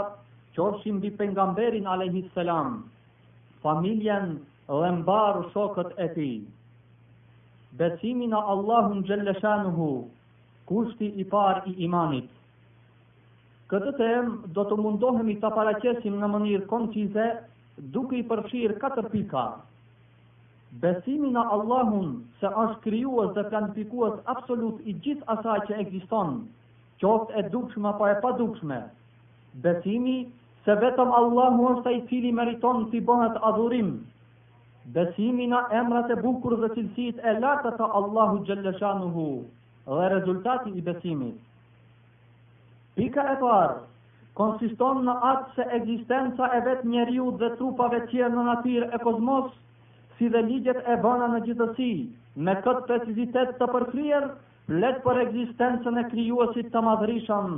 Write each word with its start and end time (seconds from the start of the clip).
qofshin 0.56 1.02
mbi 1.04 1.12
pejgamberin 1.20 1.84
Alayhi 1.88 2.24
Salam. 2.34 2.84
dhe 3.60 4.40
rëmbar 4.70 5.44
shokët 5.54 5.92
e 6.00 6.08
tij 6.16 6.42
besimi 7.78 8.28
në 8.28 8.38
Allahun 8.54 9.02
hu, 9.76 9.88
kushti 10.70 11.10
i 11.22 11.24
par 11.34 11.60
i 11.68 11.74
imanit. 11.88 12.30
Këtë 13.74 13.92
tem 14.00 14.32
do 14.56 14.64
të 14.70 14.76
mundohemi 14.86 15.36
të 15.44 15.50
paraqesim 15.58 16.16
në 16.24 16.28
mënirë 16.36 16.66
koncize 16.72 17.26
duke 17.98 18.18
i 18.18 18.24
përfshirë 18.32 18.78
katër 18.86 19.10
pika. 19.12 19.44
Besimi 20.86 21.30
në 21.36 21.44
Allahun 21.58 22.10
se 22.40 22.48
është 22.64 22.82
krijuar 22.88 23.30
dhe 23.38 23.46
planifikuar 23.54 24.18
absolut 24.34 24.82
i 24.86 24.94
gjithë 25.06 25.30
asaj 25.38 25.58
që 25.70 25.80
ekziston, 25.86 26.34
qoftë 27.06 27.36
e 27.38 27.46
dukshme 27.56 27.90
apo 27.92 28.08
e 28.14 28.18
dukshme. 28.42 28.82
Besimi 29.68 30.18
se 30.66 30.74
vetëm 30.86 31.12
Allahu 31.22 31.70
është 31.76 31.90
ai 31.94 32.02
i 32.02 32.06
cili 32.14 32.32
meriton 32.42 32.86
të 32.92 33.04
bëhet 33.12 33.38
adhurim, 33.52 33.92
besimin 34.94 35.52
e 35.58 35.76
emrat 35.80 36.10
e 36.10 36.16
bukur 36.22 36.54
dhe 36.62 36.68
cilësit 36.76 37.20
e 37.22 37.32
latët 37.42 37.76
të 37.80 37.88
Allahu 38.00 38.38
Gjellëshanuhu 38.46 39.26
dhe 39.98 40.06
rezultati 40.14 40.72
i 40.74 40.82
besimit. 40.88 41.36
Pika 42.96 43.26
e 43.34 43.36
parë, 43.42 43.76
konsiston 44.40 45.04
në 45.10 45.16
atë 45.32 45.54
se 45.58 45.68
egzistenca 45.78 46.50
e 46.58 46.62
vetë 46.70 46.90
njeriu 46.94 47.28
dhe 47.44 47.52
trupave 47.60 48.00
tjerë 48.14 48.34
në 48.40 48.48
natyrë 48.48 48.88
e 48.98 49.02
kozmos, 49.04 49.52
si 50.20 50.32
dhe 50.36 50.42
ligjet 50.50 50.82
e 50.88 50.98
bana 51.06 51.30
në 51.36 51.44
gjithësi, 51.50 51.92
me 52.48 52.58
këtë 52.66 52.84
precizitet 52.90 53.54
të 53.62 53.70
përkrier, 53.76 54.26
letë 54.84 55.04
për 55.06 55.22
egzistencën 55.26 56.02
e 56.02 56.06
kryuësit 56.16 56.74
të 56.74 56.84
madhërishëm, 56.88 57.54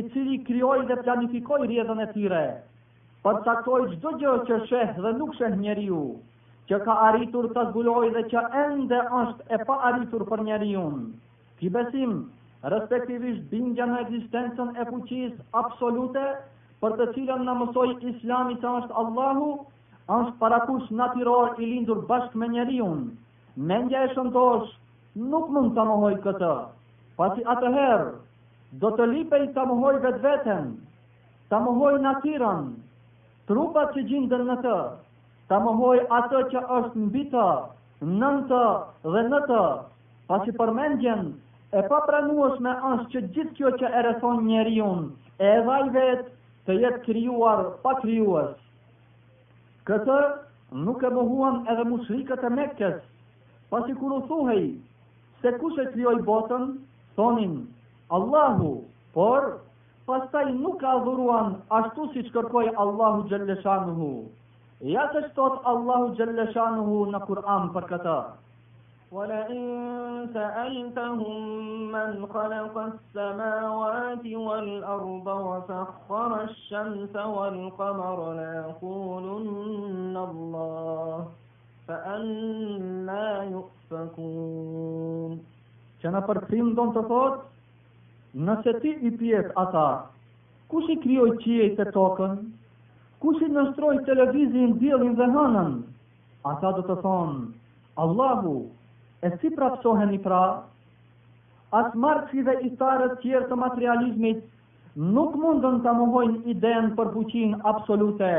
i 0.00 0.04
cili 0.12 0.38
kryoj 0.50 0.76
dhe 0.92 1.00
planifikoj 1.08 1.60
rjedhën 1.70 2.04
e 2.04 2.08
tyre, 2.12 2.44
për 3.24 3.40
të 3.40 3.44
taktoj 3.50 3.82
qdo 3.96 4.36
që 4.50 4.62
shëhë 4.72 5.00
dhe 5.06 5.14
nuk 5.22 5.34
shëhë 5.40 5.58
njeriu, 5.64 6.02
që 6.70 6.76
ka 6.84 6.92
arritur 7.08 7.46
të 7.56 7.62
zbuloj 7.70 8.04
dhe 8.14 8.20
që 8.32 8.42
ende 8.62 9.00
është 9.22 9.56
e 9.56 9.60
pa 9.70 9.74
arritur 9.90 10.22
për 10.30 10.42
njeri 10.48 10.68
unë. 10.82 11.02
Ki 11.60 11.70
besim, 11.76 12.14
respektivisht 12.74 13.42
bingja 13.50 13.88
në 13.90 13.98
eksistencën 14.04 14.70
e 14.80 14.86
fuqis 14.92 15.34
absolute, 15.62 16.22
për 16.84 16.96
të 17.00 17.06
cilën 17.16 17.44
në 17.48 17.56
mësoj 17.60 17.86
islami 18.12 18.56
që 18.62 18.72
është 18.78 18.98
Allahu, 19.02 19.50
është 20.16 20.34
parakush 20.40 20.88
natyror 21.02 21.54
i 21.58 21.68
lindur 21.74 22.00
bashkë 22.14 22.42
me 22.44 22.48
njeri 22.56 22.80
unë. 22.86 23.12
Mendja 23.72 24.06
e 24.06 24.10
shëndosh 24.14 24.72
nuk 25.34 25.50
mund 25.56 25.76
të 25.76 25.84
mëhoj 25.90 26.14
këtë, 26.28 26.50
pasi 27.20 27.44
atëherë 27.56 28.08
do 28.84 28.90
të 28.96 29.10
lipej 29.12 29.44
të 29.58 29.66
mëhoj 29.72 29.92
vetë 30.06 30.24
vetën, 30.26 30.72
të 31.52 31.62
mëhoj 31.68 31.92
natyren, 32.08 32.66
trupat 33.52 33.92
që 33.98 34.04
gjindën 34.10 34.44
në 34.52 34.56
të, 34.66 34.76
ta 35.48 35.58
më 35.62 35.88
atë 36.18 36.38
që 36.52 36.60
është 36.76 36.98
në 37.00 37.08
bitë, 37.14 37.46
nëntë 38.02 38.18
nëtë 38.18 39.10
dhe 39.14 39.22
nëtë, 39.28 39.62
pa 40.30 40.36
që 40.44 40.52
përmendjen 40.60 41.24
e 41.72 41.82
pa 41.90 41.98
pranuash 42.08 42.60
me 42.66 42.72
është 42.90 43.10
që 43.16 43.20
gjithë 43.34 43.54
kjo 43.58 43.72
që 43.82 43.90
e 43.98 44.04
rëson 44.06 44.40
njeri 44.48 44.78
unë, 44.84 45.10
e 45.44 45.46
e 45.48 45.58
dhaj 45.66 45.82
vetë 45.96 46.32
të 46.68 46.76
jetë 46.84 47.00
kryuar 47.06 47.60
pa 47.82 47.92
kryuash. 48.00 48.56
Këtë 49.90 50.16
nuk 50.86 51.04
e 51.04 51.10
më 51.18 51.24
huan 51.32 51.60
edhe 51.74 51.84
musrikët 51.90 52.44
e 52.44 52.50
mekës, 52.58 52.96
pa 53.74 53.80
që 53.88 53.96
u 54.16 54.20
thuhej 54.30 54.64
se 55.42 55.52
kush 55.64 55.78
e 55.78 55.86
kryoj 55.92 56.16
botën, 56.30 56.64
thonin 57.18 57.54
Allahu, 58.20 58.72
por 59.18 59.50
pastaj 60.08 60.46
nuk 60.62 60.80
ka 60.86 60.94
dhuruan 61.04 61.52
ashtu 61.82 62.08
si 62.16 62.22
që 62.24 62.32
kërkoj 62.38 62.66
Allahu 62.86 63.26
gjëllëshanë 63.30 63.92
Ja 64.84 65.02
që 65.14 65.20
Allahu 65.42 66.08
Gjellëshanuhu 66.16 66.96
në 67.12 67.18
Kur'an 67.26 67.68
për 67.74 67.84
këta. 67.90 68.14
Wala 69.18 69.36
in 69.54 70.34
sa 70.34 71.04
man 71.92 72.16
khalaqa 72.34 72.82
s-samawati 72.96 74.34
wal-arba 74.48 75.34
wa 75.46 75.54
sakhara 75.70 76.40
sh-shamsa 76.50 77.22
wal-qamara 77.36 78.28
la 78.40 80.24
Allah 80.26 81.26
fa 81.86 81.96
anna 82.16 83.18
yukfakun 83.54 85.32
Që 86.02 86.08
në 86.14 86.20
përkësim 86.28 86.68
do 86.80 86.84
të 86.98 87.06
thot 87.14 87.40
Nëse 88.50 88.72
ti 88.84 88.92
i 89.00 89.14
pjetë 89.24 89.52
ata 89.66 89.88
Kush 90.74 90.90
i 90.94 90.98
krioj 91.06 91.30
qiej 91.46 91.72
të 91.80 91.88
tokën 92.00 92.36
kushit 93.24 93.52
në 93.56 93.62
shtroj 93.72 93.92
televizin, 94.08 94.72
djelin 94.80 95.14
dhe 95.18 95.26
hanën, 95.36 95.70
ata 96.50 96.72
do 96.78 96.82
të 96.88 96.96
thonë, 97.04 97.44
Allahu, 98.04 98.54
e 99.26 99.30
si 99.42 99.50
pra 99.56 99.70
pësohen 99.76 100.12
i 100.14 100.18
pra, 100.26 100.40
atë 101.80 102.00
marqë 102.04 102.44
dhe 102.48 102.54
i 102.68 102.72
starët 102.74 103.14
tjerë 103.22 103.48
të 103.52 103.58
materializmit, 103.62 104.42
nuk 105.16 105.38
mundën 105.44 105.80
të 105.86 105.94
muhojnë 106.00 106.52
idenë 106.54 106.92
për 107.00 107.12
buqin 107.16 107.54
absolute, 107.72 108.32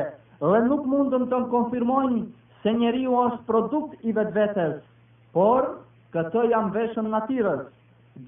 dhe 0.51 0.61
nuk 0.69 0.85
mundën 0.93 1.25
të 1.31 1.41
më 1.43 1.49
konfirmojnë 1.55 2.21
se 2.61 2.75
njeri 2.81 3.07
u 3.07 3.17
është 3.23 3.43
produkt 3.49 4.05
i 4.05 4.13
vetë 4.19 4.37
vetës, 4.37 4.77
por 5.35 5.71
këtë 6.15 6.45
jam 6.53 6.69
veshën 6.77 7.09
natyrës. 7.15 7.65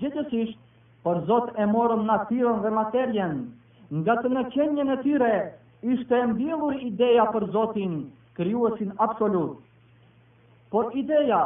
Gjithësisht, 0.01 0.57
për 1.05 1.19
Zot 1.29 1.53
e 1.55 1.65
morëm 1.75 2.01
natyrën 2.09 2.57
dhe 2.65 2.73
materjen, 2.81 3.35
nga 4.01 4.17
të 4.23 4.33
në 4.35 4.41
qenjën 4.57 4.93
e 4.95 4.97
tyre, 5.05 5.33
ishte 5.85 6.15
e 6.17 6.25
mbjellur 6.29 6.75
ideja 6.83 7.23
për 7.33 7.43
Zotin, 7.53 7.91
kryuësin 8.37 8.93
absolut. 9.05 9.57
Por 10.71 10.89
ideja 11.01 11.41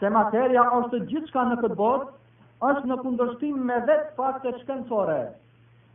se 0.00 0.10
materia 0.14 0.64
është 0.80 1.00
gjithka 1.12 1.44
në 1.50 1.58
këtë 1.62 1.76
botë, 1.78 2.08
është 2.70 2.90
në 2.90 2.96
kundërshtim 3.04 3.60
me 3.70 3.76
vetë 3.88 4.14
fakte 4.16 4.52
shkencore. 4.62 5.18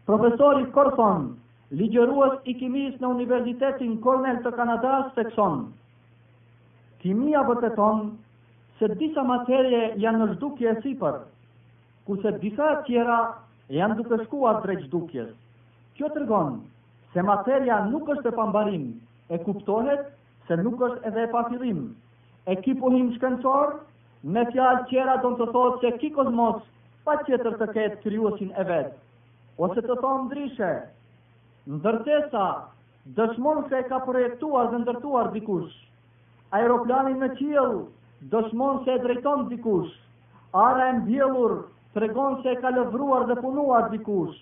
Profesori 0.07 0.65
Korson, 0.75 1.27
ligjeruës 1.81 2.39
i 2.45 2.55
kimis 2.61 2.95
në 3.01 3.09
Universitetin 3.17 3.97
Cornell 4.05 4.39
të 4.45 4.55
Kanadas, 4.57 5.11
sekson. 5.19 5.59
Kimia 7.03 7.43
vëtëton, 7.49 8.01
se 8.79 8.89
disa 9.01 9.23
materje 9.29 9.83
janë 10.01 10.19
në 10.23 10.29
zhdukje 10.35 10.71
e 10.71 10.77
sipër, 10.85 11.19
se 12.23 12.31
disa 12.39 12.73
tjera 12.87 13.19
janë 13.71 13.95
duke 13.99 14.17
shkuar 14.25 14.61
drejtë 14.63 14.87
zhdukjes. 14.87 15.29
Kjo 15.95 16.09
të 16.11 16.23
rgonë 16.25 16.57
se 17.13 17.21
materja 17.25 17.75
nuk 17.89 18.09
është 18.15 18.31
e 18.31 18.35
pambarim, 18.35 18.83
e 19.33 19.37
kuptohet 19.45 20.05
se 20.49 20.57
nuk 20.61 20.79
është 20.87 21.09
edhe 21.11 21.25
e 21.27 21.31
pafirim. 21.33 21.81
E 22.51 22.55
ki 22.65 22.73
pohim 22.81 23.11
shkënësor, 23.17 23.75
me 24.35 24.43
fjalë 24.53 24.85
qera 24.89 25.15
do 25.25 25.31
të 25.39 25.47
thotë 25.53 25.79
që 25.83 25.91
ki 26.01 26.09
kozmos 26.17 26.57
pa 27.05 27.15
qëtër 27.27 27.57
të 27.61 27.67
ketë 27.77 27.99
kryuësin 28.05 28.51
e 28.57 28.65
vetë. 28.69 28.93
Ose 29.67 29.81
të 29.85 29.97
thonë 30.01 30.23
më 30.23 30.31
drishe, 30.33 30.71
në 31.69 31.81
dërtesa 31.85 32.43
dëshmonë 33.19 33.65
se 33.71 33.83
ka 33.91 34.01
projektuar 34.07 34.71
dhe 34.73 34.81
ndërtuar 34.83 35.29
dikush. 35.35 35.69
Aeroplanin 36.59 37.19
në 37.23 37.29
qilë 37.35 38.31
dëshmonë 38.33 38.83
se 38.87 38.97
e 38.97 39.03
drejton 39.05 39.45
dikush. 39.51 39.93
Ara 40.65 40.89
e 40.93 40.97
mbjellur, 41.01 41.55
të 41.93 42.05
regonë 42.07 42.41
se 42.43 42.55
e 42.57 42.61
ka 42.65 42.73
lëvruar 42.75 43.27
dhe 43.29 43.37
punuar 43.45 43.91
dikush. 43.93 44.35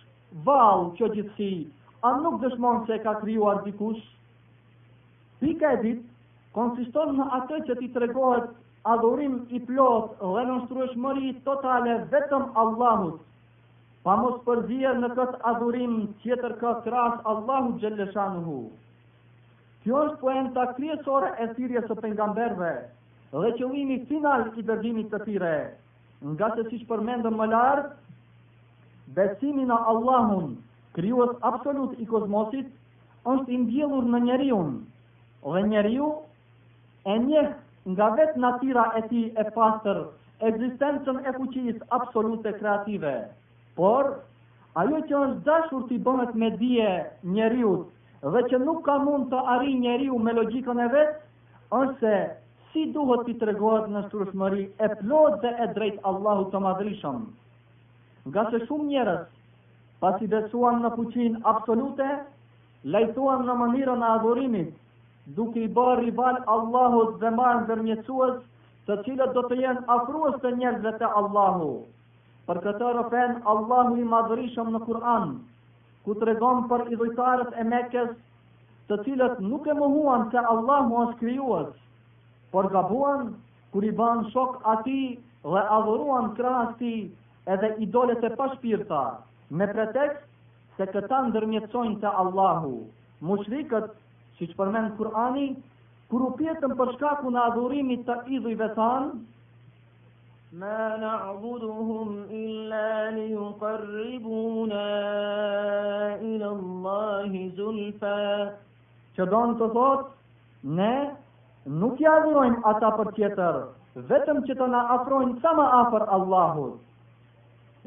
Valë 0.47 0.89
që 0.99 1.13
gjithësi, 1.17 1.53
A 2.01 2.15
nuk 2.17 2.39
dëshmon 2.41 2.77
që 2.87 2.95
e 2.97 3.01
ka 3.03 3.11
kryu 3.19 3.45
dikush. 3.63 4.01
Pika 5.41 5.73
e 5.75 5.81
dit, 5.81 5.99
konsiston 6.55 7.11
në 7.17 7.25
atë 7.37 7.59
që 7.67 7.75
ti 7.81 7.89
regohet 8.03 8.47
adhurim 8.93 9.35
i 9.49 9.59
plot 9.67 10.15
dhe 10.23 10.45
në 10.47 10.55
nështruesh 10.55 10.95
mëri 11.03 11.33
totale 11.49 11.97
vetëm 12.13 12.47
Allahut. 12.63 13.19
Pa 14.07 14.15
mos 14.23 14.39
përgjër 14.47 14.97
në 15.03 15.09
këtë 15.19 15.41
adhurim 15.51 15.93
tjetër 16.23 16.55
ka 16.63 16.73
kras 16.87 17.19
Allahut 17.33 17.77
gjëllëshanë 17.83 18.41
hu. 18.47 18.57
Kjo 19.85 20.01
është 20.07 20.19
po 20.23 20.33
e 20.37 20.41
të 20.57 20.65
kriesore 20.79 21.29
e 21.45 21.49
sirje 21.53 21.85
së 21.89 21.99
pengamberve 22.01 22.71
dhe 23.45 23.53
që 23.59 23.69
uimi 23.69 23.99
final 24.13 24.47
i 24.57 24.65
dërgjimit 24.71 25.13
të 25.13 25.21
tire. 25.27 25.53
Nga 26.33 26.49
se 26.57 26.65
si 26.71 26.81
shpërmendë 26.83 27.29
më 27.37 27.49
lartë, 27.53 27.95
besimin 29.19 29.69
a 29.73 29.77
Allahun, 29.93 30.51
kryuës 30.95 31.35
absolut 31.49 31.97
i 31.99 32.05
kozmosit, 32.13 32.67
është 33.31 33.53
imbjellur 33.57 34.07
në 34.13 34.19
njeriun, 34.27 34.71
dhe 35.53 35.61
njeriu 35.73 36.07
e 37.13 37.17
njeh 37.25 37.51
nga 37.93 38.07
vetë 38.19 38.41
natira 38.45 38.85
e 38.99 39.03
ti 39.11 39.21
e 39.43 39.45
pasër, 39.57 39.99
eksistencën 40.49 41.19
e 41.29 41.33
fuqis 41.37 41.79
absolut 41.97 42.45
e 42.49 42.53
kreative, 42.57 43.13
por, 43.79 44.11
ajo 44.83 45.01
që 45.11 45.17
është 45.27 45.45
dashur 45.51 45.85
të 45.91 45.97
i 45.99 46.03
bëmet 46.07 46.35
me 46.43 46.49
dje 46.63 46.89
njeriut, 47.37 47.85
dhe 48.35 48.41
që 48.51 48.61
nuk 48.65 48.81
ka 48.89 48.97
mund 49.05 49.29
të 49.33 49.41
ari 49.55 49.77
njeriu 49.85 50.17
me 50.27 50.33
logikën 50.39 50.83
e 50.85 50.87
vetë, 50.95 51.19
është 51.81 51.97
se 52.03 52.15
si 52.73 52.85
duhet 52.97 53.21
ti 53.29 53.37
të 53.39 53.51
regohet 53.51 53.87
në 53.95 54.01
shurëshmëri 54.09 54.65
e 54.87 54.89
plot 55.01 55.39
dhe 55.45 55.51
e 55.63 55.67
drejt 55.77 56.01
Allahu 56.13 56.49
të 56.51 56.59
madrishëm. 56.67 57.21
Nga 58.29 58.43
se 58.53 58.59
shumë 58.67 58.87
njerës, 58.93 59.29
pas 60.03 60.17
i 60.25 60.27
besuan 60.29 60.79
në 60.83 60.89
fuqin 60.97 61.33
absolute, 61.49 62.05
lejtuan 62.95 63.43
në 63.49 63.55
mënirën 63.59 64.03
e 64.05 64.07
adhurimit, 64.13 64.71
duke 65.39 65.61
i 65.63 65.67
bërë 65.75 65.99
rival 66.05 66.39
Allahus 66.55 67.11
dhe 67.23 67.29
marrë 67.39 67.77
në 67.83 67.97
të 68.87 68.95
cilët 69.07 69.33
do 69.35 69.41
të 69.49 69.55
jenë 69.61 69.83
afruës 69.95 70.39
të 70.45 70.53
njerëzve 70.61 70.91
të 71.01 71.07
Allahu. 71.19 71.67
Për 72.47 72.57
këtë 72.63 72.87
rëfen, 72.97 73.33
Allahu 73.53 73.95
i 74.01 74.03
madhërishëm 74.13 74.71
në 74.75 74.79
Kur'an, 74.87 75.27
ku 76.07 76.15
të 76.17 76.25
regon 76.31 76.63
për 76.71 76.83
idhujtarët 76.95 77.53
e 77.53 77.63
mekes, 77.73 78.09
të 78.89 78.97
cilët 79.05 79.37
nuk 79.51 79.67
e 79.67 79.75
muhuan 79.83 80.25
se 80.33 80.39
Allahu 80.55 81.03
është 81.03 81.19
kryuës, 81.21 81.69
por 82.55 82.71
gabuan, 82.73 83.29
kur 83.75 83.85
i 83.85 83.91
banë 84.01 84.31
shok 84.33 84.57
ati 84.73 84.99
dhe 85.45 85.65
adhuruan 85.77 86.33
kërën 86.39 86.59
ati 86.65 86.95
edhe 87.55 87.71
idolet 87.87 88.23
e 88.23 88.33
pashpirta, 88.41 89.03
me 89.57 89.67
pretek 89.75 90.19
se 90.79 90.85
këta 90.95 91.17
ndërmjetësojnë 91.27 91.97
të 92.03 92.11
Allahu. 92.23 92.73
Mushrikët, 93.29 93.89
që 94.37 94.47
që 94.51 94.55
përmenë 94.59 94.91
Kur'ani, 94.99 95.47
kuru 96.11 96.29
pjetën 96.39 96.75
përshkaku 96.79 97.33
në 97.35 97.41
adhurimit 97.51 98.05
të 98.07 98.17
idhujve 98.37 98.59
vetan, 98.63 99.11
Ma 100.61 100.97
na'buduhum 100.99 102.09
illa 102.27 103.07
li 103.15 103.27
ju 103.29 103.43
ila 104.67 106.49
Allahi 106.49 107.51
zulfa. 107.59 108.15
Që 109.15 109.27
donë 109.31 109.55
të 109.61 109.69
thot, 109.77 110.11
ne 110.81 110.91
nuk 111.83 112.01
ja 112.03 112.17
adhurojmë 112.19 112.59
ata 112.73 112.89
për 112.99 113.13
tjetër, 113.15 113.61
vetëm 114.11 114.43
që 114.49 114.55
të 114.59 114.67
na 114.75 114.81
sa 114.89 115.23
sama 115.45 115.69
afer 115.79 116.03
Allahus. 116.19 116.75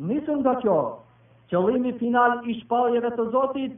Nisën 0.00 0.40
dhe 0.48 0.54
qohë, 0.64 1.03
Qëllimi 1.52 1.90
final 2.00 2.38
i 2.48 2.52
shpaljeve 2.62 3.10
të 3.16 3.24
Zotit 3.32 3.72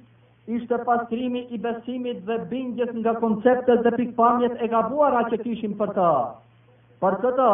ishte 0.59 0.77
pastrimi 0.89 1.41
i 1.51 1.57
besimit 1.63 2.19
dhe 2.29 2.37
bindjes 2.53 2.91
nga 3.01 3.13
konceptet 3.23 3.79
dhe 3.87 3.95
pikpamjet 4.01 4.55
e 4.63 4.67
gabuara 4.75 5.23
që 5.33 5.37
kishim 5.47 5.73
për 5.81 5.91
ta. 5.99 6.11
Për 7.05 7.15
të 7.25 7.31
të, 7.41 7.49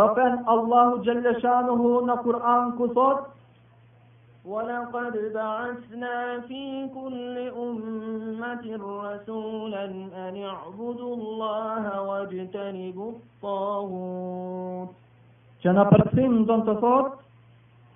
rëpen 0.00 0.34
Allahu 0.56 0.94
Gjellëshanuhu 1.06 1.90
në 2.10 2.16
Kur'an 2.28 2.64
ku 2.82 2.86
thot, 3.00 3.20
Wala 4.48 4.74
qëtë 4.92 5.22
dhe 5.34 5.42
asna 5.44 6.10
fi 6.48 6.60
kulli 6.94 7.46
ummeti 7.62 8.72
rësulen 8.84 9.94
e 10.22 10.24
një 10.36 10.50
abudu 10.52 11.06
allaha 11.18 11.94
wa 12.10 12.18
gjëtani 12.30 12.86
buftahut. 13.00 14.90
Që 15.64 15.68
në 15.80 15.84
përsim 15.90 16.32
dhënë 16.52 16.66
të 16.70 16.74
thotë, 16.86 17.14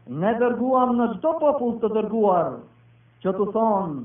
ne 0.06 0.30
dërguam 0.38 0.94
në 0.98 1.06
gjdo 1.14 1.32
popull 1.42 1.74
të 1.82 1.88
dërguar, 1.96 2.54
që 3.22 3.32
të 3.38 3.46
thonë, 3.56 4.00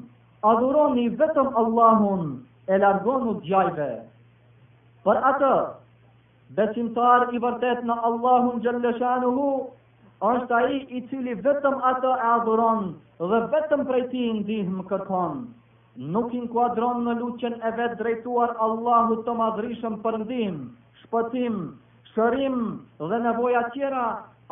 adhuroni 0.50 1.06
vetëm 1.22 1.48
Allahun 1.62 2.28
e 2.68 2.78
largonu 2.84 3.34
gjajve. 3.48 3.90
Për 5.08 5.22
atë, 5.32 5.52
besimtar 6.60 7.26
i 7.38 7.42
vërtet 7.46 7.82
në 7.90 7.96
Allahun 8.10 8.62
gjëllëshanu 8.66 9.32
hu, 9.40 9.48
është 10.30 10.56
aji 10.60 10.78
i 11.00 11.04
cili 11.10 11.34
vetëm 11.48 11.82
atë 11.92 12.12
e 12.14 12.30
adhuron 12.34 12.88
dhe 13.32 13.40
vetëm 13.56 13.84
prej 13.90 14.04
ti 14.14 14.30
ndihmë 14.40 14.86
kërkon. 14.94 15.42
Nuk 16.16 16.34
inkuadron 16.38 17.04
në 17.08 17.14
luqen 17.24 17.56
e 17.70 17.74
vetë 17.80 18.00
drejtuar 18.04 18.54
Allahu 18.68 19.18
të 19.28 19.36
madrishëm 19.42 19.98
për 20.06 20.18
ndihmë, 20.24 20.70
shpëtim, 21.02 21.58
shërim 22.14 22.58
dhe 23.12 23.22
nevoja 23.26 23.64
tjera 23.76 24.06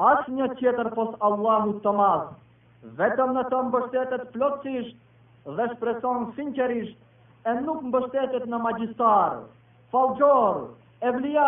asë 0.03 0.31
një 0.37 0.45
qeter 0.59 0.87
pos 0.95 1.11
Allahu 1.25 1.73
të 1.83 1.91
madhë, 1.97 2.31
vetëm 3.01 3.29
në 3.37 3.43
të 3.51 3.59
mbështetet 3.67 4.25
plotësisht 4.33 4.97
dhe 5.59 5.67
shpreson 5.73 6.25
sinqerisht 6.39 7.47
e 7.47 7.53
nuk 7.67 7.83
mbështetet 7.91 8.47
në 8.53 8.59
magjistar, 8.65 9.37
falgjor, 9.93 10.59
evlia, 11.11 11.47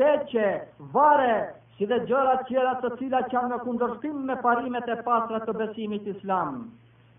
teqe, 0.00 0.48
vare, 0.96 1.38
si 1.76 1.86
dhe 1.92 2.00
gjëra 2.10 2.34
qera 2.50 2.74
të 2.82 2.92
cila 2.98 3.22
që 3.34 3.44
në 3.52 3.60
kundërstim 3.68 4.18
me 4.32 4.36
parimet 4.48 4.88
e 4.88 4.98
pasra 5.10 5.38
të 5.46 5.54
besimit 5.60 6.06
islam. 6.14 6.60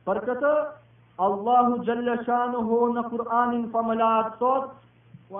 Për 0.10 0.20
këtë, 0.30 0.54
Allahu 1.30 1.82
gjëllëshanu 1.88 2.66
hu 2.72 2.82
në 2.98 3.06
Kur'anin 3.14 3.66
famëla 3.78 4.12
atësot, 4.20 4.74
Që 5.32 5.36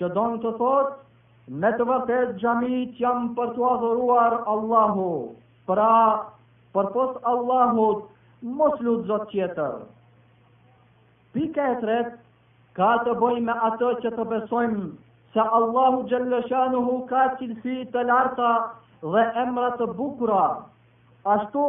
donë 0.00 0.42
të 0.42 0.52
thot, 0.58 0.92
me 1.62 1.72
të 1.80 1.86
vërtet 1.88 2.30
gjamit 2.44 3.00
jam 3.06 3.26
për 3.40 3.50
të 3.58 3.64
adhuruar 3.72 4.36
Allahu, 4.54 5.08
pra 5.72 5.88
për 6.78 6.90
pos 6.98 7.18
Allahut 7.32 8.06
mos 8.60 8.78
lutë 8.86 9.10
zotë 9.10 9.28
tjetër. 9.34 9.76
Pika 11.34 11.66
e 11.72 11.74
tret, 11.82 12.14
ka 12.78 12.92
të 13.10 13.16
boj 13.24 13.34
me 13.48 13.58
ato 13.72 13.90
që 14.06 14.14
të 14.20 14.28
besojmë 14.36 14.86
se 15.34 15.50
Allahu 15.60 16.06
Gjellëshanuhu 16.14 16.96
ka 17.14 17.26
qilfi 17.42 17.80
të 17.96 18.06
larta 18.14 18.54
dhe 19.16 19.28
emra 19.48 19.68
të 19.82 19.92
bukura, 20.02 20.44
ashtu 21.34 21.62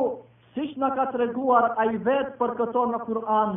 siç 0.55 0.77
na 0.83 0.89
ka 0.95 1.05
treguar 1.15 1.65
ai 1.83 1.97
vet 2.07 2.29
për 2.41 2.53
këto 2.61 2.83
në 2.93 2.99
Kur'an, 3.09 3.55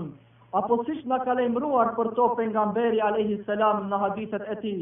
apo 0.61 0.79
siç 0.89 1.05
na 1.13 1.19
ka 1.27 1.35
lajmëruar 1.41 1.91
për 1.99 2.11
to 2.19 2.27
pejgamberi 2.41 3.03
alayhi 3.09 3.39
salam 3.49 3.85
në 3.93 4.01
hadithet 4.05 4.49
e 4.57 4.59
tij. 4.65 4.81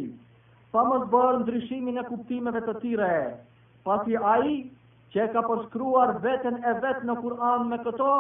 Pa 0.72 0.84
më 0.90 0.98
bërë 1.14 1.38
ndryshimin 1.42 2.00
e 2.00 2.04
kuptimeve 2.08 2.60
të 2.68 2.74
tire, 2.84 3.12
pasi 3.88 4.18
ai 4.32 4.52
që 5.14 5.28
ka 5.34 5.42
përshkruar 5.50 6.14
veten 6.26 6.58
e 6.72 6.74
vet 6.84 7.00
në 7.10 7.16
Kur'an 7.22 7.68
me 7.72 7.78
këto, 7.86 8.10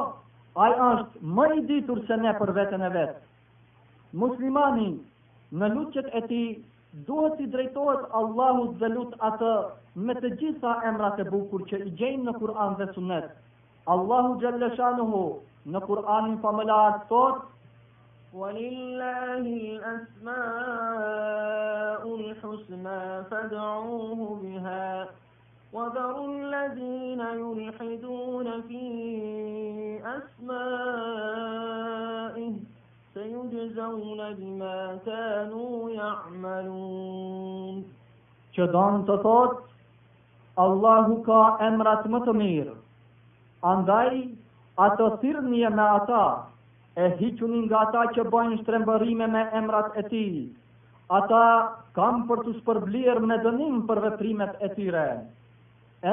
ai 0.64 0.70
është 0.86 1.26
më 1.38 1.48
i 1.58 1.66
ditur 1.72 2.00
se 2.10 2.16
ne 2.24 2.32
për 2.42 2.54
veten 2.60 2.86
e 2.88 2.90
vet. 2.98 3.18
Muslimani 4.24 4.90
në 5.60 5.68
lutjet 5.74 6.08
e 6.20 6.24
tij 6.32 6.46
Dohet 6.94 7.38
drejtohet 7.52 8.08
Allahu 8.16 8.72
dhe 8.80 8.88
lut 8.88 9.12
atë 9.28 9.50
me 10.08 10.14
të 10.18 10.28
gjitha 10.40 10.72
emrat 10.90 11.20
e 11.20 11.26
bukur 11.30 11.66
që 11.72 11.80
i 11.86 11.90
gjejmë 12.00 12.24
në 12.28 12.34
Kur'an 12.40 12.76
dhe 12.80 12.86
Sunnet. 12.94 13.28
Allahu 13.96 14.38
Jallashanuhu, 14.44 15.20
në 15.74 15.82
Kur'anin 15.88 16.38
pa 16.46 16.50
malat 16.60 17.04
thot: 17.12 17.44
"Wa 18.32 18.48
inna 18.64 19.12
lihi 19.44 19.80
asma'a 19.94 20.64
husna 22.46 22.96
fad'uhu 23.32 24.30
biha 24.46 24.80
wa 25.76 25.86
dharu 25.98 26.22
alladhina 26.30 27.26
yulhiduna 27.42 28.56
fi 28.70 28.82
asma'i" 30.16 31.77
jëzëhune 33.76 34.28
bima 34.38 34.98
kanu 35.04 35.88
ja'malun. 35.96 37.84
Që 38.56 38.66
danë 38.76 39.02
të 39.08 39.16
thotë, 39.24 39.62
Allahu 40.64 41.18
ka 41.26 41.40
emrat 41.68 42.06
më 42.14 42.18
të 42.28 42.32
mirë, 42.40 42.74
andaj 43.72 44.22
ato 44.86 45.08
thyrnje 45.22 45.70
me 45.76 45.86
ata, 45.98 46.22
e 47.04 47.10
hiqunin 47.20 47.66
nga 47.68 47.82
ata 47.84 48.02
që 48.16 48.22
bëjnë 48.32 48.58
shtrembërime 48.62 49.26
me 49.34 49.42
emrat 49.60 49.94
e 50.02 50.02
ti, 50.12 50.24
ata 51.18 51.42
kam 51.98 52.24
për 52.30 52.42
të 52.46 52.56
spërblirë 52.60 53.26
me 53.30 53.36
dënim 53.44 53.78
për 53.90 54.02
veprimet 54.06 54.58
e 54.68 54.72
tyre. 54.78 55.06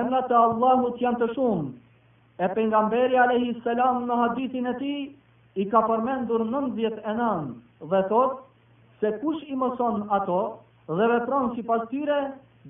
Emrat 0.02 0.30
e 0.30 0.38
Allahut 0.46 1.02
janë 1.06 1.22
të 1.24 1.32
shumë, 1.34 1.70
e 2.46 2.48
pengamberi 2.60 3.18
a.s. 3.18 3.66
në 3.66 4.16
hadithin 4.24 4.68
e 4.68 4.76
ti, 4.84 4.94
i 5.56 5.66
ka 5.72 5.80
përmendur 5.88 6.42
99 6.52 7.52
dhe 7.92 8.00
thot 8.10 8.40
se 9.04 9.12
kush 9.22 9.44
i 9.54 9.56
mëson 9.62 10.02
ato 10.18 10.40
dhe 10.98 11.06
vetron 11.12 11.46
si 11.56 11.64
pas 11.70 11.86
tyre 11.92 12.18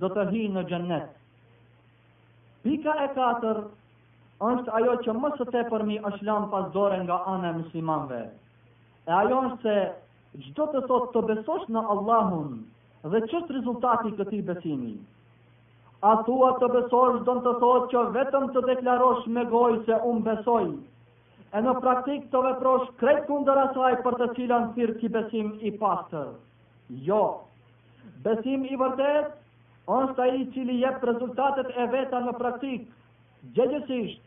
do 0.03 0.09
të 0.17 0.25
hi 0.33 0.41
në 0.57 0.63
gjennet. 0.71 1.09
Pika 2.65 2.95
e 3.07 3.09
4 3.17 3.55
është 4.49 4.73
ajo 4.81 4.95
që 5.07 5.15
mësë 5.23 5.39
së 5.41 5.47
te 5.55 5.63
përmi 5.71 5.97
është 6.11 6.27
lanë 6.29 6.51
pas 6.53 6.69
dore 6.77 7.01
nga 7.07 7.17
anë 7.33 7.49
e 7.51 7.55
muslimanve. 7.61 8.21
E 9.09 9.11
ajo 9.23 9.41
është 9.49 9.59
se 9.65 10.45
gjdo 10.45 10.69
të 10.75 10.83
thot 10.91 11.09
të 11.15 11.25
besosh 11.31 11.67
në 11.75 11.85
Allahun 11.95 12.63
dhe 13.15 13.21
qështë 13.29 13.57
rezultati 13.59 14.11
këti 14.21 14.41
besimi. 14.51 14.93
A 16.09 16.17
thua 16.29 16.51
të 16.61 16.67
besosh 16.77 17.19
do 17.31 17.37
të 17.47 17.53
thot 17.65 17.91
që 17.95 18.05
vetëm 18.19 18.49
të 18.57 18.65
deklarosh 18.73 19.29
me 19.39 19.45
gojë 19.57 19.81
se 19.89 20.01
unë 20.13 20.25
besojë 20.29 20.73
e 21.55 21.59
në 21.63 21.73
praktik 21.83 22.23
të 22.33 22.39
veprosh 22.49 22.87
krejt 23.01 23.21
kundër 23.29 23.59
asaj 23.69 23.93
për 24.05 24.15
të 24.21 24.25
cilën 24.37 24.65
thirr 24.77 24.91
ti 25.01 25.09
besim 25.13 25.51
i 25.69 25.71
pastër. 25.83 26.25
Jo. 27.07 27.21
Besim 28.25 28.65
i 28.67 28.75
vërtet 28.81 29.31
është 29.97 30.25
ai 30.25 30.33
i 30.41 30.45
cili 30.55 30.75
jep 30.81 31.03
rezultatet 31.07 31.69
e 31.83 31.87
veta 31.93 32.19
në 32.27 32.33
praktik. 32.41 32.87
Gjegjësisht, 33.55 34.21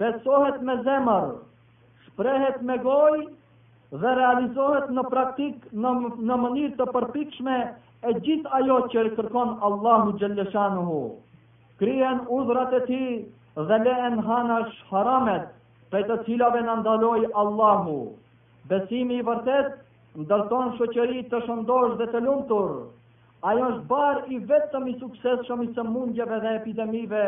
besohet 0.00 0.60
me 0.68 0.74
zemër, 0.88 1.28
shprehet 2.08 2.60
me 2.70 2.76
gojë 2.84 4.02
dhe 4.02 4.12
realizohet 4.20 4.90
në 4.98 5.04
praktik 5.14 5.68
në, 5.84 5.92
në 6.28 6.40
mënirë 6.44 6.78
të 6.82 6.88
përpikshme 6.96 7.56
e 8.12 8.14
gjithë 8.26 8.52
ajo 8.60 8.80
që 8.94 9.06
i 9.08 9.14
kërkon 9.20 9.54
Allahu 9.70 10.16
xhallashanuhu. 10.20 11.00
Krien 11.80 12.20
uzrat 12.40 12.74
e 12.82 12.82
ti 12.90 13.02
dhe 13.70 13.78
lehen 13.86 14.18
hanash 14.28 14.74
haramet, 14.92 15.54
për 15.92 16.02
të 16.08 16.14
cilave 16.26 16.60
në 16.64 16.72
ndaloj 16.82 17.18
Allahu. 17.42 17.96
Besimi 18.72 19.18
i 19.20 19.24
vërtet, 19.28 19.68
ndërton 20.22 20.72
shëqëri 20.78 21.22
të 21.32 21.40
shëndosh 21.46 21.94
dhe 22.00 22.08
të 22.14 22.20
lumëtur. 22.24 22.66
Ajo 23.52 23.68
është 23.72 23.86
bar 23.92 24.20
i 24.36 24.40
vetëm 24.50 24.88
i 24.92 24.98
sukses 25.02 25.44
shëmi 25.48 25.68
i 25.70 25.74
së 25.78 25.84
mundjeve 25.92 26.40
dhe 26.44 26.52
epidemive, 26.60 27.22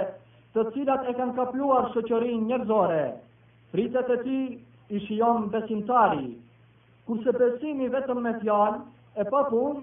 të 0.56 0.64
cilat 0.74 1.06
e 1.08 1.14
kanë 1.20 1.36
kapluar 1.38 1.88
shëqëri 1.94 2.34
njërzore. 2.48 3.02
Fritet 3.72 4.10
e 4.12 4.18
ti 4.24 4.40
i 4.90 5.00
shion 5.06 5.44
besimtari. 5.56 6.28
Kurse 7.08 7.32
besimi 7.40 7.88
vetëm 7.94 8.20
me 8.26 8.34
fjalë, 8.42 8.82
e 9.16 9.24
pa 9.32 9.44
pun, 9.52 9.80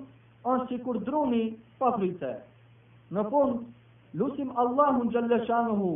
është 0.54 0.68
si 0.74 0.82
kur 0.88 1.00
druni 1.08 1.46
pa 1.80 1.94
frite. 1.98 2.34
Në 3.16 3.24
pun, 3.34 3.56
lusim 4.22 4.52
Allahun 4.64 5.10
gjëllëshanuhu, 5.16 5.90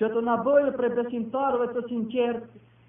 që 0.00 0.08
të 0.14 0.22
nabojnë 0.28 0.72
për 0.78 0.88
besimtarëve 0.98 1.66
të 1.74 1.82
sinqerë, 1.90 2.40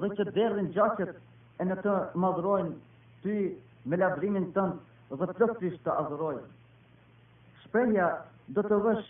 dhe 0.00 0.12
që 0.18 0.28
derrin 0.36 0.68
gjaqët 0.76 1.14
e 1.60 1.64
në 1.70 1.80
të 1.82 1.96
madrojnë 2.20 2.76
ty 3.24 3.38
me 3.88 3.96
labrimin 3.96 4.48
tëmë 4.56 4.84
dhe 5.08 5.26
plotësisht 5.38 5.82
të 5.86 5.92
adhuroj. 6.02 6.36
Shprehja 7.64 8.06
do 8.56 8.64
të 8.66 8.78
vësh 8.86 9.04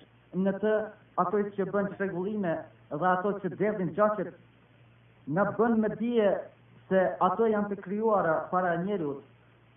në 0.44 0.52
të 0.62 0.72
ato 1.22 1.40
që 1.56 1.66
bën 1.74 1.92
shregullime 1.94 2.52
dhe 2.90 3.08
ato 3.12 3.32
që 3.40 3.52
derdhin 3.60 3.94
gjaqet, 3.96 4.32
në 5.36 5.46
bën 5.56 5.78
me 5.84 5.90
dje 6.00 6.28
se 6.90 7.02
ato 7.28 7.48
janë 7.52 7.70
të 7.72 7.78
kryuara 7.86 8.34
para 8.50 8.74
njerut, 8.82 9.22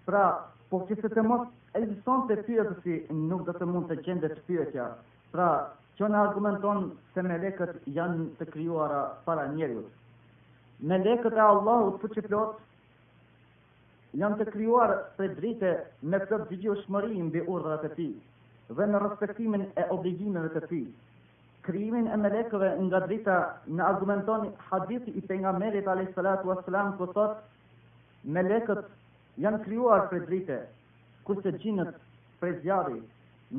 pra 0.10 0.26
po 0.70 0.84
që 0.90 1.00
se 1.02 1.12
të 1.16 1.24
mos 1.26 1.48
e 1.80 1.86
zison 1.86 2.28
të 2.28 2.44
si 2.84 3.00
nuk 3.32 3.46
do 3.48 3.54
të 3.56 3.66
mund 3.70 3.90
të 3.90 4.02
gjende 4.06 4.30
të 4.36 4.44
pyëtja, 4.50 4.90
pra 5.32 5.48
që 6.00 6.10
në 6.12 6.20
argumenton 6.26 6.84
se 7.14 7.24
me 7.24 7.38
lekët 7.40 7.88
janë 7.96 8.28
të 8.40 8.50
kryuara 8.54 9.00
para 9.26 9.48
njerut. 9.56 9.88
Me 10.80 11.00
lekët 11.02 11.34
e 11.36 11.42
Allahut 11.52 11.98
për 12.04 12.10
që 12.16 12.22
plotë, 12.30 12.62
janë 14.18 14.38
të 14.40 14.46
kryuar 14.56 14.92
se 15.18 15.28
drite 15.38 15.72
në 16.10 16.18
të 16.30 16.40
shmërin 16.82 17.28
mbi 17.28 17.42
urdhrat 17.46 17.84
e 17.86 17.90
ti 17.98 18.08
dhe 18.70 18.86
në 18.90 19.02
respektimin 19.04 19.66
e 19.78 19.84
obligimeve 19.96 20.50
të 20.56 20.62
ti. 20.72 20.84
kryimin 21.62 22.08
e 22.08 22.16
melekëve 22.18 22.68
nga 22.86 23.00
drita 23.06 23.34
në 23.78 23.84
argumentoni 23.86 24.48
hadith 24.70 25.08
i 25.12 25.22
për 25.22 25.38
nga 25.42 25.52
merit 25.52 25.88
a.s. 25.88 26.18
a.s. 26.18 26.66
këtot, 27.00 27.36
melekët 28.24 28.86
janë 29.44 29.60
kryuar 29.66 30.08
për 30.10 30.24
drite, 30.26 30.58
kurse 31.28 31.52
gjinët 31.62 31.94
për 32.42 32.56
zjarë, 32.64 32.98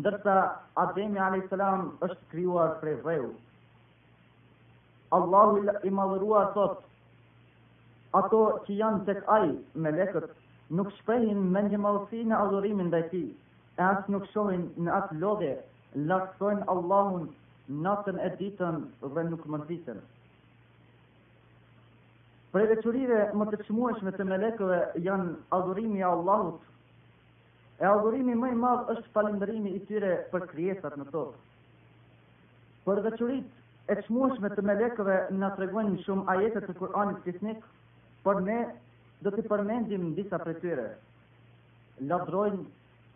ndërsa 0.01 0.35
Ademi 0.75 1.19
a.s. 1.19 1.47
është 2.09 2.31
kryuar 2.33 2.79
për 2.81 2.99
vrejë. 3.05 3.31
Allahu 5.21 5.63
i 5.87 5.91
madhuruar 5.91 6.51
thot, 6.55 6.83
ato 8.13 8.43
që 8.67 8.79
janë 8.83 9.05
tek 9.07 9.23
ai 9.37 9.51
melekët 9.75 10.31
nuk 10.77 10.91
shprehin 10.99 11.41
mendje 11.55 11.79
mallsi 11.83 12.23
në 12.31 12.37
adhurimin 12.47 12.91
ndaj 12.93 13.09
tij. 13.13 13.31
as 13.89 14.05
nuk 14.13 14.27
shohin 14.31 14.63
në 14.85 14.91
atë 14.97 15.17
lodhje 15.21 15.53
lartson 16.09 16.59
Allahun 16.73 17.23
natën 17.85 18.19
e 18.27 18.29
ditën 18.41 18.77
dhe 19.15 19.23
nuk 19.29 19.47
mund 19.49 19.65
ditën. 19.71 19.97
Për 22.53 22.67
veçuritë 22.75 23.21
më 23.41 23.47
të 23.51 23.61
çmueshme 23.65 24.13
të 24.17 24.27
melekëve 24.33 24.79
janë 25.07 25.31
adhurimi 25.59 25.99
i 25.99 26.05
Allahut. 26.11 26.61
E 27.83 27.87
adhurimi 27.93 28.35
më 28.43 28.51
i 28.53 28.59
madh 28.65 28.93
është 28.95 29.13
falëndrimi 29.17 29.73
i 29.79 29.81
tyre 29.89 30.13
për 30.33 30.45
krijesat 30.53 31.01
në 31.01 31.09
tokë. 31.11 31.41
Për 32.85 33.03
veçuritë 33.09 33.97
e 33.97 34.03
çmueshme 34.03 34.53
të 34.59 34.67
melekëve 34.73 35.19
na 35.41 35.55
tregojnë 35.57 36.05
shumë 36.05 36.27
ajete 36.35 36.67
të 36.67 36.77
Kuranit 36.83 37.25
Kisnik, 37.25 37.65
por 38.23 38.43
ne 38.45 38.61
do 39.25 39.31
të 39.35 39.43
përmendim 39.53 40.05
në 40.09 40.13
disa 40.19 40.39
për 40.41 40.59
tyre. 40.65 40.87
Lëbdrojnë 42.11 42.61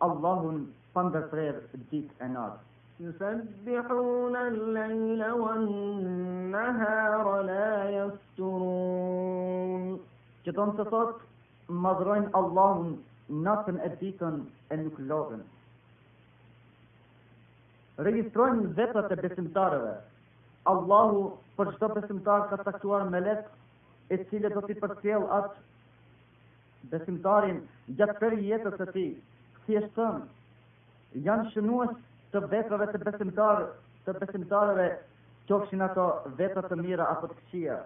Allahun 0.05 0.63
pëndër 0.93 1.25
ditë 1.31 1.81
dit 1.91 2.21
e 2.21 2.27
nartë. 2.29 2.63
Në 3.05 3.13
sëbihun 3.19 4.37
e 4.41 4.43
lejle 4.75 5.31
wa 5.41 5.55
nëha 5.63 6.91
rë 7.27 7.33
la 7.49 7.65
jasturun. 7.95 9.89
Që 10.45 10.53
do 10.59 10.67
të 10.77 10.85
thotë, 10.93 11.19
më 11.73 11.95
Allahun 12.41 12.93
natën 13.43 13.81
e 13.89 13.89
ditën 13.99 14.37
e 14.71 14.77
nuk 14.83 15.01
lovën. 15.09 15.41
Registrojnë 18.05 18.73
vetët 18.77 19.11
e 19.15 19.21
besimtarëve. 19.23 19.95
Allahu 20.69 21.27
për 21.57 21.69
shto 21.75 21.87
besimtarë 21.97 22.47
ka 22.49 22.57
taktuar 22.67 23.05
me 23.11 23.19
letë, 23.21 23.49
e 24.13 24.17
cilë 24.29 24.49
do 24.55 24.61
t'i 24.65 24.75
përqelë 24.77 25.27
atë 25.41 25.57
besimtarin 26.93 27.57
gjatë 27.97 28.13
për 28.21 28.33
jetës 28.47 28.81
e 28.85 28.87
ti, 28.95 29.03
si 29.65 29.77
e 29.79 29.83
shtëm, 29.85 30.17
janë 31.27 31.45
shënuës 31.53 31.93
të 32.33 32.41
vetëve 32.53 32.87
të 32.91 32.99
besimtarë, 33.07 33.65
të 34.07 34.15
besimtarëve 34.21 34.85
qofshin 35.49 35.85
ato 35.87 36.05
vetët 36.41 36.67
të 36.71 36.77
mira 36.81 37.07
apo 37.15 37.29
të 37.31 37.37
këshia. 37.39 37.79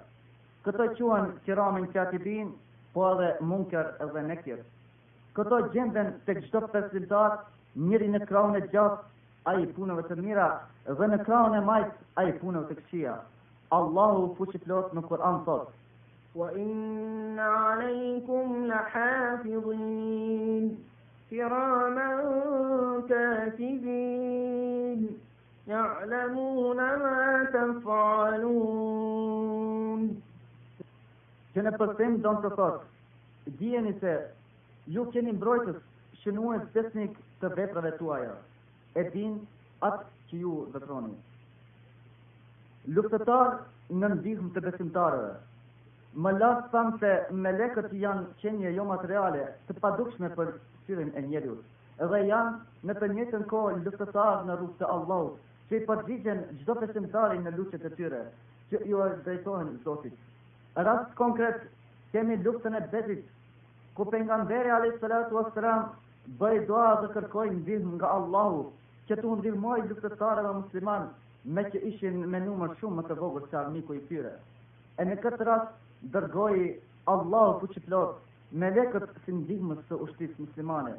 Këto 0.67 0.89
quen 0.99 1.31
kiramin 1.47 1.87
që 1.93 2.01
ati 2.05 2.21
bin, 2.25 2.51
po 2.95 3.07
edhe 3.13 3.29
munker 3.51 3.93
edhe 4.05 4.25
nekjër. 4.31 4.61
Këto 5.39 5.61
gjendën 5.75 6.11
të 6.27 6.37
të 6.53 6.67
besimtarë, 6.75 7.39
njëri 7.87 8.11
në 8.15 8.25
kraun 8.29 8.55
e 8.59 8.63
gjatë, 8.73 9.03
a 9.49 9.55
i 9.61 9.67
punëve 9.75 10.05
të 10.09 10.15
mira, 10.23 10.47
dhe 10.99 11.05
në 11.13 11.21
kraun 11.25 11.55
e 11.55 11.63
majtë, 11.71 11.93
a 12.19 12.23
i 12.27 12.33
punëve 12.41 12.69
të 12.73 12.81
këshia. 12.81 13.17
Allahu 13.79 14.29
fuqit 14.39 14.65
lotë 14.71 14.95
në 14.97 15.01
Kur'an 15.07 15.43
thotë, 15.45 15.71
وَإِنَّ 16.36 17.39
عَلَيْكُمْ 17.39 18.65
لَحَافِظِينَ 18.67 20.77
كِرَامًا 21.29 22.19
كَاتِبِينَ 23.09 25.17
يَعْلَمُونَ 25.67 26.77
مَا 26.77 27.45
تَفْعَلُونَ 27.57 30.09
Që 31.53 31.59
në 31.65 31.71
përstim 31.81 32.13
të 32.21 32.29
në 32.33 32.39
të 32.45 32.50
tëtë, 32.62 32.86
dhjeni 33.62 33.91
se 34.01 34.13
ju 34.95 35.03
keni 35.15 35.31
mbrojtës 35.33 35.79
që 36.21 36.29
në 36.36 36.39
besnik 36.77 37.12
të 37.41 37.48
veprave 37.57 37.91
të 38.00 38.05
e 38.95 39.01
din 39.15 39.33
atë 39.81 40.05
që 40.29 40.36
ju 40.45 40.53
dhe 40.75 40.81
të 43.17 43.36
në 43.99 44.08
ndihmë 44.13 44.51
të 44.56 44.60
besimtarëve, 44.65 45.32
Më 46.26 46.32
lasë 46.39 46.69
thamë 46.72 46.98
se 47.02 47.10
me 47.43 47.52
lekët 47.58 47.91
janë 48.04 48.30
qenje 48.43 48.69
jo 48.78 48.84
materiale 48.91 49.43
të 49.67 49.76
padukshme 49.84 50.30
për 50.38 50.50
syrin 50.88 51.12
e 51.15 51.22
njerëjus, 51.26 51.65
Dhe 52.12 52.19
janë 52.30 52.89
në 52.89 52.93
të 53.02 53.08
njëtën 53.15 53.43
kohë 53.52 53.76
luftetarë 53.86 54.45
në 54.50 54.56
rrugë 54.62 54.80
të 54.80 54.88
Allahut, 54.93 55.36
që 55.69 55.76
i 55.80 55.84
përgjigjen 55.89 56.39
gjdo 56.62 56.76
pesimtari 56.82 57.39
në 57.43 57.52
luqet 57.58 57.84
e 57.86 57.91
tyre, 58.00 58.22
që 58.72 58.82
ju 58.89 59.02
e 59.06 59.10
drejtohen 59.28 59.69
zotit. 59.86 60.15
Rast 60.88 61.12
konkret, 61.19 61.60
kemi 62.13 62.38
luftën 62.41 62.78
e 62.80 62.82
bedit, 62.93 63.26
ku 64.00 64.08
për 64.10 64.24
nga 64.26 64.38
mberi 64.43 64.72
a.s. 64.72 64.95
bëri 66.39 66.63
doa 66.69 66.89
dhe 67.04 67.12
kërkojnë 67.15 67.60
në 67.84 67.93
nga 68.00 68.08
Allahu, 68.17 68.63
që 69.10 69.19
të 69.22 69.26
undilmoj 69.36 69.78
luftëtare 69.91 70.41
dhe 70.48 70.54
musliman, 70.62 71.08
me 71.45 71.63
që 71.72 71.84
ishin 71.91 72.19
me 72.34 72.39
numër 72.48 72.76
shumë 72.82 72.95
më 72.95 73.04
të 73.12 73.19
vogër 73.22 73.48
që 73.54 73.60
armiku 73.62 73.98
i 74.00 74.04
tyre. 74.12 74.34
E 75.04 75.04
në 75.10 75.17
këtë 75.26 75.43
rast, 75.48 75.76
dërgojë 76.12 76.67
Allahu 77.13 77.55
fuqiplot 77.62 78.19
me 78.62 78.67
lekët 78.75 79.07
si 79.25 79.33
ndihmës 79.35 79.79
të 79.89 79.95
ushtis 80.05 80.35
muslimane, 80.43 80.93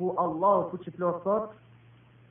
ku 0.00 0.04
Allahu 0.26 0.62
fuqiplot 0.74 1.16
thot, 1.26 1.46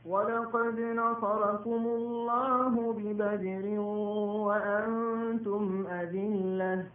وَلَقَدْ 0.10 0.78
نَصَرَكُمُ 0.98 1.88
اللَّهُ 1.88 2.94
بِبَدْرٍ 2.94 3.80
وَأَنْتُمْ 4.46 5.88
أَذِلَّةٌ 5.88 6.86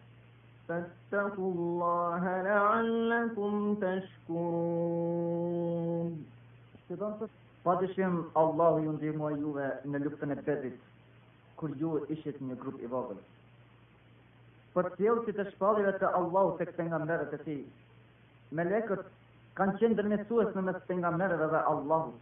فَاتَّقُوا 0.69 1.53
اللَّهَ 1.53 2.25
لَعَلَّكُمْ 2.43 3.77
تَشْكُرُونَ 3.81 6.17
Pa 7.65 7.73
të 7.81 7.87
shimë 7.93 8.21
Allahu 8.45 8.79
ju 8.87 8.93
ndihmoj 8.97 9.33
juve 9.45 9.69
në 9.85 9.99
luftën 10.09 10.31
e 10.33 10.35
bedrit, 10.49 10.81
kur 11.61 11.71
ju 11.83 11.95
ishit 12.17 12.41
një 12.49 12.57
grup 12.65 12.77
i 12.85 12.89
vogëlë 12.97 13.25
për 14.75 14.89
tjelë 14.99 15.23
që 15.29 15.33
të 15.39 15.45
shpallive 15.53 15.93
të 16.03 16.09
Allahu 16.19 16.57
të 16.59 16.67
këtë 16.71 16.85
nga 16.89 16.99
mërët 17.07 17.35
e 17.37 17.39
ti. 17.47 17.57
Melekët 18.59 19.05
kanë 19.59 19.77
qenë 19.81 19.97
dërmetsues 20.01 20.51
në 20.59 20.65
mes 20.69 20.81
të 20.89 20.97
nga 20.99 21.11
mërët 21.19 21.45
dhe 21.55 21.61
Allahu. 21.73 22.13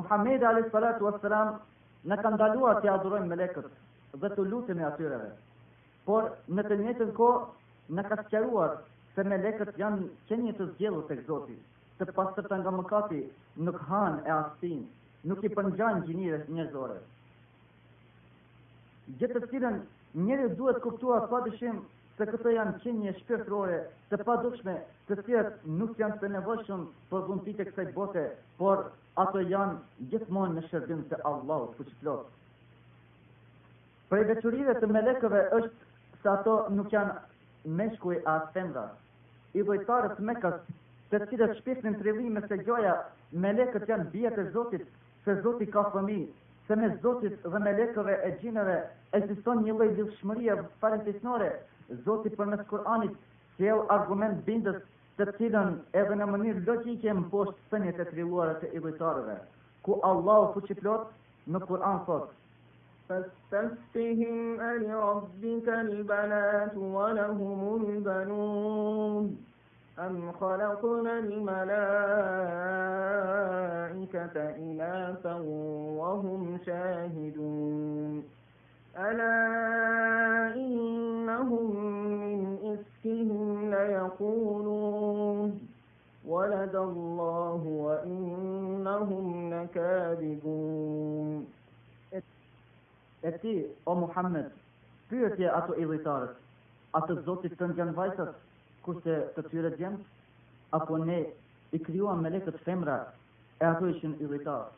Muhammed 0.00 0.42
a.s. 0.42 1.58
në 2.10 2.16
kanë 2.24 2.38
daluar 2.40 2.78
të 2.80 2.88
adhurojnë 2.94 3.28
melekët 3.28 3.66
dhe 4.24 4.30
të 4.34 4.44
lutën 4.52 4.78
e 4.80 4.84
atyreve. 4.88 5.30
Por 6.06 6.30
në 6.56 6.64
të 6.68 6.78
njëtën 6.80 7.10
ko 7.18 7.26
në 7.98 8.04
ka 8.08 8.16
sëqeruar 8.22 8.70
se 9.14 9.24
melekët 9.28 9.76
janë 9.80 10.06
qenje 10.30 10.54
të 10.56 10.70
zgjellu 10.72 11.02
të 11.10 11.18
këzotit, 11.20 11.60
të 12.00 12.12
pasër 12.16 12.48
të 12.48 12.58
nga 12.62 12.72
mëkati 12.78 13.20
nuk 13.66 13.76
hanë 13.90 14.22
e 14.24 14.32
astin, 14.38 14.80
nuk 15.28 15.44
i 15.44 15.52
përngjanë 15.54 16.06
gjinire 16.08 16.40
njëzore. 16.48 16.96
Gjëtë 19.20 19.42
të 19.44 19.48
cilën 19.52 19.76
Njëri 20.14 20.48
duhet 20.58 20.78
kuptuar 20.82 21.26
pa 21.30 21.38
dëshim 21.46 21.76
se 22.18 22.26
këto 22.26 22.50
janë 22.50 22.78
qenje 22.82 23.12
shpirtërore 23.20 23.76
të 24.10 24.18
padukshme 24.26 24.72
të 25.06 25.16
cilat 25.28 25.60
nuk 25.80 25.92
janë 26.02 26.16
të 26.22 26.30
nevojshëm 26.32 26.82
për 27.12 27.22
dhuntit 27.28 27.60
e 27.62 27.66
kësaj 27.68 27.86
bote, 27.98 28.24
por 28.58 28.82
ato 29.24 29.42
janë 29.52 30.08
gjithmonë 30.10 30.56
në 30.56 30.64
shërbim 30.66 31.04
të 31.12 31.20
Allahu 31.30 31.70
të 31.70 31.78
fuqiplot. 31.82 32.26
Prej 34.10 34.24
veqërive 34.32 34.74
të 34.82 34.90
melekëve 34.96 35.44
është 35.60 35.88
se 36.24 36.28
ato 36.32 36.56
nuk 36.80 36.90
janë 36.96 37.14
meshkuj 37.82 38.18
as 38.34 38.50
femra. 38.58 38.84
I 39.54 39.62
dojtarët 39.70 40.18
me 40.26 40.34
kësë 40.42 40.78
të 41.14 41.20
cilët 41.30 41.56
shpirtën 41.60 42.00
të 42.00 42.08
rilime 42.10 42.42
se 42.50 42.58
gjoja 42.66 42.98
melekët 43.46 43.86
janë 43.94 44.10
bjetë 44.16 44.48
e 44.48 44.50
Zotit, 44.58 44.86
se 45.24 45.38
Zotit 45.46 45.70
ka 45.78 45.86
fëmi, 45.94 46.24
se 46.70 46.76
me 46.78 46.86
Zotit 47.02 47.34
dhe 47.52 47.58
me 47.62 47.72
lekëve 47.78 48.14
e 48.26 48.38
gjinëve 48.40 48.76
e 49.10 49.18
një 49.22 49.34
lloj 49.42 49.90
dhjithshmërija 49.94 50.54
për 50.78 50.92
Zoti 51.18 51.50
Zotit 52.06 52.34
për 52.40 52.46
mes 52.52 52.60
Kur'anit 52.72 53.14
kjel 53.56 53.78
argument 53.94 54.44
bindës 54.50 54.78
të 55.18 55.24
cilën 55.40 55.70
edhe 56.02 56.14
në 56.20 56.24
mënyrë 56.34 56.62
lëtjikje 56.68 57.10
më 57.20 57.24
poshtë 57.34 57.60
të 57.74 57.76
njët 57.86 57.98
e 57.98 58.04
të 58.10 58.14
riluare 58.20 58.54
të 58.62 58.66
i 58.78 58.80
ku 59.88 59.92
Allah 60.12 60.36
u 60.44 60.46
fuqit 60.58 60.78
plotë 60.84 61.10
në 61.50 61.58
Kur'an 61.72 61.98
thotë, 62.06 62.30
fa 63.08 63.16
sëftihim 63.50 64.38
e 64.60 64.62
njërëzit 64.86 65.66
e 65.66 65.68
një 65.90 66.00
banatë, 66.06 66.78
u 66.78 66.80
أم 70.00 70.32
خلقنا 70.32 71.18
الملائكة 71.18 71.76
إناثا 74.56 75.34
وهم 76.00 76.58
شاهدون 76.66 78.24
ألا 78.98 79.44
إنهم 80.54 81.66
من 82.20 82.58
إفكهم 82.72 83.70
ليقولون 83.70 85.68
ولد 86.26 86.76
الله 86.76 87.62
وإنهم 87.66 89.54
لكاذبون 89.54 91.46
أتي 93.24 93.66
أو 93.88 93.94
محمد 93.94 94.50
Muhammed, 95.10 95.10
pyëtje 95.10 95.48
ato 95.58 95.74
i 95.74 95.84
dhujtarët, 95.84 96.38
atë 96.98 97.16
zotit 97.26 97.56
kurse 98.86 99.16
të 99.36 99.42
tyre 99.52 99.70
djemës, 99.78 100.04
apo 100.76 100.98
ne 101.04 101.18
i 101.76 101.80
kryuam 101.88 102.20
me 102.26 102.30
femra 102.66 102.98
e 103.60 103.64
ato 103.72 103.88
ishin 103.88 104.14
i 104.20 104.28
lëjtarë. 104.32 104.70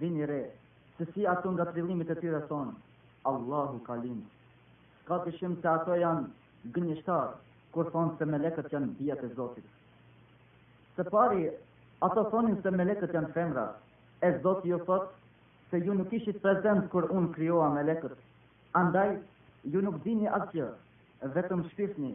Vini 0.00 0.26
re, 0.26 0.40
se 0.98 1.06
si 1.12 1.26
ato 1.26 1.52
nga 1.52 1.66
trillimit 1.72 2.10
e 2.10 2.14
tyre 2.14 2.40
sonë, 2.50 2.74
Allahu 3.30 3.80
kalim. 3.86 4.20
Ka 5.06 5.18
të 5.24 5.32
shimë 5.38 5.60
se 5.62 5.68
ato 5.68 5.94
janë 5.96 6.72
gënjështarë, 6.76 7.34
kur 7.72 7.90
thonë 7.94 8.16
se 8.18 8.24
me 8.26 8.38
janë 8.42 8.90
bjetë 9.00 9.30
e 9.30 9.34
zotit. 9.36 9.64
Se 10.96 11.04
pari, 11.10 11.46
ato 12.02 12.24
thonin 12.30 12.60
se 12.62 12.70
me 12.70 12.84
janë 12.86 13.32
femra, 13.34 13.66
e 14.22 14.34
zotit 14.42 14.70
jo 14.74 14.78
thotë, 14.86 15.10
se 15.70 15.78
ju 15.78 15.94
nuk 15.94 16.10
ishit 16.12 16.40
prezent 16.42 16.88
kur 16.90 17.06
unë 17.14 17.32
kryoa 17.34 17.68
me 17.74 17.82
lekët. 17.86 18.16
Andaj, 18.74 19.16
ju 19.62 19.82
nuk 19.82 20.00
dini 20.02 20.26
që, 20.52 20.66
vetëm 21.36 21.62
shpifni, 21.70 22.14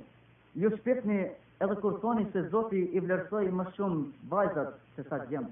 Ju 0.56 0.70
shpikni 0.78 1.18
edhe 1.64 1.76
kur 1.84 1.96
thoni 2.02 2.24
se 2.34 2.42
Zoti 2.52 2.82
i 2.98 3.02
vlerësoj 3.04 3.42
më 3.60 3.64
shumë 3.78 4.30
vajzat 4.34 4.78
se 4.98 5.04
sa 5.10 5.18
gjemë. 5.32 5.52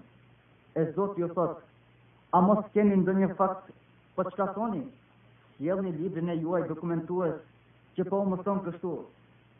E 0.80 0.86
Zoti 0.98 1.22
ju 1.24 1.28
thot, 1.40 1.58
a 2.32 2.40
mos 2.46 2.70
keni 2.78 2.96
ndonjë 3.02 3.28
fakt 3.42 3.68
po 4.16 4.24
çka 4.30 4.48
thoni? 4.56 4.86
Jelni 5.68 5.92
librin 6.00 6.32
e 6.32 6.38
juaj 6.40 6.64
dokumentuës 6.72 7.36
që 7.98 8.08
po 8.14 8.22
më 8.32 8.40
thon 8.48 8.64
kështu. 8.70 8.94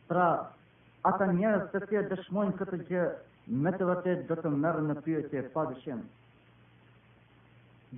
Pra, 0.08 0.30
ata 1.12 1.28
njerëz 1.36 1.68
të 1.76 1.82
cilët 1.90 2.08
dëshmojnë 2.14 2.56
këtë 2.64 2.80
gjë 2.88 3.04
me 3.66 3.74
të 3.76 3.90
vërtetë 3.92 4.26
do 4.32 4.40
të 4.42 4.54
mërë 4.64 4.86
në 4.88 4.96
pyetje 5.04 5.44
pa 5.54 5.66
dyshim. 5.74 6.00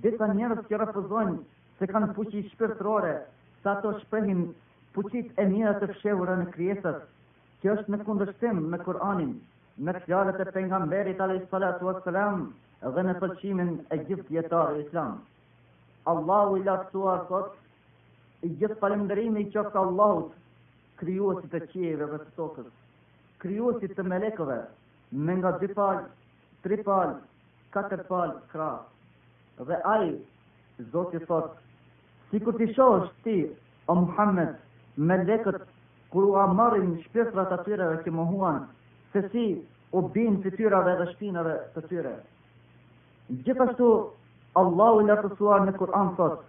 Dhe 0.03 0.13
ka 0.19 0.27
njerëz 0.35 0.65
që 0.69 0.83
refuzojnë 0.85 1.39
se 1.79 1.89
kanë 1.95 2.11
fuqi 2.19 2.43
shpirtërore, 2.53 3.15
sa 3.63 3.79
të 3.79 3.95
shprehin 4.03 4.49
fuqit 4.97 5.37
e 5.39 5.45
mirat 5.55 5.79
të 5.83 5.93
fshevurën 5.93 6.43
në 6.43 6.53
kriesat, 6.55 7.05
Kjo 7.61 7.73
është 7.73 7.89
në 7.93 8.03
kundërshtim 8.07 8.57
me 8.71 8.77
Kur'anin, 8.85 9.29
me 9.85 9.93
fjalët 10.01 10.41
e 10.43 10.45
pejgamberit 10.55 11.21
alayhis 11.25 11.45
salatu 11.53 11.87
wassalam 11.87 12.41
dhe 12.97 13.03
në 13.07 13.15
pëlqimin 13.21 13.71
e 13.93 13.97
gjithë 14.09 14.35
jetarë 14.35 14.81
islam. 14.83 15.15
Allahu 16.13 16.59
i 16.59 16.65
lartësuar 16.67 17.23
sot, 17.31 17.55
i 18.45 18.49
gjithë 18.61 18.77
falemderimi 18.83 19.41
i 19.45 19.47
ka 19.55 19.83
Allahut, 19.83 20.35
kryuasit 21.01 21.55
e 21.61 21.63
qieve 21.73 22.05
dhe 22.13 22.19
të 22.23 22.35
tokës, 22.37 22.69
kryuasit 23.43 23.95
të 23.97 24.05
melekëve, 24.11 24.57
me 25.25 25.35
nga 25.39 25.51
dy 25.63 25.71
palë, 25.79 26.03
tri 26.65 26.77
palë, 26.89 27.15
katër 27.75 28.03
palë, 28.11 28.35
kra. 28.53 28.69
Dhe 29.71 29.81
ai, 29.95 30.07
zotë 30.93 31.21
i 31.21 31.25
sot, 31.31 31.57
si 32.29 32.43
t'i 32.45 32.69
shohësh 32.77 33.11
ti, 33.27 33.35
o 33.89 33.97
Muhammed, 34.03 34.53
me 35.09 35.17
lekët 35.27 35.65
kur 36.11 36.27
u 36.31 36.35
amarin 36.39 36.91
në 36.93 37.01
shpesra 37.05 37.43
të 37.49 37.77
dhe 38.03 38.11
mohuan, 38.17 38.61
se 39.13 39.21
si 39.31 39.43
u 39.91 40.01
bin 40.15 40.37
të 40.43 40.51
tyra 40.59 40.81
dhe 40.87 40.95
dhe 40.99 41.07
shpinave 41.13 41.55
të 41.75 41.81
tyre. 41.91 42.15
Gjithashtu, 43.45 43.89
Allah 44.61 44.95
u 44.99 45.03
lartë 45.05 45.37
në 45.67 45.73
Kur'an 45.81 46.11
sot, 46.17 46.43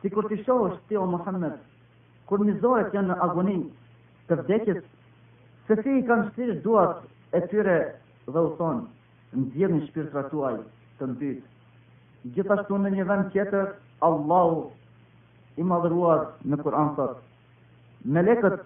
si 0.00 0.10
kur 0.10 0.24
të 0.30 0.40
shohë 0.46 0.70
është 0.70 0.86
ti 0.88 0.96
o 1.02 1.06
Muhammed, 1.12 1.56
kur 2.28 2.40
një 2.48 2.58
zohet 2.62 2.94
janë 2.94 3.08
në 3.08 3.16
agoni 3.26 3.58
të 4.28 4.40
vdekjes, 4.42 4.82
se 5.68 5.74
si 5.82 5.98
i 5.98 6.02
kanë 6.08 6.30
shtirë 6.32 6.58
duat 6.62 7.04
e 7.32 7.40
tyre 7.52 7.76
dhe 8.26 8.40
u 8.40 8.50
thonë, 8.58 8.82
në 9.32 9.44
gjithë 9.54 9.74
një 9.74 10.62
të 10.98 11.06
mbytë. 11.06 11.42
Gjithashtu 12.34 12.76
në 12.80 12.90
një 12.96 13.04
vend 13.06 13.26
kjetër, 13.32 13.66
Allah 14.06 14.54
u 14.54 14.62
i 15.56 15.62
madhuruar 15.64 16.22
në 16.44 16.56
Kur'an 16.64 16.94
sot, 16.96 17.18
në 18.14 18.22
lekët, 18.28 18.58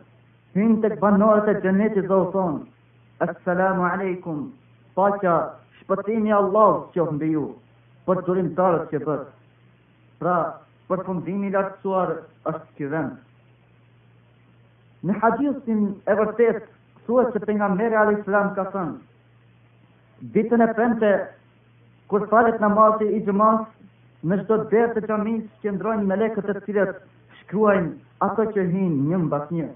hynë 0.57 0.75
të 0.83 0.89
këbanorët 0.97 1.49
e 1.53 1.57
gjënetit 1.65 2.09
dhe 2.11 2.17
u 2.17 2.25
thonë, 2.35 2.61
Assalamu 3.27 3.85
alaikum, 3.89 4.41
pa 4.97 5.09
që 5.23 5.35
shpëtimi 5.81 6.33
Allah 6.41 6.75
që 6.95 7.03
o 7.05 7.07
mbi 7.17 7.29
ju, 7.35 7.45
për 8.09 8.21
gjurim 8.27 8.51
tarët 8.59 8.89
që 8.95 9.01
për, 9.07 9.23
pra 10.21 10.35
për 10.91 11.05
fundimi 11.09 11.51
lartësuar 11.55 12.13
është 12.53 12.81
kjë 12.81 12.89
vend. 12.95 13.19
Në 15.09 15.19
hadithin 15.23 15.85
e 16.13 16.17
vërtet, 16.21 16.65
suhe 17.07 17.25
që 17.33 17.43
për 17.45 17.55
nga 17.59 17.69
mërë 17.79 18.01
al 18.01 18.51
ka 18.59 18.65
thënë, 18.73 18.99
ditën 20.35 20.65
e 20.67 20.73
përnte, 20.81 21.13
kur 22.11 22.27
falet 22.33 22.59
në 22.61 22.73
matë 22.77 23.09
i 23.19 23.23
gjëmasë, 23.29 23.69
në 24.31 24.41
shdo 24.43 24.57
dhe 24.73 24.83
të 24.97 25.05
gjamisë 25.09 25.63
që 25.63 25.75
ndrojnë 25.79 26.09
me 26.11 26.17
lekët 26.25 26.49
e 26.53 26.57
të 26.59 26.65
cilët, 26.67 26.97
shkruajnë 27.51 27.97
ato 28.25 28.45
që 28.55 28.65
hinë 28.73 29.11
një 29.11 29.19
më 29.25 29.29
bas 29.33 29.49
një. 29.55 29.69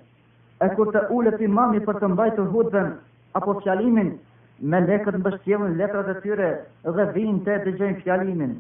E 0.65 0.69
kur 0.79 0.93
të 0.95 1.03
ullët 1.15 1.41
i 1.43 1.49
mami 1.51 1.81
për 1.85 1.99
të 2.01 2.11
mbajtur 2.13 2.47
të 2.49 2.53
hudën, 2.55 2.91
apo 3.39 3.57
fjalimin, 3.65 4.15
me 4.63 4.81
lekët 4.87 5.19
në 5.19 5.25
bështjevën 5.27 5.75
letrat 5.81 6.09
e 6.09 6.15
tyre 6.23 6.51
dhe 6.95 7.09
vinë 7.17 7.41
të 7.45 7.53
e 7.57 7.63
të 7.65 7.75
gjenë 7.81 8.01
fjalimin. 8.05 8.55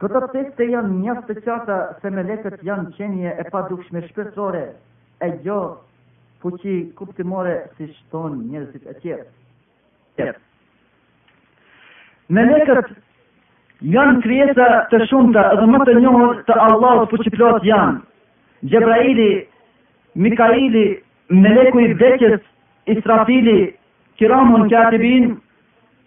Këtë 0.00 0.20
të 0.20 0.28
tekste 0.36 0.66
janë 0.72 0.94
njështë 1.00 1.36
të 1.38 1.44
qata 1.46 1.78
se 2.02 2.10
me 2.12 2.22
lekët 2.28 2.60
janë 2.64 2.92
qenje 2.96 3.32
e 3.42 3.46
pa 3.52 3.64
dukshme 3.70 4.04
shpesore, 4.10 4.62
e 5.24 5.28
gjo 5.44 5.58
fuqi 6.42 6.76
kuptimore 6.96 7.56
si 7.78 7.88
shtonë 7.98 8.46
njërësit 8.50 8.86
e 8.94 8.96
qërë. 9.04 10.38
Me 12.30 12.44
lekët 12.46 12.92
janë 13.88 14.20
krijeta 14.24 14.66
të 14.92 14.98
shumëta 15.08 15.44
dhe 15.56 15.66
më 15.72 15.78
të 15.88 15.94
njohën 16.04 16.34
të 16.48 16.56
Allah 16.68 16.98
fuqiplot 17.08 17.64
janë. 17.64 18.00
Gjebraili, 18.72 19.28
Mikaili, 20.14 20.82
Meleku 21.30 21.80
i 21.80 21.86
Vdekjes, 21.94 22.40
Israfili, 22.92 23.72
Kiramun 24.20 24.68
Katibin, 24.68 25.38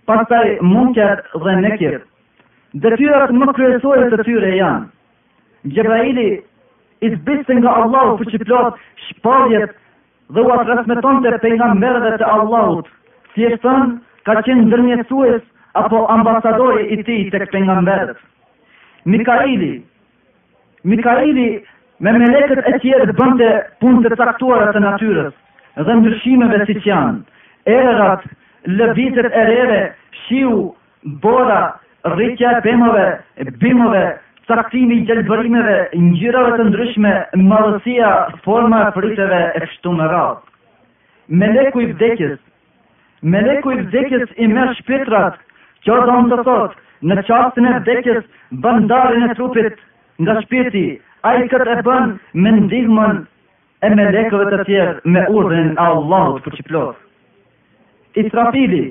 pasaj 0.05 0.57
Munkjat 0.61 1.25
dhe 1.33 1.55
Nekjet. 1.65 2.01
Dhe 2.73 2.93
tyrat 2.99 3.31
më 3.33 3.53
kryesojët 3.57 4.13
të 4.13 4.23
tyre 4.27 4.53
janë. 4.57 4.89
Gjebraili, 5.73 6.27
i 7.03 7.09
të 7.09 7.59
nga 7.61 7.71
Allahu 7.83 8.17
fuqiplot 8.21 8.77
shpalljet 9.07 9.73
dhe 10.35 10.41
u 10.45 10.51
atrasmeton 10.59 11.23
të 11.25 11.37
pejnë 11.43 11.71
mërëve 11.81 12.17
të 12.21 12.29
Allahut, 12.37 12.85
si 13.33 13.43
e 13.45 13.57
sënë 13.57 13.97
ka 14.25 14.37
qenë 14.45 14.67
ndërmjetësues 14.69 15.41
apo 15.81 15.99
ambasadori 16.11 16.91
i 16.93 17.01
ti 17.07 17.17
të 17.33 17.39
këtë 17.43 17.61
nga 17.65 17.77
mberët. 17.83 18.17
Mikaili, 19.09 19.71
Mikaili 20.83 21.45
me 22.03 22.11
meleket 22.13 22.59
e 22.69 22.73
tjerë 22.83 23.13
bënde 23.17 23.49
punë 23.81 24.09
të 24.11 24.17
caktuara 24.19 24.71
të 24.75 24.81
natyres 24.83 25.31
dhe 25.87 25.93
ndryshimeve 25.97 26.65
si 26.67 26.73
që 26.81 26.89
janë, 26.89 27.21
erërat, 27.75 28.25
lëvizet 28.79 29.29
e 29.29 29.45
reve, 29.47 29.79
shiu, 30.25 30.51
bora, 31.23 31.61
rritja 32.17 32.51
e 32.57 32.59
pëmëve, 32.65 33.05
bimëve, 33.63 34.03
traktimi 34.49 34.97
i 34.99 35.05
gjelbërimeve, 35.07 35.77
njërave 36.03 36.51
të 36.59 36.67
ndryshme, 36.69 37.13
malësia, 37.47 38.11
forma 38.45 38.83
e 38.87 38.91
friteve 38.99 39.41
e 39.55 39.63
kështu 39.65 39.95
me 39.97 40.11
ratë. 40.13 40.53
Meleku 41.41 41.81
i 41.81 41.87
vdekjes, 41.95 42.35
meleku 43.23 43.71
i 43.73 43.79
vdekjes 43.87 44.35
i 44.37 44.51
me 44.51 44.67
shpitrat, 44.83 45.39
Kjo 45.83 45.97
do 46.07 46.13
në 46.17 46.25
të 46.31 46.43
thotë, 46.47 46.77
në 47.11 47.23
qasën 47.29 47.65
e 47.67 47.71
vdekjes, 47.79 48.19
bëndarën 48.65 49.23
e 49.25 49.33
trupit 49.35 49.79
nga 50.23 50.33
shpiti, 50.43 50.83
a 51.27 51.31
i 51.41 51.47
këtë 51.51 51.65
e 51.73 51.81
bën 51.87 52.11
me 52.45 52.51
ndihmën 52.57 53.17
e 53.83 53.89
melekëve 53.99 54.45
të 54.53 54.59
tjerë 54.69 55.01
me 55.15 55.25
urdhën 55.39 55.73
e 55.73 55.85
Allahut 55.87 56.45
për 56.45 56.53
që 56.59 56.63
plotë. 56.69 57.01
I 58.15 58.23
trafili, 58.31 58.83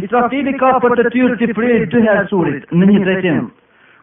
i 0.00 0.02
trafili 0.08 0.54
ka 0.62 0.70
për 0.84 0.96
të 1.00 1.10
tyrë 1.16 1.36
të 1.42 1.52
prirë 1.58 1.84
dy 1.96 2.00
herësurit 2.06 2.72
në 2.72 2.88
një 2.92 3.02
drejtim. 3.04 3.42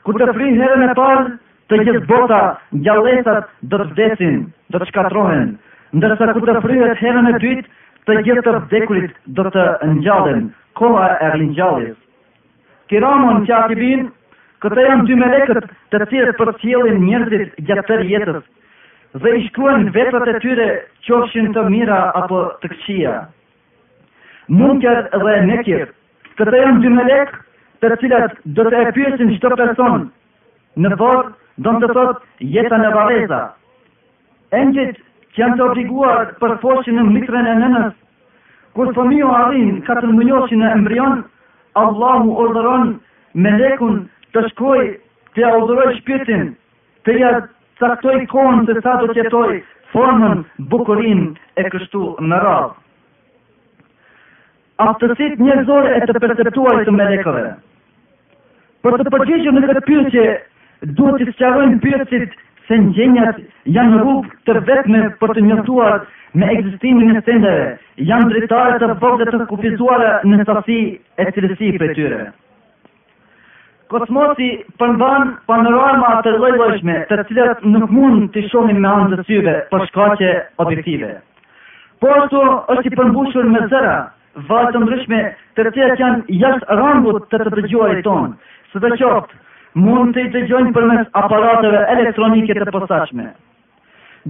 Kur 0.06 0.20
të 0.22 0.28
prirë 0.38 0.62
herën 0.62 0.86
e 0.90 0.94
parë, 1.02 1.26
të 1.72 1.80
gjithë 1.88 2.04
bota, 2.12 2.44
gjallesat 2.86 3.48
dhe 3.74 3.80
të 3.82 3.88
vdesin, 3.94 4.38
dhe 4.70 4.78
të 4.84 4.90
shkatrohen, 4.92 5.48
ndërsa 5.98 6.30
kur 6.38 6.46
të 6.52 6.62
frihet 6.68 7.02
herën 7.02 7.32
e 7.34 7.40
dytë, 7.46 7.66
të 8.06 8.20
gjithë 8.28 8.46
të 8.46 8.56
vdekurit 8.62 9.18
dhe 9.40 9.48
të 9.58 9.66
njallën, 10.04 10.46
koha 10.76 11.18
e 11.24 11.30
rinjallis. 11.34 11.96
Kiramon 12.92 13.46
që 13.48 13.56
ati 13.64 13.78
bin, 13.80 14.04
këta 14.62 14.84
janë 14.88 15.08
dy 15.10 15.18
melekët 15.22 15.70
të 15.94 16.02
cilët 16.12 16.38
për 16.40 16.52
cilin 16.62 17.00
njërzit 17.08 17.56
gjatër 17.70 18.04
jetës, 18.12 18.44
dhe 19.24 19.34
i 19.40 19.44
shkruen 19.48 19.88
vetët 19.96 20.30
e 20.34 20.36
tyre 20.44 20.68
qofshin 21.08 21.52
të 21.56 21.64
mira 21.74 22.00
apo 22.22 22.44
të 22.62 22.72
këqia. 22.74 23.16
Munker 24.60 25.02
dhe 25.24 25.40
nekir, 25.50 25.90
këta 26.38 26.60
janë 26.64 26.84
dy 26.86 26.92
melekë 27.00 27.42
të 27.84 27.98
cilët 28.04 28.38
do 28.60 28.68
të 28.70 28.84
e 28.86 28.94
pyesin 29.00 29.34
qëto 29.34 29.56
person, 29.60 30.06
në 30.78 30.94
vërë 31.02 31.26
do 31.66 31.74
të 31.82 31.90
thotë 31.96 32.50
jetën 32.54 32.86
e 32.88 32.94
vareza. 33.00 33.42
Engjit 34.62 35.00
që 35.36 35.42
janë 35.44 35.58
të 35.60 35.66
obliguar 35.70 36.36
për 36.42 36.60
foshin 36.62 37.00
në 37.02 37.10
mitrën 37.16 37.50
e 37.54 37.58
nënës 37.64 37.96
Kur 38.76 38.90
fëmiju 38.98 39.28
adhin, 39.36 39.76
katër 39.88 40.10
mënjo 40.16 40.40
që 40.52 40.58
në 40.60 40.70
embryon, 40.78 41.22
Allah 41.82 42.16
mu 42.28 42.34
ordëron 42.44 42.90
me 43.46 43.54
të 44.36 44.42
shkoj 44.52 44.82
të 45.36 45.42
ja 45.44 45.52
udhëroj 45.62 45.94
shpirtin, 46.00 46.44
të 47.08 47.14
ja 47.22 47.30
caktoj 47.84 48.18
kohën 48.34 48.66
të 48.68 48.76
sa 48.84 48.96
do 49.32 49.44
formën 49.96 50.44
bukurin 50.74 51.22
e 51.56 51.64
kështu 51.76 52.02
në 52.32 52.40
radhë. 52.46 52.74
Aftësit 54.90 55.40
njëzore 55.40 55.96
e 55.96 56.02
të 56.10 56.18
perceptuar 56.26 56.84
të 56.88 56.96
melekëve. 57.00 57.46
Për 58.86 58.98
të 59.02 59.12
përgjishëm 59.16 59.60
në 59.62 59.68
këtë 59.72 59.86
pyrë 59.88 60.10
që 60.18 60.26
duhet 61.00 61.22
të 61.22 61.32
sëqarojnë 61.40 61.80
pyrësit 61.88 62.36
se 62.68 62.78
ngjenjat 62.82 63.42
janë 63.76 64.00
rrugë 64.00 64.32
të 64.48 64.56
vetme 64.70 65.02
për 65.22 65.34
të 65.38 65.44
njëtuar 65.50 66.00
me 66.36 66.48
egzistimin 66.54 67.16
e 67.16 67.22
sendeve, 67.26 67.68
janë 68.10 68.30
dritare 68.32 68.80
të 68.82 68.90
vogle 69.02 69.28
të 69.30 69.46
kufizuare 69.52 70.12
në 70.26 70.48
sasi 70.50 70.78
e 70.96 71.28
cilësi 71.38 71.72
për 71.82 71.94
tyre. 71.98 72.24
Kosmosi 73.92 74.50
përmban 74.82 75.36
panorama 75.46 76.14
të 76.26 76.32
lojlojshme 76.42 76.96
të 77.12 77.20
cilat 77.30 77.62
nuk 77.70 77.92
mund 77.94 78.32
të 78.34 78.48
shohim 78.50 78.82
me 78.82 78.90
anë 78.92 79.20
dësyve 79.22 79.54
për 79.72 79.86
shkache 79.92 80.34
objektive. 80.66 81.14
Po 82.02 82.10
ashtu 82.18 82.42
është 82.76 82.92
i 82.92 82.96
përmbushur 82.98 83.48
me 83.54 83.62
zëra, 83.72 83.94
vajtë 84.50 84.74
të 84.76 84.82
ndryshme 84.84 85.22
të 85.56 85.70
cilat 85.78 86.02
janë 86.06 86.38
jashtë 86.42 86.80
rambut 86.82 87.30
të 87.32 87.44
të 87.46 87.54
të 87.54 88.02
tonë, 88.10 88.32
së 88.74 88.84
dhe 88.84 88.96
qoftë 89.00 89.44
mund 89.76 90.16
të 90.16 90.24
i 90.26 90.30
të 90.32 90.42
gjojnë 90.50 90.72
për 90.76 90.86
mes 90.92 91.08
aparatëve 91.22 91.82
elektronike 91.94 92.56
të 92.58 92.72
posaqme. 92.74 93.28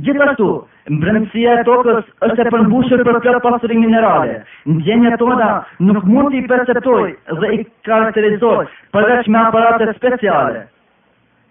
Gjithashtu, 0.05 0.45
mbërëndësia 0.91 1.51
e 1.61 1.65
tokës 1.67 2.07
është 2.27 2.45
e 2.45 2.51
përmbushër 2.55 3.03
për 3.07 3.19
të 3.25 3.35
pasurin 3.45 3.79
minerale. 3.79 4.39
Ndjenja 4.67 5.13
tona 5.21 5.51
nuk 5.79 6.03
mund 6.09 6.33
të 6.33 6.41
i 6.41 6.47
perceptoj 6.51 7.11
dhe 7.41 7.51
i 7.57 7.59
karakterizoj 7.87 8.65
përveç 8.95 9.27
me 9.31 9.39
aparatët 9.43 9.95
speciale. 9.95 10.65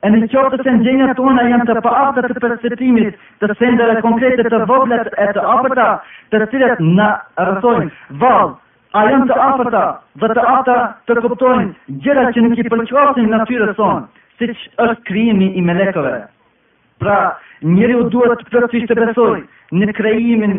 E 0.05 0.11
në 0.13 0.27
qërë 0.29 0.51
të 0.53 0.59
të 0.61 1.15
tona 1.17 1.47
janë 1.49 1.65
të 1.71 1.79
pa 1.87 2.03
të 2.19 2.27
perceptimit 2.45 3.17
të 3.41 3.57
sendere 3.63 4.03
konkrete 4.05 4.45
të 4.45 4.63
voblet 4.69 5.09
e 5.17 5.31
të 5.33 5.47
apëta 5.57 5.89
të 6.35 6.45
të 6.51 6.67
në 6.83 7.09
rësojnë 7.49 7.97
valë 8.21 8.55
a 8.95 9.03
janë 9.11 9.27
të 9.27 9.37
afërta 9.43 9.79
dhe 10.23 10.29
të 10.39 10.43
afta 10.51 10.75
të 11.09 11.23
kuptojnë 11.25 11.97
gjera 12.05 12.25
që 12.37 12.45
nuk 12.45 12.59
i 12.59 12.65
përqasin 12.69 13.33
në 13.33 13.77
sonë, 13.79 14.05
si 14.39 14.47
që 14.47 14.55
është 14.85 14.97
krijimi 15.09 15.49
i 15.59 15.63
melekove. 15.63 16.15
Pra, 17.03 17.17
njëri 17.75 17.97
u 17.99 18.05
duhet 18.15 18.45
të 18.51 18.63
të 18.87 19.07
besoj 19.07 19.41
në 19.81 19.89
krijimin 19.99 20.55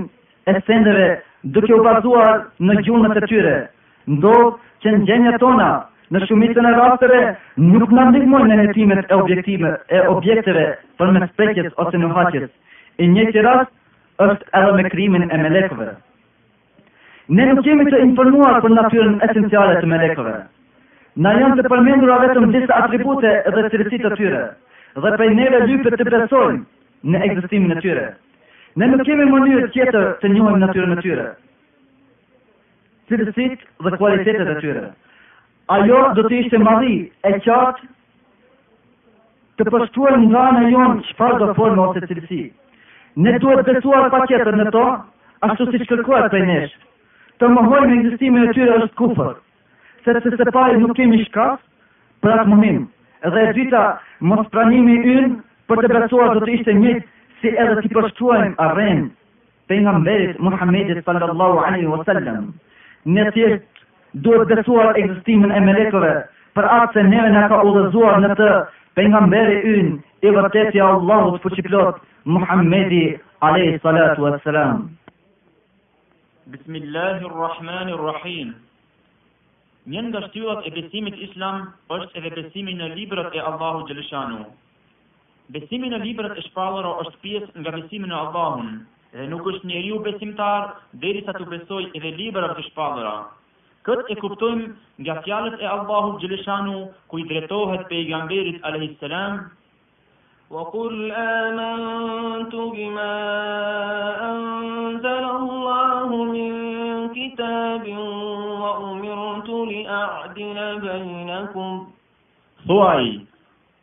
e 0.51 0.59
sendeve 0.67 1.07
duke 1.43 1.73
u 1.77 1.81
bazuar 1.85 2.43
në 2.59 2.75
gjumët 2.83 3.23
e 3.23 3.27
tyre, 3.31 3.55
ndodhë 4.07 4.57
që 4.83 4.91
në 4.91 5.05
gjenja 5.07 5.37
tona 5.39 5.69
në 6.13 6.19
shumitën 6.27 6.67
e 6.67 6.71
rastëve, 6.75 7.21
nuk 7.71 7.89
në 7.95 8.01
ndihmojnë 8.11 8.55
në 8.59 8.65
jetimet 8.67 9.09
e 9.09 9.15
objektive 9.15 9.71
e 9.89 10.01
objekteve 10.11 10.65
për 10.99 11.11
me 11.15 11.23
speqet 11.31 11.71
ose 11.85 11.97
në 12.03 12.11
haqet. 12.19 12.51
E 12.99 13.07
një 13.15 13.31
që 13.35 13.45
rast 13.47 13.71
është 14.21 14.59
edhe 14.59 14.75
me 14.75 14.91
krimin 14.93 15.23
e 15.31 15.39
melekove. 15.41 15.95
Ne 17.33 17.43
nuk 17.49 17.63
kemi 17.65 17.85
të 17.89 17.99
informuar 18.05 18.59
për 18.61 18.69
natyrën 18.77 19.15
esenciale 19.27 19.79
të 19.81 19.87
melekëve. 19.89 20.33
Na 21.25 21.31
janë 21.33 21.55
të 21.57 21.71
përmendur 21.73 22.11
vetëm 22.21 22.51
disa 22.53 22.75
atribute 22.83 23.31
dhe 23.55 23.63
cilësitë 23.73 24.11
të 24.11 24.17
tyre, 24.19 24.41
dhe 25.05 25.13
prej 25.15 25.29
neve 25.39 25.61
lypet 25.63 25.95
të 25.97 26.05
besojnë 26.05 26.61
në 27.15 27.21
ekzistimin 27.29 27.73
e 27.73 27.79
tyre. 27.81 28.03
Ne 28.77 28.91
nuk 28.91 29.01
kemi 29.09 29.25
mënyrë 29.31 29.71
tjetër 29.73 30.11
të 30.21 30.31
njohim 30.35 30.59
natyrën 30.61 30.93
e 30.97 30.99
tyre. 31.01 31.25
Cilësitë 33.09 33.89
dhe 33.89 33.97
kualitetet 34.01 34.53
e 34.53 34.57
tyre. 34.61 34.85
Ajo 35.79 36.03
do 36.19 36.27
të 36.29 36.41
ishte 36.43 36.61
madhi 36.61 36.93
e 37.25 37.33
qartë 37.41 37.89
të 39.63 39.71
përshtuar 39.73 40.19
nga 40.29 40.45
në 40.59 40.69
jonë 40.77 41.07
qëpar 41.11 41.39
do 41.41 41.49
formë 41.57 41.89
ose 41.89 42.05
cilësi. 42.11 42.43
Ne 43.25 43.39
duhet 43.41 43.65
besuar 43.65 44.11
pa 44.13 44.25
në 44.29 44.73
to, 44.77 44.85
ashtu 45.49 45.71
si 45.73 45.87
shkërkuar 45.87 46.29
për 46.29 46.45
neshë 46.53 46.83
të 47.43 47.47
mohojmë 47.51 47.95
egzistimin 47.99 48.45
e 48.47 48.51
tyre 48.55 48.75
është 48.81 48.95
kufër. 48.99 49.33
Sepse 50.05 50.31
se 50.41 50.51
pari 50.57 50.77
nuk 50.81 50.93
kemi 50.99 51.17
shkas 51.25 51.57
për 52.25 52.39
atë 52.43 52.51
mohim. 52.51 52.77
Edhe 53.27 53.43
e 53.49 53.53
dyta, 53.57 53.81
mos 54.31 54.47
pranimi 54.53 54.95
yn 55.15 55.33
për 55.69 55.81
të 55.83 55.91
besuar 55.95 56.33
do 56.35 56.43
të 56.45 56.53
ishte 56.59 56.75
një 56.79 56.93
si 57.41 57.51
edhe 57.63 57.75
ti 57.85 57.91
përshkruajmë 57.95 58.55
arren 58.67 59.03
për 59.69 59.81
nga 59.85 59.95
mberit 59.99 60.39
Muhammedit 60.47 61.03
sallallahu 61.07 61.63
alaihi 61.67 61.89
wa 61.95 62.03
sallam. 62.11 62.47
Në 63.17 63.27
tjetë 63.37 63.83
duhet 64.27 64.47
besuar 64.61 64.99
egzistimin 65.03 65.51
e 65.51 65.61
melekove 65.67 66.13
për 66.55 66.67
atë 66.79 66.93
se 67.01 67.07
neve 67.09 67.31
nga 67.35 67.47
ka 67.51 67.59
udhëzuar 67.69 68.21
në 68.23 68.33
të 68.41 68.51
për 68.99 69.09
nga 69.11 69.23
mberi 69.27 69.57
yn 69.75 69.89
i 70.23 70.31
vërtetja 70.37 70.87
Allahut 70.93 71.41
fuqiplot 71.45 71.97
Muhammedi 72.37 73.03
alaihi 73.49 73.81
salatu 73.83 74.23
wa 74.29 74.37
sallam. 74.45 74.85
Bismillahirrahmanirrahim. 76.53 78.49
Një 79.93 80.01
nga 80.07 80.19
shtyllat 80.25 80.67
e 80.69 80.71
besimit 80.75 81.15
islam 81.27 81.63
është 81.95 82.19
edhe 82.19 82.29
besimi 82.35 82.75
në 82.81 82.89
librat 82.99 83.37
e 83.39 83.41
Allahu 83.51 83.79
Gjelëshanu. 83.87 84.43
Besimi 85.55 85.89
në 85.93 85.99
librat 86.03 86.37
e 86.37 86.43
shpallëro 86.49 86.91
është 87.05 87.21
pjesë 87.23 87.63
nga 87.63 87.73
besimi 87.77 88.11
në 88.11 88.19
Allahun, 88.19 88.69
dhe 89.15 89.25
nuk 89.31 89.49
është 89.53 89.71
njeri 89.71 89.91
u 89.95 89.99
besimtar, 90.09 90.69
dheri 91.05 91.25
sa 91.29 91.33
të 91.39 91.49
besoj 91.55 91.81
edhe 92.01 92.13
librat 92.21 92.53
të 92.59 92.67
shpallëra. 92.67 93.15
Këtë 93.89 94.17
e 94.17 94.21
kuptojmë 94.21 94.69
nga 95.07 95.17
fjalët 95.25 95.63
e 95.65 95.71
Allahu 95.73 96.13
Gjelëshanu, 96.25 96.77
ku 97.09 97.23
i 97.25 97.29
dretohet 97.33 97.89
pejgamberit 97.95 98.61
a.s. 98.67 99.49
وقل 100.51 101.11
آمنت 101.11 102.53
بما 102.55 103.13
أنزل 104.31 105.25
الله 105.41 106.23
من 106.25 106.51
كتاب 107.13 107.85
وأمرت 108.63 109.49
لأعدل 109.49 110.57
بينكم 110.79 111.87
سوعي 112.67 113.17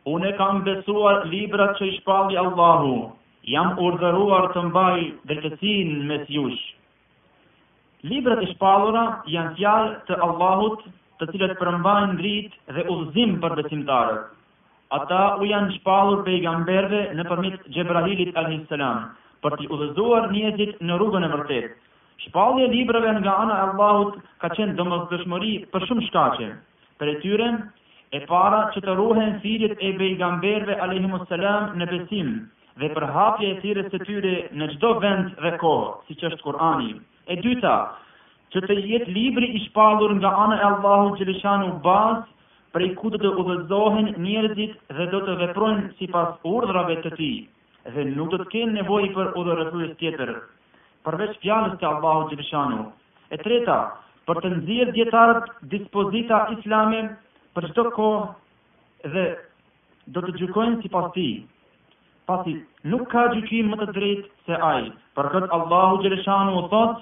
Unë 0.03 0.33
kam 0.35 0.57
besuar 0.67 1.21
librat 1.31 1.77
që 1.79 1.85
i 1.87 1.91
shpalli 1.97 2.35
Allahu. 2.39 2.95
Jam 3.51 3.69
urdhëruar 3.85 4.49
të 4.55 4.63
mbaj 4.67 4.97
drejtësinë 5.29 6.01
mes 6.09 6.25
jush. 6.33 6.59
Librat 8.11 8.41
e 8.43 8.49
shpallura 8.49 9.05
janë 9.35 9.53
fjalë 9.61 9.93
të 10.09 10.17
Allahut, 10.27 10.83
të 11.21 11.29
cilat 11.31 11.55
përmbajnë 11.61 12.19
dritë 12.19 12.75
dhe 12.79 12.85
udhëzim 12.97 13.39
për 13.45 13.55
besimtarët 13.61 14.25
ata 14.93 15.21
u 15.41 15.45
janë 15.49 15.73
shpallur 15.79 16.19
pejgamberve 16.27 16.97
në 17.17 17.23
përmit 17.29 17.61
Gjebrahilit 17.75 18.35
a.s. 18.37 18.81
për 19.43 19.55
t'i 19.59 19.67
udhëzuar 19.75 20.27
njëzit 20.33 20.77
në 20.87 20.97
rrugën 20.99 21.25
e 21.25 21.29
vërtet. 21.33 21.71
Shpallje 22.23 22.67
librave 22.71 23.09
nga 23.19 23.33
ana 23.43 23.55
Allahut 23.65 24.19
ka 24.43 24.51
qenë 24.53 24.75
dëmës 24.77 25.07
dëshmëri 25.11 25.53
për 25.73 25.87
shumë 25.89 26.05
shkache. 26.11 26.49
Për 27.01 27.11
e 27.11 27.15
tyren, 27.23 27.57
e 28.15 28.19
para 28.29 28.59
që 28.75 28.83
të 28.85 28.93
ruhen 28.99 29.33
firit 29.43 29.73
e 29.81 29.89
pejgamberve 29.99 30.77
a.s. 30.77 31.41
në 31.81 31.89
besim 31.93 32.29
dhe 32.83 32.89
për 32.95 33.05
hapje 33.17 33.49
e 33.49 33.57
tire 33.65 33.81
se 33.89 33.97
tyre 34.05 34.35
në 34.59 34.67
gjdo 34.75 34.91
vend 35.03 35.33
dhe 35.43 35.51
kohë, 35.61 35.89
si 36.07 36.15
që 36.21 36.29
është 36.31 36.45
Kurani. 36.45 36.93
E 37.29 37.37
dyta, 37.41 37.75
që 38.55 38.59
të 38.67 38.75
jetë 38.93 39.13
libri 39.17 39.49
i 39.57 39.61
shpallur 39.67 40.13
nga 40.21 40.31
ana 40.45 40.57
Allahut 40.69 41.17
Gjelishanu 41.19 41.73
bazë 41.85 42.32
prej 42.75 42.89
ku 42.99 43.07
do 43.13 43.19
të 43.21 43.31
udhëzohen 43.41 44.07
njerëzit 44.25 44.71
dhe 44.97 45.05
do 45.13 45.19
të 45.27 45.33
veprojnë 45.43 45.89
si 45.99 46.07
pas 46.15 46.47
urdhrave 46.51 46.95
të 47.03 47.11
ti, 47.19 47.31
dhe 47.93 48.05
nuk 48.15 48.31
do 48.33 48.39
të 48.41 48.47
kenë 48.55 48.73
nevoj 48.79 49.03
për 49.17 49.29
udhërëfës 49.41 49.91
tjetër, 49.99 50.31
përveç 51.05 51.35
fjallës 51.43 51.75
të 51.83 51.87
Allahu 51.91 52.25
Gjibishanu. 52.31 52.79
E 53.33 53.37
treta, 53.45 53.75
për 54.29 54.41
të 54.45 54.51
nëzirë 54.55 54.95
djetarët 54.97 55.51
dispozita 55.75 56.41
islame 56.57 57.03
për 57.57 57.69
çdo 57.73 57.85
kohë 57.99 59.13
dhe 59.15 59.25
do 60.17 60.23
të 60.25 60.33
gjykojnë 60.41 60.81
si 60.83 60.93
pas 60.97 61.11
ti. 61.17 61.29
Pasi, 62.29 62.51
nuk 62.91 63.09
ka 63.11 63.27
gjykim 63.33 63.69
më 63.73 63.77
të 63.81 63.89
drejtë 63.97 64.29
se 64.49 64.57
ajë, 64.73 64.91
për 65.19 65.27
këtë 65.35 65.53
Allahu 65.61 65.97
Gjibishanu 66.05 66.53
o 66.61 66.67
thotë, 66.73 67.01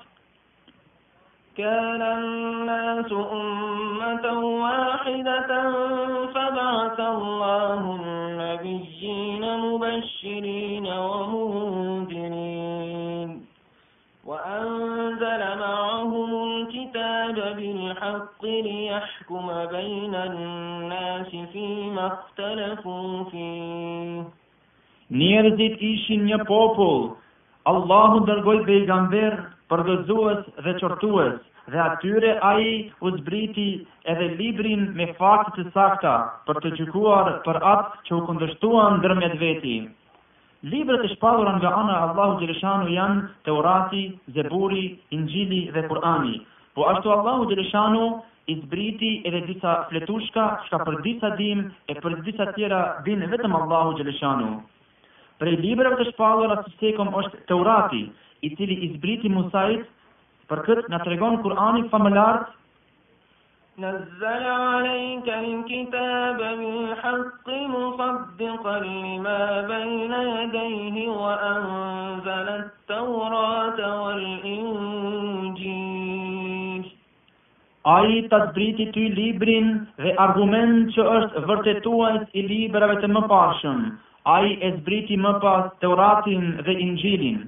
Kaanas 1.52 3.12
ummatan 3.12 4.40
wahidatan 4.64 6.32
fa 6.32 6.44
ba'atha 6.56 7.08
lahum 7.44 8.00
nabiyyan 8.40 9.60
mubashshirin 9.64 10.88
wa 10.88 11.28
munzirin 11.28 13.32
wa 14.24 14.40
anzala 14.48 15.50
ma'ahum 15.64 16.72
kitaban 16.72 17.60
al-haqq 17.60 18.42
li 18.48 18.88
yahkuma 18.96 19.68
bayna 19.76 20.24
an-nas 20.32 21.28
fi 21.52 21.68
ma 21.92 22.32
ikhtalafu 22.32 23.28
fih 23.28 24.24
niyarditishin 25.20 26.32
përgëzues 29.72 30.40
dhe 30.66 30.72
qortues, 30.82 31.38
dhe 31.72 31.80
atyre 31.88 32.32
aji 32.50 32.74
u 33.08 33.12
zbriti 33.18 33.66
edhe 34.14 34.28
librin 34.40 34.82
me 34.98 35.06
fatit 35.20 35.54
të 35.60 35.66
sakta 35.76 36.16
për 36.48 36.60
të 36.66 36.72
gjykuar 36.80 37.28
për 37.46 37.60
atë 37.74 38.02
që 38.10 38.18
u 38.18 38.22
këndështuan 38.30 39.00
dërmjet 39.06 39.36
veti. 39.44 39.76
Libret 40.72 41.06
e 41.08 41.12
shpadhura 41.16 41.54
nga 41.60 41.72
anë 41.82 41.96
Allahu 42.08 42.36
Gjereshanu 42.42 42.92
janë 42.98 43.24
Teurati, 43.48 44.02
Zeburi, 44.36 44.84
Injili 45.18 45.62
dhe 45.76 45.86
Kurani, 45.90 46.36
po 46.76 46.86
ashtu 46.92 47.14
Allahu 47.16 47.48
Gjereshanu 47.50 48.04
i 48.52 48.58
zbriti 48.60 49.12
edhe 49.30 49.42
disa 49.48 49.78
fletushka 49.90 50.46
shka 50.68 50.82
për 50.86 51.00
disa 51.08 51.30
dim 51.40 51.64
e 51.88 51.96
për 52.04 52.20
disa 52.28 52.52
tjera 52.58 52.82
din 53.08 53.24
vetëm 53.34 53.56
Allahu 53.62 53.96
Gjeleshanu. 54.02 54.52
Prej 55.42 55.56
libreve 55.64 55.98
të 56.02 56.10
shpallura 56.12 56.60
të 56.66 56.74
stekom 56.76 57.16
është 57.22 57.42
Teurati, 57.54 58.04
i 58.48 58.56
cili 58.58 58.76
i 58.86 58.94
zbriti 58.96 59.30
Musait, 59.32 59.86
për 60.52 60.60
këtë 60.68 60.90
në 60.94 61.00
tregon 61.08 61.36
Kur'ani 61.46 61.82
familartë, 61.94 62.48
Nëzële 63.82 64.50
alejke 64.54 65.36
në 65.44 65.52
kitabë 65.68 66.48
min 66.62 66.76
haqqi 67.04 67.60
mu 67.74 67.84
faddiqër 68.00 68.82
li 68.88 69.14
ma 69.26 69.36
bëjnë 69.70 70.20
e 70.32 70.34
dhejhi 70.56 71.06
wa 71.20 71.34
anzële 71.50 72.56
të 72.58 72.60
taurata 72.92 73.88
wa 74.02 74.12
l'injil. 74.18 76.84
A 77.94 77.96
i 78.18 78.20
të 78.34 78.40
zbriti 78.50 78.86
ty 78.98 79.06
librin 79.22 79.68
dhe 80.04 80.12
argument 80.28 80.78
që 80.98 81.04
është 81.16 81.42
vërtetuas 81.54 82.22
i 82.42 82.44
librave 82.52 82.96
të 83.00 83.08
më 83.16 83.24
pashëm, 83.34 83.80
a 84.36 84.38
i 84.52 84.54
e 84.68 84.70
zbriti 84.82 85.16
më 85.26 85.32
pas 85.48 85.66
të 85.80 85.86
uratin 85.96 86.44
dhe 86.68 86.74
injilin. 86.90 87.40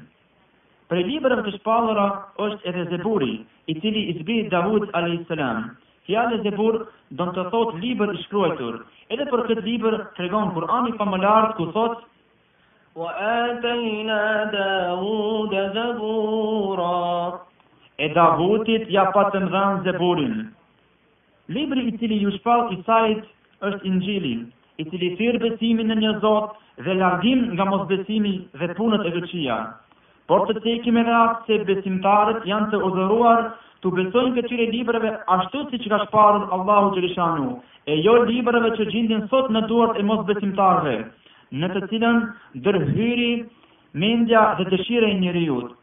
Për 0.93 1.01
librëm 1.09 1.39
të 1.45 1.51
shpallëra 1.55 2.01
është 2.47 2.67
edhe 2.71 2.81
zeburi, 2.91 3.31
i 3.71 3.73
cili 3.83 4.01
i 4.11 4.13
zbi 4.19 4.33
Davud 4.51 4.83
a.s. 4.99 5.37
Fjallë 6.09 6.35
e 6.35 6.41
zebur 6.43 6.75
do 7.21 7.25
të 7.37 7.45
thot 7.53 7.71
libër 7.85 8.11
i 8.13 8.19
shkruajtur. 8.25 8.75
Edhe 9.15 9.25
për 9.31 9.41
këtë 9.47 9.63
libër 9.69 9.95
të 10.17 10.23
regon 10.27 10.51
Kur'ani 10.57 10.91
pa 10.99 11.07
më 11.13 11.17
lartë 11.23 11.55
ku 11.59 11.65
thot 11.77 12.03
Wa 13.01 13.07
atajna 13.29 14.19
Davud 14.53 15.55
zebura 15.77 16.91
E 17.97 18.09
Davutit 18.19 18.85
ja 18.97 19.07
pa 19.17 19.23
të 19.33 19.41
mëdhan 19.47 19.81
zeburin. 19.87 20.35
Libri 21.57 21.87
i 21.89 21.95
cili 22.03 22.19
ju 22.25 22.35
shpallë 22.37 22.75
i 22.75 22.77
sajt 22.91 23.23
është 23.71 23.91
Injili, 23.93 24.35
i 24.77 24.85
cili 24.93 25.11
firë 25.23 25.41
besimin 25.47 25.89
në 25.93 25.97
një 26.05 26.13
zotë 26.27 26.85
dhe 26.89 26.95
largim 27.01 27.47
nga 27.55 27.65
mos 27.73 27.87
besimi 27.95 28.35
dhe 28.61 28.69
punët 28.81 29.09
e 29.11 29.15
lëqia. 29.17 29.57
Por 30.31 30.41
të 30.49 30.53
të 30.63 30.91
me 30.95 31.01
ratë 31.05 31.39
se 31.47 31.55
besimtarët 31.69 32.45
janë 32.49 32.67
të 32.73 32.77
odhëruar 32.89 33.41
të 33.85 33.89
besojnë 33.95 34.35
këtë 34.35 34.49
qire 34.51 34.67
libreve 34.75 35.09
ashtu 35.35 35.63
si 35.71 35.79
që 35.83 35.89
ka 35.93 35.97
shparën 36.03 36.45
Allahu 36.57 36.91
Gjerishanu, 36.95 37.47
e 37.91 37.97
jo 38.05 38.13
libreve 38.29 38.69
që 38.77 38.85
gjindin 38.93 39.25
sot 39.33 39.49
në 39.55 39.63
duart 39.71 39.99
e 39.99 40.05
mos 40.11 40.23
besimtarëve, 40.29 40.93
në 41.63 41.71
të 41.73 41.81
cilën 41.89 42.21
dërhyri, 42.67 43.27
mendja 44.05 44.45
dhe 44.61 44.67
të 44.71 44.79
shire 44.85 45.09
i 45.11 45.17
njëri 45.25 45.43
jutë. 45.49 45.73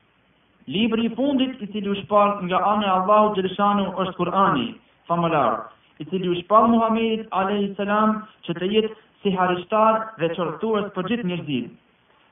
Libri 0.77 1.11
fundit 1.19 1.61
i 1.61 1.69
cili 1.75 1.93
u 1.93 1.99
shparën 2.01 2.41
nga 2.49 2.63
anë 2.73 2.89
e 2.89 2.93
Allahu 2.95 3.37
Gjerishanu 3.37 3.87
është 4.07 4.17
Kurani, 4.23 4.67
famolar, 5.13 5.61
i 6.05 6.09
cili 6.15 6.33
u 6.33 6.41
shparën 6.41 6.75
Muhammedit 6.79 7.29
a.s. 7.29 7.93
që 8.49 8.59
të 8.63 8.73
jetë 8.77 8.97
si 9.25 9.37
harishtar 9.41 10.03
dhe 10.25 10.33
qërtuës 10.37 10.91
për 10.99 11.13
gjithë 11.13 11.29
njërzitë. 11.33 11.77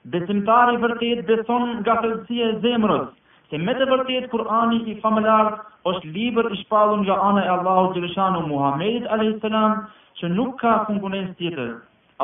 Besimtari 0.06 0.78
vërtet 0.82 1.22
beson 1.26 1.64
nga 1.80 1.94
thelësia 2.02 2.48
e 2.52 2.56
zemrës, 2.64 3.06
se 3.50 3.58
me 3.58 3.72
të 3.78 3.86
vërtet 3.90 4.28
Kur'ani 4.30 4.78
i 4.92 4.94
famëlar 5.02 5.48
është 5.92 6.12
libër 6.16 6.50
i 6.54 6.58
shpallur 6.62 7.00
nga 7.02 7.16
ana 7.28 7.42
e 7.46 7.50
Allahut 7.56 7.96
Xhelashanu 7.96 8.44
Muhammedit 8.50 9.08
alayhis 9.16 9.40
salam, 9.46 9.74
që 10.20 10.30
nuk 10.36 10.56
ka 10.62 10.74
konkurrencë 10.90 11.34
tjetër. 11.40 11.72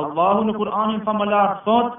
Allahu 0.02 0.46
në 0.48 0.54
Kur'anin 0.60 1.02
famëlar 1.08 1.58
thot: 1.66 1.98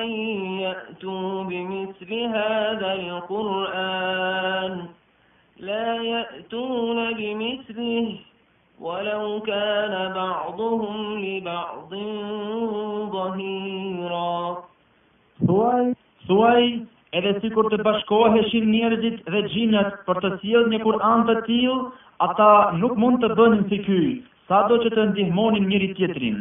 an 0.01 0.11
ya'tu 0.65 1.47
bi 1.49 2.21
hadha 2.37 2.93
al-Qur'an 2.93 4.83
لا 5.65 5.97
يأتون 6.03 6.99
بمثله 7.15 8.19
ولو 8.85 9.41
كان 9.41 10.13
بعضهم 10.23 10.97
لبعض 11.25 11.93
ظهيرا 13.15 14.57
Thuaj, 15.47 15.87
thuaj, 16.29 16.63
edhe 17.13 17.33
si 17.43 17.49
kur 17.55 17.67
të 17.73 17.77
bashkoheshin 17.87 18.71
njerëzit 18.73 19.19
dhe 19.35 19.41
gjinët 19.53 19.91
për 20.07 20.17
të 20.25 20.31
cilë 20.45 20.63
një 20.73 20.79
Kur'an 20.85 21.25
të 21.29 21.35
tilë, 21.49 21.75
ata 22.27 22.47
nuk 22.83 22.95
mund 23.03 23.21
të 23.25 23.29
bënin 23.41 23.67
të 23.73 23.79
kyjë, 23.89 24.15
sa 24.49 24.63
do 24.71 24.79
që 24.85 24.91
të 24.97 25.03
ndihmonin 25.13 25.69
njëri 25.69 25.91
tjetrin. 25.99 26.39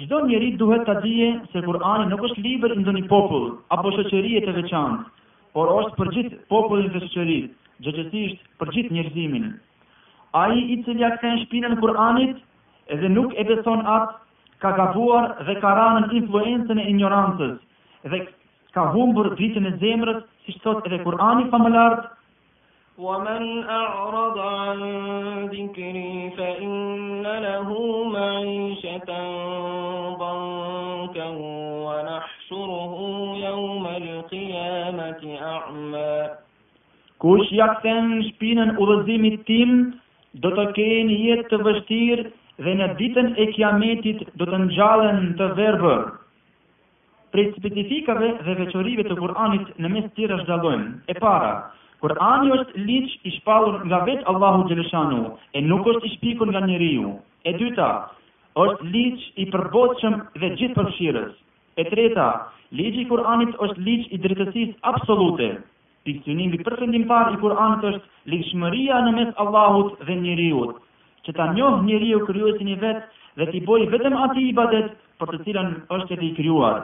Gjdo 0.00 0.22
njëri 0.30 0.48
duhet 0.62 0.88
të 0.88 0.94
dije 1.04 1.28
se 1.52 1.64
Kur'ani 1.68 2.08
nuk 2.14 2.24
është 2.30 2.42
liber 2.48 2.72
ndë 2.80 2.96
një 2.98 3.04
popull, 3.12 3.44
apo 3.76 3.92
shëqërije 3.98 4.40
të 4.48 4.56
veçantë, 4.62 5.04
por 5.58 5.74
është 5.76 5.96
për 6.00 6.12
gjithë 6.16 6.38
popullin 6.54 6.94
të 6.96 7.04
shëqërije 7.04 7.50
gjëgjësisht 7.84 8.44
për 8.60 8.68
gjithë 8.76 8.94
njërzimin. 8.96 9.46
A 10.40 10.42
i 10.56 10.58
cilja 10.86 11.08
në 11.14 11.32
shpinën 11.44 11.74
Kur'anit 11.82 12.34
edhe 12.96 13.08
nuk 13.14 13.30
e 13.34 13.42
beson 13.50 13.80
atë, 13.96 14.10
ka 14.62 14.70
gabuar 14.78 15.24
dhe 15.46 15.54
ka 15.62 15.70
ranën 15.78 16.06
influencën 16.20 16.78
e 16.82 16.86
ignorancës, 16.94 17.56
dhe 18.12 18.18
ka 18.76 18.82
humbër 18.94 19.26
dritën 19.36 19.64
e 19.68 19.74
zemrët, 19.82 20.20
si 20.46 20.50
shtot 20.58 20.78
edhe 20.88 20.98
Kur'ani 21.06 21.44
familartë, 21.54 22.06
Wa 23.02 23.16
man 23.24 23.44
a'rad 23.74 24.36
an 24.46 24.80
dhikri 25.50 26.30
fa 26.36 26.48
inna 26.60 27.32
lahu 27.46 27.80
ma'ishatan 28.12 29.24
dankan 30.20 31.34
wa 31.86 31.94
nahshuruhu 32.04 33.04
yawma 33.42 33.92
al 35.08 35.20
Kush 37.22 37.52
ja 37.54 37.66
kthen 37.78 38.06
shpinën 38.28 38.72
udhëzimit 38.82 39.44
tim, 39.46 39.74
do 40.42 40.50
të 40.56 40.62
kejnë 40.78 41.18
jetë 41.24 41.44
të 41.52 41.58
vështirë 41.66 42.22
dhe 42.66 42.72
në 42.80 42.88
ditën 43.00 43.28
e 43.44 43.46
kiametit 43.54 44.24
do 44.40 44.48
të 44.50 44.58
ngjallen 44.64 45.20
të 45.38 45.48
verbër. 45.60 46.00
Prej 47.32 47.44
specifikave 47.60 48.32
dhe 48.48 48.56
veçorive 48.62 49.06
të 49.06 49.18
Kur'anit 49.20 49.70
në 49.84 49.92
mes 49.94 50.08
të 50.08 50.12
tjera 50.16 50.58
E 51.14 51.14
para, 51.22 51.52
Kur'ani 52.02 52.50
është 52.58 52.84
liç 52.90 53.14
i 53.22 53.30
shpallur 53.38 53.84
nga 53.86 54.02
vet 54.10 54.26
Allahu 54.32 54.66
Gjeleshanu 54.68 55.20
e 55.54 55.62
nuk 55.62 55.86
është 55.92 56.06
i 56.06 56.12
shpikur 56.18 56.48
nga 56.50 56.64
njeriu. 56.66 57.20
E 57.46 57.52
dyta, 57.60 57.90
është 58.64 58.82
liç 58.90 59.20
i 59.36 59.44
përbotshëm 59.54 60.20
dhe 60.40 60.50
gjithë 60.58 60.74
përfshirës. 60.80 61.32
E 61.80 61.82
treta, 61.92 62.28
ligji 62.72 63.06
i 63.06 63.10
Kur'anit 63.14 63.54
është 63.66 63.84
ligj 63.88 64.08
i 64.16 64.22
drejtësisë 64.26 64.80
absolute. 64.92 65.52
Ti 66.04 66.12
synimi 66.26 66.58
për 66.68 66.74
fëndim 66.80 67.02
par 67.10 67.28
i 67.30 67.36
Kur'anit 67.40 67.84
është 67.88 68.30
lishmëria 68.32 68.96
në 69.04 69.10
mes 69.18 69.28
Allahut 69.42 70.00
dhe 70.08 70.16
njëriut, 70.22 70.80
që 71.28 71.34
ta 71.36 71.44
njohë 71.58 71.82
njëriu 71.88 72.22
krijuesin 72.30 72.70
e 72.72 72.74
vetë 72.80 73.02
dhe 73.42 73.46
t'i 73.52 73.60
boj 73.68 73.84
vetëm 73.92 74.16
ati 74.24 74.42
i 74.48 74.56
badet 74.56 74.88
për 75.22 75.30
të 75.34 75.38
cilën 75.44 75.68
është 75.98 76.16
edhe 76.16 76.26
i 76.28 76.32
kryuar. 76.40 76.80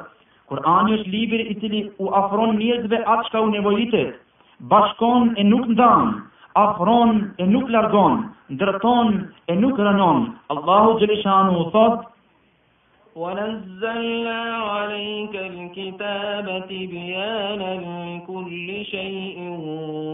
Kur'ani 0.53 0.95
është 0.99 1.13
libri 1.17 1.49
i 1.55 1.57
cili 1.65 1.81
u 2.07 2.13
afron 2.21 2.55
njëzve 2.61 3.01
atë 3.15 3.27
shka 3.31 3.43
u 3.43 3.49
nevojitet, 3.57 4.15
bashkon 4.71 5.35
e 5.35 5.47
nuk 5.51 5.67
ndanë, 5.75 6.15
afron 6.63 7.19
e 7.43 7.51
nuk 7.57 7.75
largon, 7.79 8.21
ndërton 8.55 9.13
e 9.55 9.59
nuk 9.65 9.83
rënon. 9.89 10.25
Allahu 10.57 10.95
Gjelishanu 11.03 11.59
u 11.65 11.71
thotë, 11.75 12.07
ونزلنا 13.23 14.41
عليك 14.75 15.35
الكتابة 15.53 16.71
بيانا 16.93 17.71
لكل 17.85 18.69
شيء 18.95 19.39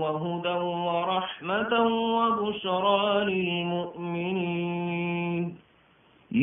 وهدى 0.03 0.57
ورحمة 0.89 1.73
وبشرى 2.17 3.01
للمؤمنين 3.31 5.41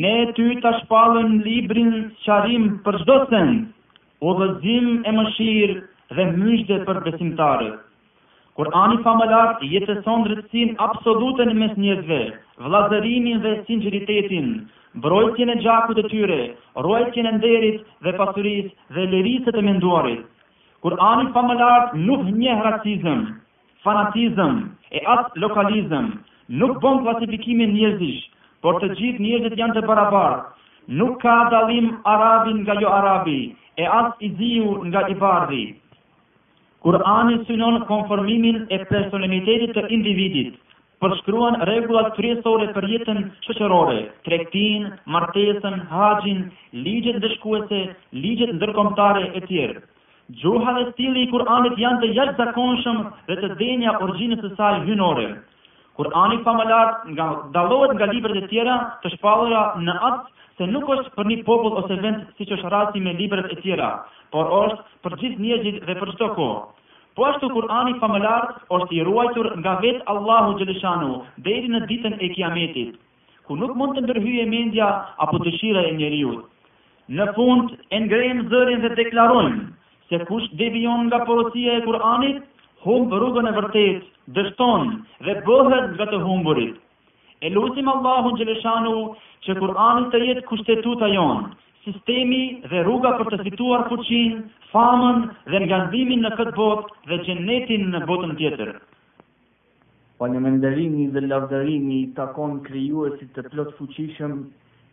Ne 0.02 0.14
ty 0.36 0.44
të 0.64 0.70
shpallëm 0.78 1.28
librin 1.46 1.88
qarim 2.26 2.62
për 2.84 2.94
gjdo 3.02 3.16
sen, 3.32 3.50
o 4.26 4.28
dhëzim 4.38 4.86
e 5.08 5.10
mëshirë 5.16 5.74
dhe 6.18 6.24
mëshdhe 6.36 6.76
për 6.86 6.96
besimtare. 7.08 7.68
Kurani 8.56 8.96
familar 9.08 9.48
jetëson 9.74 10.20
rëtsin 10.32 10.68
absolutën 10.86 11.50
mes 11.64 11.74
njëzve, 11.84 12.20
vlazërimin 12.68 13.36
dhe 13.44 13.52
sinceritetin, 13.68 14.46
brojtjen 15.00 15.50
e 15.52 15.56
gjakut 15.64 15.96
të 15.96 16.02
tyre, 16.10 16.38
ruajtjen 16.84 17.28
e 17.28 17.34
nderit 17.38 17.80
dhe 18.04 18.12
pasurisë 18.18 18.96
dhe 18.96 19.06
lirisë 19.14 19.54
të 19.56 19.62
menduarit. 19.64 20.24
Kur'ani 20.84 21.32
pa 21.34 21.42
më 21.48 21.54
lartë 21.60 22.00
nuk 22.06 22.24
njeh 22.40 22.60
racizëm, 22.66 23.22
fanatizëm 23.84 24.58
e 24.90 25.00
as 25.16 25.30
lokalizëm, 25.42 26.10
nuk 26.60 26.76
bën 26.82 27.02
klasifikimin 27.06 27.72
njerëzish, 27.76 28.18
por 28.62 28.80
të 28.82 28.90
gjithë 28.98 29.24
njerëzit 29.24 29.58
janë 29.62 29.76
të 29.78 29.86
barabartë. 29.86 30.50
Nuk 30.98 31.20
ka 31.22 31.34
dallim 31.52 31.92
arabin 32.12 32.64
nga 32.64 32.74
jo 32.82 32.88
arabi 32.92 33.38
e 33.78 33.86
as 33.94 34.12
i 34.20 34.32
ziu 34.38 34.74
nga 34.90 35.06
i 35.08 35.14
bardhi. 35.14 35.64
Kur'ani 36.82 37.38
synon 37.46 37.84
konformimin 37.86 38.66
e 38.74 38.82
personalitetit 38.90 39.74
të 39.78 39.86
individit 39.96 40.58
përshkruan 41.02 41.56
regullat 41.68 42.10
kryesore 42.16 42.66
për 42.74 42.84
jetën 42.92 43.22
qëqërore, 43.46 43.96
trektin, 44.26 44.84
martesën, 45.14 45.78
haqin, 45.92 46.42
ligjet 46.86 47.18
dëshkuese, 47.24 47.80
ligjet 48.24 48.52
ndërkomtare 48.58 49.24
e 49.24 49.40
tjerë. 49.48 49.80
Gjuha 50.42 50.74
dhe 50.76 50.84
stili 50.92 51.24
i 51.26 51.30
Kur'anit 51.32 51.80
janë 51.84 51.98
të 52.04 52.10
jashtë 52.18 52.38
zakonshëm 52.44 53.00
dhe 53.28 53.36
të 53.42 53.50
denja 53.62 53.96
orgjinës 54.06 54.44
të 54.44 54.50
saj 54.60 54.70
hynore. 54.86 55.26
Kur'ani 55.98 56.38
familat 56.46 57.02
nga 57.14 57.26
dalohet 57.56 57.96
nga 57.98 58.08
libret 58.12 58.38
e 58.38 58.46
tjera 58.52 58.76
të 59.02 59.10
shpallëra 59.16 59.64
në 59.88 59.96
atë 60.10 60.54
se 60.60 60.70
nuk 60.70 60.88
është 60.94 61.12
për 61.18 61.28
një 61.32 61.42
popull 61.48 61.76
ose 61.82 61.98
vend 62.06 62.22
si 62.38 62.46
që 62.52 62.60
shrasi 62.62 63.02
me 63.02 63.12
libret 63.18 63.50
e 63.50 63.58
tjera, 63.64 63.90
por 64.32 64.54
është 64.60 64.96
për 65.04 65.18
gjithë 65.24 65.44
njëgjit 65.48 65.82
dhe 65.90 65.98
për 66.04 66.14
qdo 66.16 66.30
kohë. 66.38 66.62
Po 67.14 67.24
ashtu 67.28 67.48
Kur'ani 67.52 67.92
famëlar 68.02 68.44
është 68.76 68.94
i 68.96 69.00
ruajtur 69.08 69.46
nga 69.60 69.72
vet 69.84 69.98
Allahu 70.12 70.52
Gjeleshanu 70.60 71.08
deri 71.48 71.68
në 71.72 71.80
ditën 71.90 72.14
e 72.24 72.28
kiametit, 72.36 72.94
ku 73.48 73.56
nuk 73.62 73.74
mund 73.80 73.98
të 73.98 74.04
ndërhyje 74.06 74.46
mendja 74.52 74.86
apo 75.26 75.40
të 75.42 75.52
shira 75.58 75.82
e 75.88 75.90
njeriut. 75.98 76.46
Në 77.18 77.26
fund, 77.38 77.74
e 77.94 77.98
ngrejmë 78.06 78.46
zërin 78.52 78.80
dhe 78.86 78.94
deklarojmë 79.00 79.60
se 80.12 80.22
kush 80.30 80.48
devion 80.62 81.04
nga 81.10 81.18
porosia 81.28 81.76
e 81.80 81.84
Kur'anit, 81.88 82.38
hum 82.86 83.04
për 83.12 83.22
rrugën 83.24 83.50
e 83.50 83.54
vërtet, 83.60 84.08
dështon 84.38 84.88
dhe 85.28 85.36
bëhet 85.50 85.86
nga 85.98 86.08
të 86.14 86.22
humburit. 86.24 86.80
E 87.44 87.52
lusim 87.58 87.92
Allahu 87.96 88.32
Gjeleshanu 88.40 88.96
që 89.46 89.58
Kur'anit 89.60 90.08
të 90.16 90.24
jetë 90.30 90.46
kushtetuta 90.48 91.12
jonë, 91.18 91.46
sistemi 91.88 92.42
dhe 92.72 92.86
rruga 92.88 93.14
për 93.20 93.30
të 93.34 93.42
fituar 93.48 93.88
fuqin 93.92 94.40
famën 94.72 95.16
dhe 95.52 95.58
nga 95.66 95.78
ndimin 95.86 96.22
në 96.24 96.30
këtë 96.38 96.52
botë 96.56 97.08
dhe 97.10 97.16
gjenetin 97.26 97.84
në 97.92 97.98
botën 98.08 98.32
tjetër. 98.40 98.70
Pa 100.18 100.28
dhe 100.32 101.22
lavdërimi 101.28 101.96
i 102.00 102.10
takon 102.16 102.58
krijuesit 102.68 103.22
e 103.22 103.26
si 103.28 103.32
të 103.36 103.44
plotë 103.52 103.76
fuqishëm, 103.78 104.36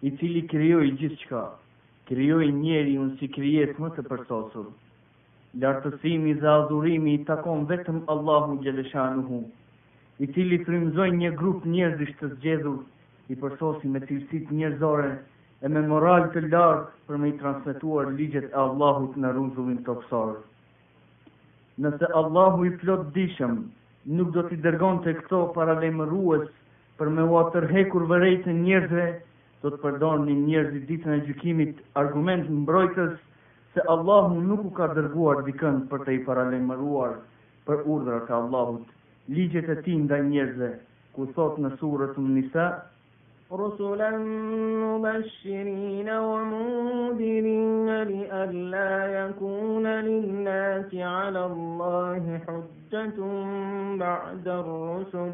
i 0.07 0.11
cili 0.19 0.43
krijoi 0.51 0.91
gjithçka. 1.01 1.41
gjithë 2.09 2.37
qka, 2.37 2.49
njeri 2.63 2.93
unë 3.05 3.17
si 3.19 3.27
krijesë 3.37 3.79
më 3.83 3.89
të 3.95 4.01
përsosur. 4.09 4.67
Lartësimi 5.61 6.33
dhe 6.39 6.49
adhurimi 6.57 7.11
i 7.13 7.23
takon 7.25 7.65
vetëm 7.71 7.99
Allahu 8.13 8.57
Gjeleshanu 8.63 9.21
hu, 9.29 9.39
i 10.19 10.25
cili 10.33 10.57
të 10.59 11.07
një 11.21 11.29
grup 11.37 11.65
njërzisht 11.65 12.17
të 12.19 12.29
zgjedhur, 12.35 12.79
i 13.31 13.35
përsosi 13.35 13.87
me 13.93 13.99
të 13.99 14.11
njerëzore, 14.13 14.55
njërzore, 14.57 15.09
e 15.61 15.67
me 15.67 15.81
moral 15.91 16.25
të 16.33 16.41
lartë 16.51 17.07
për 17.07 17.17
me 17.21 17.29
i 17.31 17.37
transmituar 17.39 18.11
ligjet 18.17 18.45
e 18.49 18.57
Allahut 18.63 19.15
në 19.23 19.31
runzullin 19.37 19.81
të 19.87 19.95
kësarë. 20.01 20.35
Nëse 21.85 22.09
Allahu 22.21 22.67
i 22.69 22.75
plot 22.83 23.03
dishëm, 23.17 23.57
nuk 24.19 24.29
do 24.37 24.43
t'i 24.51 24.59
dërgon 24.65 25.01
të 25.05 25.13
këto 25.21 25.41
paralemëruës 25.57 26.45
për 27.01 27.11
me 27.17 27.25
ua 27.33 27.41
tërhekur 27.55 28.05
vërejtë 28.13 28.55
njërzve, 28.61 29.07
do 29.65 29.71
të 29.73 29.81
përdon 29.83 30.23
një 30.29 30.61
i 30.77 30.81
ditën 30.93 31.17
e 31.17 31.23
gjykimit 31.27 31.81
argument 32.03 32.47
në 32.49 32.61
mbrojtës 32.63 33.17
se 33.73 33.83
Allahu 33.95 34.39
nuk 34.47 34.63
u 34.69 34.71
ka 34.79 34.87
dërguar 34.97 35.43
dikën 35.49 35.81
për 35.91 36.05
të 36.07 36.15
i 36.19 36.21
paralemëruar 36.29 37.17
për 37.67 37.83
urdrat 37.95 38.31
e 38.31 38.37
Allahut, 38.39 38.85
ligjet 39.35 39.67
e 39.67 39.75
ti 39.83 39.97
ndaj 40.05 40.21
njërzve, 40.31 40.71
ku 41.15 41.27
thot 41.35 41.59
në 41.65 41.73
surët 41.81 42.15
në 42.21 42.29
nisa, 42.37 42.69
رسلا 43.51 44.11
مبشرين 44.17 46.09
ومنذرين 46.09 47.89
o 48.29 48.51
يكون 49.09 49.87
للناس 49.87 50.95
على 50.95 51.45
الله 51.45 52.41
la 52.45 53.09
بعد 53.97 54.47
الرسل 54.47 55.31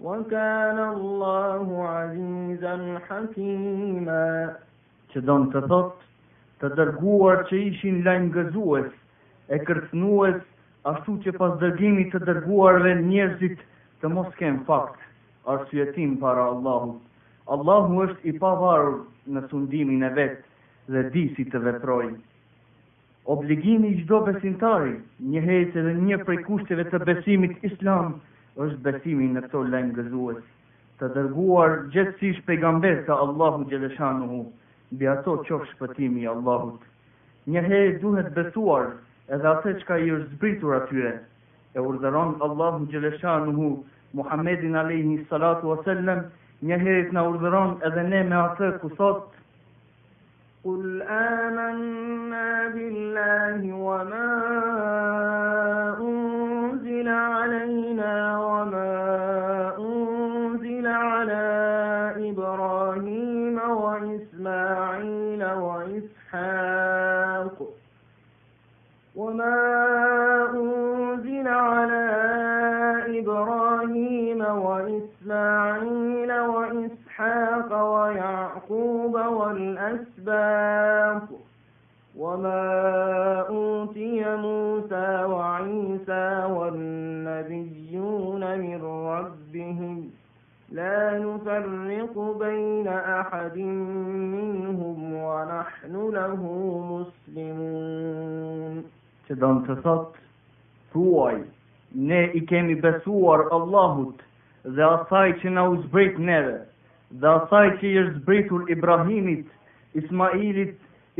وكان 0.00 0.78
ala 0.78 1.68
عزيزا 1.88 2.98
حكيما 3.08 4.56
ba'da 5.14 5.30
rësulë, 5.30 5.30
تدرغوار 5.30 5.32
تشيشين 5.32 5.32
لان 5.32 5.32
azizën, 5.32 5.32
hakimë, 5.32 5.32
që 5.32 5.32
donë 5.32 5.50
të 5.52 5.68
thotë, 5.68 5.96
të 6.60 6.68
dërguar 6.76 7.44
që 7.48 7.56
ishin 7.56 8.02
la 8.04 8.14
e 9.48 9.58
kërësnues, 9.58 10.42
ashtu 10.84 11.16
që 11.24 11.36
pas 11.40 11.52
dërgimi 11.64 12.10
të 12.12 12.18
dërguarve 12.28 12.94
njerëzit 13.02 13.58
të 14.02 14.08
mos 14.08 14.28
kem 14.38 14.64
fakt, 14.68 15.00
arsujetim 15.46 16.16
para 16.18 16.44
Allahut. 16.52 17.00
Allahu 17.50 18.02
është 18.02 18.24
i 18.30 18.38
pavarur 18.42 18.98
në 19.36 19.40
sundimin 19.50 20.02
e 20.02 20.10
vetë 20.18 20.94
dhe 20.94 21.02
di 21.14 21.22
si 21.38 21.44
të 21.54 21.58
veproj. 21.64 22.04
Obligimi 23.34 23.88
i 23.88 23.96
gjdo 24.02 24.20
besimtari, 24.28 24.92
një 25.32 25.40
hejtë 25.46 25.82
dhe 25.88 25.94
një 26.06 26.18
prej 26.28 26.38
kushtjeve 26.46 26.84
të 26.92 27.00
besimit 27.08 27.56
islam, 27.70 28.14
është 28.66 28.78
besimin 28.86 29.34
në 29.36 29.42
këto 29.46 29.62
lejmë 29.74 29.94
gëzues, 29.98 30.38
të 31.00 31.08
dërguar 31.16 31.76
gjithësish 31.94 32.40
pejgamber 32.48 33.02
të 33.08 33.14
Allahu 33.26 33.66
Gjeleshanuhu, 33.72 34.38
bi 35.00 35.08
ato 35.14 35.36
qofë 35.50 35.66
shpëtimi 35.74 36.26
Allahut. 36.34 36.80
Një 37.46 37.62
hejtë 37.66 38.00
duhet 38.04 38.30
besuar 38.38 38.88
edhe 39.28 39.48
atë 39.54 39.74
që 39.80 39.86
ka 39.90 39.98
i 40.06 40.12
është 40.18 40.34
zbritur 40.36 40.76
atyre, 40.78 41.14
e 41.74 41.80
urderon 41.88 42.36
Allahu 42.48 42.86
Gjeleshanuhu, 42.94 43.72
Muhammedin 44.20 44.76
Aleyhi 44.84 45.22
Salatu 45.30 45.72
Asellem, 45.76 46.26
Njerëzit 46.62 47.08
na 47.16 47.22
urdhëron 47.26 47.70
edhe 47.86 48.02
ne 48.08 48.18
me 48.30 48.36
atë 48.40 48.66
ku 48.80 48.88
thot 48.98 49.32
Qul 50.64 50.84
amanna 51.14 52.44
billahi 52.74 53.70
wa 53.82 53.96
ma 54.06 54.28
unzila 56.10 57.16
alayna 57.42 58.12
wa 58.46 58.60
ma 58.70 58.94
unzila 59.86 60.94
ala 61.18 61.42
Ibrahim 62.30 63.56
wa 63.82 63.98
Ismail 64.14 65.40
wa 65.66 65.76
Ishaq 65.98 67.56
wa 69.18 69.28
ma 69.40 69.52
unzila 70.62 71.54
ala 71.82 72.04
Ibrahim 73.18 74.38
wa 74.66 74.74
Ismail 74.98 76.11
وإسحاق 77.20 77.68
ويعقوب 77.94 79.14
والأسباط 79.14 81.28
وما 82.16 82.64
أوتي 83.48 84.24
موسى 84.36 85.24
وعيسى 85.24 86.44
والنبيون 86.56 88.58
من 88.58 88.82
ربهم 88.84 90.10
لا 90.72 91.18
نفرق 91.18 92.36
بين 92.40 92.88
أحد 92.88 93.56
منهم 94.36 95.14
ونحن 95.14 95.94
له 96.16 96.42
مسلمون 96.94 98.74
تدام 99.28 99.56
do 99.58 99.60
në 99.60 99.64
të 99.68 99.74
thot, 99.84 100.10
thuaj, 100.92 101.36
ne 101.94 102.22
i 102.32 102.46
kemi 102.52 102.74
besuar 102.84 103.40
Allahut 103.58 104.22
dhe 104.64 104.82
asaj 104.96 105.28
që 105.42 105.48
na 105.54 105.62
u 105.70 105.76
zbrit 105.84 106.18
neve, 106.18 106.56
dhe 107.20 107.28
asaj 107.30 107.64
që 107.80 107.88
i 107.88 107.98
është 108.02 108.20
zbritur 108.20 108.70
Ibrahimit, 108.74 109.44
Ismailit, 110.00 110.70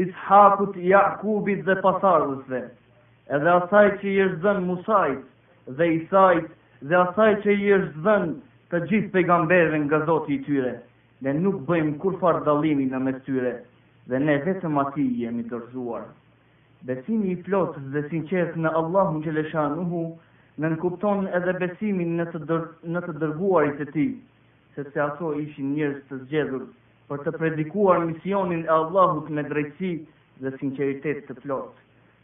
Ishakut, 0.04 0.76
Jakubit 0.88 1.60
dhe 1.66 1.74
pasardhësve, 1.84 2.60
edhe 3.36 3.50
asaj 3.58 3.84
që 4.00 4.06
i 4.12 4.16
është 4.28 4.40
dhënë 4.46 4.64
Musait 4.68 5.26
dhe 5.80 5.88
Isait 5.96 6.48
dhe 6.92 6.96
asaj 7.00 7.30
që 7.44 7.58
i 7.66 7.68
është 7.76 8.06
dhënë 8.08 8.32
të 8.72 8.80
gjithë 8.90 9.12
pejgamberëve 9.18 9.82
nga 9.84 10.00
Zoti 10.08 10.38
i 10.38 10.40
tyre. 10.48 10.72
Ne 11.22 11.36
nuk 11.44 11.60
bëjmë 11.68 11.98
kurfar 12.02 12.40
dallimin 12.48 12.88
në 12.96 13.02
mes 13.08 13.20
tyre 13.28 13.52
dhe 14.12 14.18
ne 14.24 14.40
vetëm 14.48 14.80
atij 14.86 15.12
jemi 15.26 15.44
të 15.52 15.60
rëzuar. 15.60 16.08
Besimi 16.88 17.36
i 17.36 17.40
plotë 17.46 17.84
dhe 17.94 18.02
sinqert 18.08 18.56
në 18.64 18.72
Allahun 18.80 19.22
në 20.60 20.68
nënkupton 20.68 21.28
edhe 21.36 21.52
besimin 21.60 22.10
në 22.18 22.24
të 22.32 22.38
dër 22.48 22.64
në 22.94 23.00
të 23.06 23.12
dërguarit 23.20 23.78
e 23.80 23.84
tij 23.94 24.08
sepse 24.74 24.98
ato 25.04 25.28
ishin 25.44 25.70
njërës 25.76 25.96
të 26.10 26.18
zgjedhur 26.22 26.62
për 27.10 27.22
të 27.26 27.32
predikuar 27.40 28.04
misionin 28.10 28.62
e 28.64 28.70
Allahut 28.76 29.28
me 29.38 29.44
drejtësi 29.48 29.90
dhe 30.44 30.52
sinceritet 30.60 31.26
të 31.28 31.36
plotë, 31.42 31.82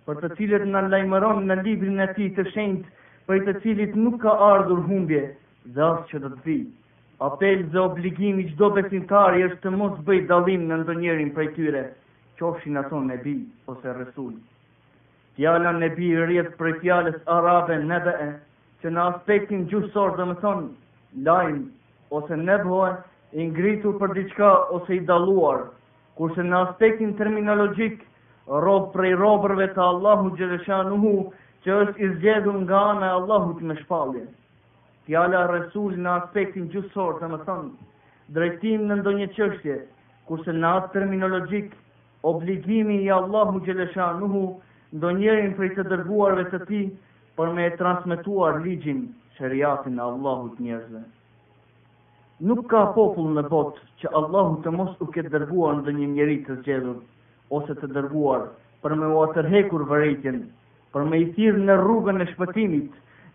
për 0.09 0.21
të 0.23 0.31
cilët 0.39 0.65
në 0.71 0.83
lajmëron 0.95 1.43
në 1.51 1.59
librin 1.67 2.01
e 2.05 2.09
ti 2.17 2.29
të 2.39 2.47
shenjtë, 2.55 2.93
për 3.29 3.45
të 3.49 3.55
cilit 3.65 3.97
nuk 4.05 4.17
ka 4.25 4.33
ardhur 4.47 4.81
humbje 4.89 5.25
dhe 5.77 5.85
asë 5.91 6.09
që 6.13 6.23
të 6.25 6.31
të 6.37 6.45
vi. 6.49 6.59
Apel 7.29 7.65
dhe 7.75 7.81
obligimi 7.85 8.47
çdo 8.53 8.71
besimtari 8.79 9.45
është 9.49 9.63
të 9.67 9.73
mos 9.77 9.99
bëj 10.09 10.25
dalim 10.31 10.65
në 10.71 10.81
ndonjërin 10.85 11.33
për 11.39 11.53
tyre, 11.59 11.85
qofshin 12.41 12.81
ato 12.85 13.01
nebi 13.09 13.37
ose 13.73 13.95
rësul. 13.99 14.35
Fjala 15.37 15.73
nebi 15.81 16.13
rjetë 16.31 16.57
për 16.61 16.77
fjalës 16.83 17.19
arabe 17.41 17.77
nebe 17.91 18.15
e, 18.23 18.29
që 18.83 18.95
në 18.95 19.05
aspektin 19.13 19.67
gjusor 19.71 20.15
dhe 20.19 20.29
më 20.33 20.39
thonë, 20.45 20.71
ose 22.17 22.37
nebhojnë 22.41 23.43
i 23.43 23.47
ngritur 23.51 23.97
për 24.03 24.13
diqka 24.19 24.51
ose 24.77 24.95
i 24.97 25.01
daluar, 25.09 25.59
kurse 26.21 26.45
në 26.47 26.57
aspektin 26.69 27.11
terminologjik, 27.19 28.01
rob 28.67 28.87
prej 28.95 29.11
robërve 29.21 29.67
të 29.75 29.83
Allahu 29.87 30.31
Gjereshanuhu, 30.39 31.11
që 31.67 31.77
është 31.85 32.05
izgjedhë 32.09 32.55
nga 32.63 32.85
në 33.03 33.11
Allahu 33.19 33.53
të 33.59 33.69
me 33.73 33.77
shpallin. 33.83 34.29
Fjala 35.09 35.43
Resul 35.51 35.99
në 36.07 36.15
aspektin 36.23 36.71
gjusor 36.77 37.19
të 37.21 37.31
më 37.35 37.41
thënë, 37.49 37.89
drejtim 38.39 38.87
në 38.89 38.99
ndonjë 39.03 39.29
qështje, 39.37 39.77
kurse 40.31 40.55
në 40.57 40.71
atë 40.79 40.93
terminologjik, 40.97 41.71
obligimi 42.33 43.03
i 43.05 43.11
Allahu 43.11 43.61
ndonjerin 44.99 45.51
për 45.53 45.57
prej 45.59 45.71
të 45.77 45.83
dërguarve 45.89 46.45
të 46.53 46.59
ti, 46.69 46.79
për 47.41 47.51
me 47.57 47.67
e 47.71 47.75
transmituar 47.81 48.63
ligjin, 48.65 49.03
shëriatin 49.39 50.01
Allahu 50.07 50.49
të 50.57 50.63
njëzve. 50.69 51.03
Nuk 52.41 52.69
ka 52.71 52.85
popull 52.95 53.33
në 53.35 53.43
botë 53.51 53.81
që 54.01 54.11
Allahu 54.19 54.59
të 54.65 54.71
mos 54.75 54.91
u 55.03 55.07
ketë 55.15 55.31
dërguar 55.33 55.79
në 55.81 55.91
një 55.97 56.05
njeri 56.13 56.35
të 56.49 56.55
zgjedhur, 56.61 56.99
ose 57.59 57.75
të 57.81 57.89
dërguar 57.97 58.45
për 58.85 58.93
me 59.01 59.09
u 59.15 59.23
atërhekur 59.25 59.83
vëretjen, 59.93 60.39
për 60.95 61.09
me 61.15 61.19
i 61.19 61.25
thirë 61.39 61.65
në 61.71 61.75
rrugën 61.81 62.23
e 62.23 62.27
shpëtimit, 62.35 62.93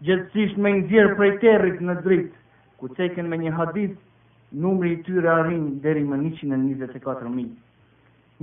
gjithësisht 0.09 0.55
me 0.67 0.71
nëzirë 0.77 1.17
prej 1.19 1.31
territ 1.41 1.81
në 1.89 1.95
dritë, 2.05 2.39
ku 2.79 2.87
teken 3.01 3.27
me 3.33 3.41
një 3.43 3.51
hadith, 3.57 3.97
numri 4.65 4.93
i 4.95 5.01
tyre 5.09 5.27
arrinë 5.33 5.81
deri 5.87 6.05
më 6.13 6.21
124.000. 6.23 7.49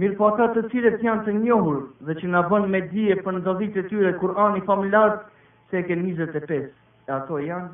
Mirë 0.04 0.16
po 0.20 0.28
ata 0.34 0.50
të 0.58 0.66
cilët 0.74 1.00
janë 1.08 1.24
të 1.30 1.38
njohur 1.38 1.80
dhe 2.10 2.18
që 2.20 2.34
në 2.34 2.42
bënë 2.52 2.70
me 2.76 2.82
dhije 2.92 3.16
për 3.24 3.38
në 3.38 3.40
dhëdhit 3.48 3.80
e 3.80 3.86
tyre 3.94 4.12
Kurani 4.20 4.60
familartë, 4.68 5.24
teken 5.72 6.04
25, 6.12 6.68
e 7.08 7.16
ato 7.18 7.40
janë, 7.48 7.72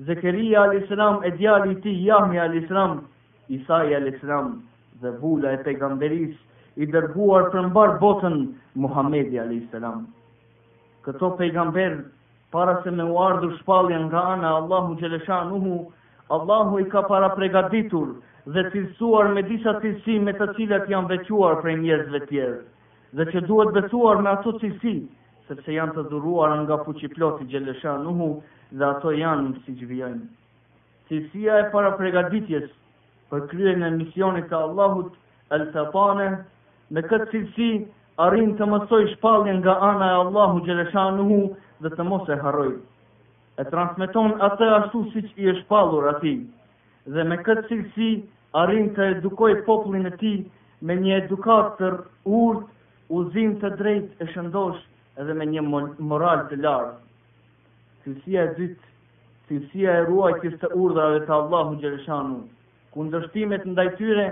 Zekeria 0.06 0.62
a.s. 0.62 0.90
Edjali 1.30 1.80
ti 1.82 1.92
Jahmi 2.04 2.38
a.s. 2.38 2.98
Isai 3.48 3.94
a.s. 3.94 4.50
dhe 5.02 5.10
vula 5.20 5.52
e 5.52 5.62
pegamberis 5.62 6.34
i 6.82 6.88
dërguar 6.96 7.46
për 7.54 7.70
mbar 7.70 7.94
botën 8.02 8.36
Muhammedi 8.74 9.38
a.s. 9.38 9.82
Këto 11.06 11.30
pegamber 11.38 12.02
para 12.50 12.80
se 12.82 12.90
me 12.90 13.04
u 13.06 13.14
ardhur 13.28 13.54
shpallja 13.62 14.00
nga 14.10 14.20
ana 14.34 14.50
Allahu 14.58 14.96
Gjeleshanuhu 14.96 15.78
Allahu 16.38 16.78
i 16.82 16.88
ka 16.90 17.02
para 17.06 17.30
pregaditur 17.38 18.16
dhe 18.46 18.66
cilësuar 18.74 19.30
me 19.38 19.42
disa 19.52 19.78
cilësime 19.82 20.32
të 20.42 20.50
cilat 20.58 20.88
janë 20.94 21.14
vequar 21.18 21.62
prej 21.62 21.82
njerëzve 21.84 22.24
tjerë 22.32 22.60
dhe 23.14 23.24
që 23.30 23.40
duhet 23.48 23.68
besuar 23.76 24.18
me 24.24 24.30
ato 24.30 24.52
cilësi, 24.62 24.92
sepse 25.48 25.74
janë 25.74 25.92
të 25.96 26.02
dhuruar 26.12 26.54
nga 26.64 26.78
fuqi 26.86 27.08
plot 27.14 27.42
i 27.42 27.46
Nuhu 28.06 28.40
dhe 28.72 28.84
ato 28.84 29.10
janë 29.10 29.52
në 29.52 29.58
siç 29.66 29.80
Cilësia 31.10 31.58
e 31.62 31.68
para 31.72 31.92
përgatitjes 31.98 32.64
për 33.30 33.44
kryerjen 33.52 33.82
e 33.84 33.90
misionit 33.94 34.48
të 34.50 34.56
Allahut 34.56 35.12
Al-Satane, 35.50 36.44
me 36.90 37.02
këtë 37.02 37.30
cilësi 37.30 37.68
arrin 38.26 38.56
të 38.58 38.66
mësoj 38.66 39.02
shpallin 39.14 39.60
nga 39.62 39.76
ana 39.90 40.06
e 40.10 40.18
Allahut 40.24 40.64
Xhelashan 40.66 41.16
Nuhu 41.20 41.38
dhe 41.82 41.90
të 41.94 42.02
mos 42.10 42.28
e 42.28 42.38
haroj. 42.42 42.72
E 43.60 43.64
transmeton 43.70 44.34
atë 44.48 44.66
ashtu 44.80 45.04
që 45.12 45.22
i 45.36 45.48
është 45.52 45.64
shpallur 45.64 46.08
atij. 46.10 46.42
Dhe 47.12 47.22
me 47.30 47.38
këtë 47.46 47.68
cilësi 47.70 48.10
arrin 48.64 48.90
të 48.96 49.06
edukoj 49.16 49.52
popullin 49.70 50.10
e 50.10 50.16
ti 50.24 50.34
me 50.82 50.98
një 51.04 51.20
edukator 51.22 52.00
urt 52.40 52.66
uzim 53.14 53.52
të 53.60 53.70
drejt 53.80 54.22
e 54.22 54.26
shëndosh 54.32 54.80
edhe 55.22 55.34
me 55.40 55.46
një 55.50 55.62
moral 56.12 56.42
të 56.50 56.58
lartë. 56.62 56.98
Cilësia 58.04 58.44
e 58.48 58.54
dytë, 58.58 58.90
cilësia 59.48 59.94
e 60.00 60.06
ruajtjes 60.08 60.56
të 60.62 60.70
urdhrave 60.82 61.20
të 61.26 61.32
Allahu 61.36 61.78
xhaleshanu, 61.82 62.38
kundërshtimet 62.96 63.64
ndaj 63.72 63.86
tyre 64.00 64.26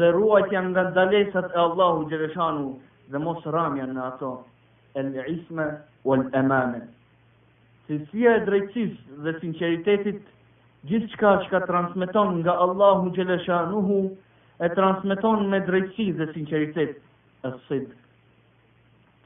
dhe 0.00 0.10
ruajtja 0.16 0.62
nga 0.68 0.86
dalesat 0.96 1.50
e 1.56 1.60
Allahu 1.64 2.06
xhaleshanu 2.12 2.70
dhe 3.12 3.18
mos 3.24 3.44
ramja 3.56 3.86
në 3.92 4.02
ato 4.12 4.32
el 5.02 5.12
isma 5.36 5.68
wal 6.04 6.26
amana. 6.42 6.82
Cilësia 7.88 8.34
e 8.36 8.42
drejtësisë 8.50 9.22
dhe 9.24 9.38
sinqeritetit 9.40 10.34
Gjithë 10.88 11.16
qka 11.18 11.30
që 11.42 11.48
ka 11.50 11.58
transmiton 11.66 12.36
nga 12.40 12.52
Allahu 12.64 13.08
Gjeleshanuhu, 13.16 13.96
e 14.62 14.68
transmiton 14.78 15.48
me 15.50 15.58
drejtësi 15.66 16.04
dhe 16.20 16.26
sinceritet, 16.30 16.92
e 17.42 17.50
sëjtë 17.66 17.96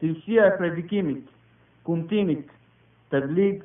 cilësia 0.03 0.44
e 0.50 0.55
predikimit, 0.59 1.26
kumtimit, 1.86 2.48
të 3.14 3.18
blik, 3.30 3.61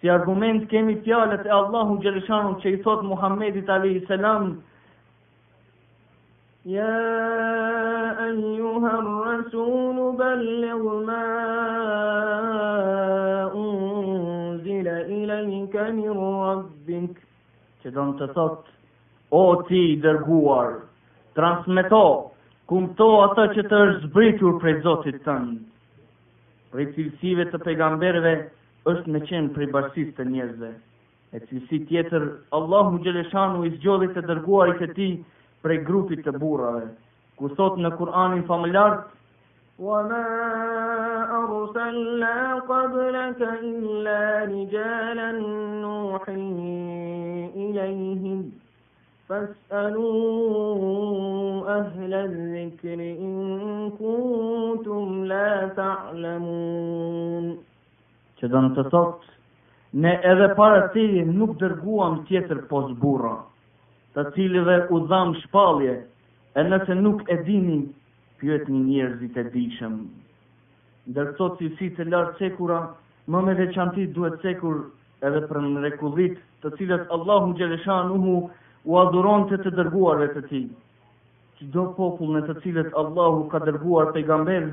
si 0.00 0.10
argument 0.14 0.66
kemi 0.70 0.98
pjallet 1.06 1.46
e 1.48 1.52
Allahu 1.56 1.96
Gjelishanu 2.04 2.52
që 2.62 2.72
i 2.76 2.80
thot 2.86 3.00
Muhammedit 3.10 3.68
a.s. 3.72 4.18
Ja, 6.68 6.96
ajuha 8.26 8.90
rësunu 9.08 10.08
bellegh 10.18 10.84
ma 11.06 11.22
unzila 13.62 14.98
ila 15.20 15.38
një 15.48 15.62
kamir 15.76 16.20
rabbik, 16.42 17.16
që 17.80 17.94
do 17.96 18.04
në 18.10 18.18
të 18.20 18.30
thot, 18.36 18.68
o 19.40 19.42
ti 19.68 19.80
i 19.94 19.96
dërguar, 20.04 20.74
transmito, 21.40 22.04
kumto 22.70 23.06
ato 23.24 23.48
që 23.56 23.64
të 23.72 23.82
është 23.88 24.08
zbritur 24.10 24.60
prej 24.62 24.78
Zotit 24.84 25.20
tënë 25.24 25.58
prej 26.74 26.86
cilësive 26.96 27.44
të 27.52 27.58
pejgamberëve 27.66 28.32
është 28.90 29.12
me 29.14 29.20
qenë 29.30 29.50
prej 29.56 29.66
bashkësisë 29.76 30.16
të 30.18 30.26
njerëzve. 30.34 30.68
E 31.34 31.40
cilësi 31.48 31.78
tjetër, 31.90 32.26
Allahu 32.58 33.00
Gjeleshanu 33.06 33.64
i 33.68 33.72
zgjodhi 33.76 34.08
të 34.14 34.24
dërguarit 34.30 34.84
e 34.86 34.92
ti 34.98 35.08
prej 35.64 35.80
grupit 35.88 36.22
të 36.28 36.34
burrave, 36.44 36.84
ku 37.40 37.48
në 37.84 37.92
Kur'anin 38.02 38.46
familartë, 38.52 39.16
Wa 39.80 39.98
ma 40.08 40.16
arsalna 41.38 42.34
qablaka 42.70 43.46
illa 43.68 44.16
rijalan 44.50 45.38
nuhi 45.80 47.54
ilayhim 47.66 48.42
فاسألوا 49.30 50.12
أهل 51.80 52.12
الذكر 52.14 52.98
إن 53.24 53.36
كنتم 54.00 55.24
لا 55.30 55.68
تعلمون 55.78 57.46
që 58.40 58.48
do 58.48 58.62
të 58.90 59.02
ne 60.02 60.14
edhe 60.30 60.48
para 60.58 60.80
ti 60.94 61.04
nuk 61.38 61.52
dërguam 61.62 62.22
tjetër 62.30 62.62
pos 62.70 62.90
burra, 63.02 63.34
të 64.16 64.24
dhe 64.56 64.76
u 64.96 65.00
dham 65.10 65.34
shpalje, 65.44 65.94
e 66.58 66.60
nëse 66.70 66.94
nuk 67.04 67.20
e 67.28 67.36
dini, 67.46 67.78
pyet 68.40 68.64
një 68.72 68.80
njerëzit 68.86 69.36
e 69.36 69.44
dishëm. 69.52 69.94
Ndërëto 71.10 71.46
të 71.60 71.68
si 71.76 71.90
të 71.98 72.08
lartë 72.12 72.36
cekura, 72.40 72.80
më 73.30 73.38
me 73.46 73.68
qanti 73.76 74.08
duhet 74.16 74.40
cekur 74.42 74.88
edhe 75.26 75.40
për 75.50 75.58
në 75.68 75.78
rekullit, 75.86 76.34
të 76.62 76.68
cilët 76.78 77.04
Allahu 77.14 77.52
Gjeleshanu 77.60 78.38
u 78.88 78.96
adhuron 79.00 79.42
të 79.50 79.56
të 79.64 79.70
dërguarve 79.78 80.26
të 80.34 80.42
ti. 80.50 80.60
Qdo 81.60 81.82
popull 81.96 82.30
në 82.36 82.40
të 82.46 82.54
cilët 82.62 82.94
Allahu 83.00 83.42
ka 83.54 83.60
dërguar 83.64 84.06
pejgamber, 84.14 84.68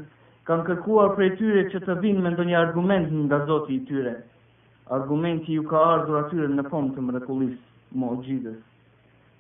kanë 0.50 0.68
kërkuar 0.70 1.10
prej 1.18 1.28
tyre 1.42 1.64
që 1.74 1.82
të 1.88 1.96
vinë 2.06 2.22
me 2.26 2.32
ndonjë 2.36 2.56
argument 2.60 3.10
nga 3.26 3.40
zoti 3.50 3.76
i 3.78 3.82
tyre. 3.90 4.14
Argumenti 5.00 5.58
ju 5.58 5.66
ka 5.72 5.82
ardhur 5.98 6.22
atyre 6.22 6.48
në 6.54 6.64
fond 6.70 6.94
të 6.96 7.04
mrekullis, 7.10 7.58
mo 8.04 8.14
gjithës. 8.24 8.60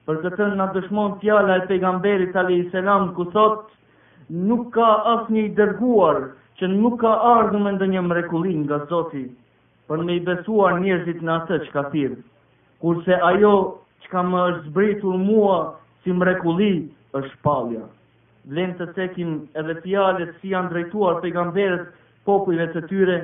Për 0.07 0.19
të 0.25 0.49
nga 0.55 0.67
dëshmon 0.75 1.15
fjala 1.21 1.55
e 1.55 1.63
pejgamberit 1.71 2.35
Ali 2.41 2.59
i 2.63 2.67
Selam, 2.73 3.07
ku 3.15 3.27
thot, 3.37 3.65
nuk 4.49 4.67
ka 4.75 4.87
asë 5.13 5.33
një 5.37 5.45
dërguar 5.61 6.19
që 6.59 6.69
nuk 6.75 6.99
ka 7.05 7.13
ardhur 7.31 7.63
me 7.69 7.73
ndonjë 7.77 8.03
mrekulin 8.09 8.67
nga 8.67 8.81
zoti, 8.91 9.23
për 9.87 10.03
me 10.09 10.19
i 10.19 10.23
besuar 10.27 10.77
njërzit 10.83 11.23
në 11.29 11.35
atë 11.41 11.61
që 11.65 11.73
ka 11.77 11.85
thirë. 11.95 12.19
Kurse 12.83 13.19
ajo 13.31 13.53
që 14.07 14.11
ka 14.13 14.21
më 14.23 14.41
është 14.47 14.69
zbritur 14.71 15.15
mua 15.21 15.55
si 16.03 16.13
mrekuli 16.15 16.71
është 17.19 17.39
palja. 17.47 17.83
Vlenë 18.47 18.77
të 18.79 18.85
tekim 18.95 19.31
edhe 19.61 19.75
pjallet 19.83 20.29
si 20.41 20.51
janë 20.53 20.71
drejtuar 20.73 21.17
pe 21.23 21.27
i 21.27 21.33
gamberet 21.37 21.89
popujve 22.29 22.67
të 22.73 22.83
tyre, 22.91 23.17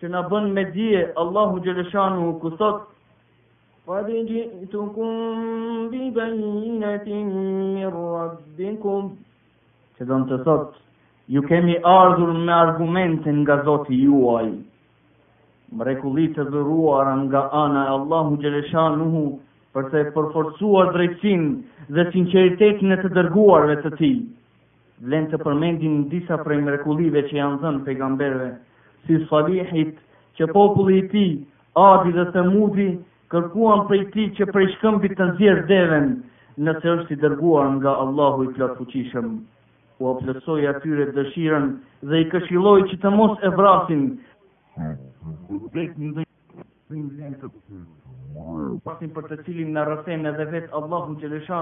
që 0.00 0.08
në 0.10 0.22
bën 0.32 0.48
me 0.56 0.64
dje 0.74 1.04
Allahu 1.24 1.62
Gjeleshanu 1.66 2.36
kësot, 2.42 2.86
Fa 3.88 4.02
dhe 4.06 4.18
gjithu 4.28 4.82
kumbi 4.94 6.10
bëjnëtin 6.14 7.28
mi 7.74 7.86
rrabbin 7.90 8.74
kum, 8.82 9.06
që 9.96 10.06
dhe 10.10 10.18
të 10.30 10.38
thot, 10.46 10.76
ju 11.34 11.42
kemi 11.48 11.78
ardhur 11.92 12.34
me 12.36 12.52
argumentin 12.56 13.40
nga 13.46 13.56
zoti 13.66 13.98
juaj, 14.02 14.50
mrekulit 15.80 16.36
të 16.36 16.46
dhuruar 16.52 17.08
nga 17.24 17.42
ana 17.62 17.86
Allahu 17.96 18.36
Gjeleshanu 18.44 19.08
hu, 19.16 19.24
për 19.76 19.84
të 19.92 20.00
përforcuar 20.14 20.88
drejtësinë 20.96 21.84
dhe 21.96 22.04
sinqeritetin 22.14 22.94
e 22.94 22.96
të 23.02 23.10
dërguarve 23.18 23.76
të 23.84 23.92
tij. 24.00 24.14
Vlen 25.08 25.28
të 25.32 25.38
përmendin 25.44 26.00
disa 26.12 26.38
prej 26.46 26.56
mrekullive 26.66 27.22
që 27.28 27.36
janë 27.38 27.60
dhënë 27.62 27.82
pejgamberëve, 27.86 28.48
si 29.06 29.20
Salihit, 29.30 29.94
që 30.38 30.48
populli 30.56 30.96
i 31.02 31.06
tij, 31.12 31.30
Adi 31.84 32.12
dhe 32.16 32.26
Samudi, 32.34 32.88
kërkuan 33.32 33.84
prej 33.90 34.02
tij 34.14 34.26
që 34.40 34.48
prej 34.50 34.66
shkëmbit 34.74 35.14
të 35.20 35.30
nxjerrë 35.30 35.64
devën 35.70 36.10
në 36.66 36.76
të 36.80 36.92
është 36.96 37.16
i 37.16 37.20
dërguar 37.22 37.70
nga 37.78 37.94
Allahu 38.04 38.48
i 38.48 38.52
plot 38.56 38.74
fuqishëm. 38.80 39.30
U 40.02 40.10
aplësoj 40.14 40.58
atyre 40.74 41.06
dëshiren 41.16 41.70
dhe 42.10 42.24
i 42.24 42.28
këshiloj 42.34 42.78
që 42.90 42.98
të 43.06 43.14
mos 43.20 43.38
e 43.50 43.54
vrasin. 43.60 44.04
të 45.70 47.48
pasin 48.86 49.10
për 49.14 49.26
të 49.30 49.36
cilin 49.46 49.72
në 49.74 49.84
rëthen 49.88 50.26
edhe 50.30 50.46
vetë 50.52 50.74
Allahum 50.80 51.16
që 51.22 51.28
lesha 51.32 51.60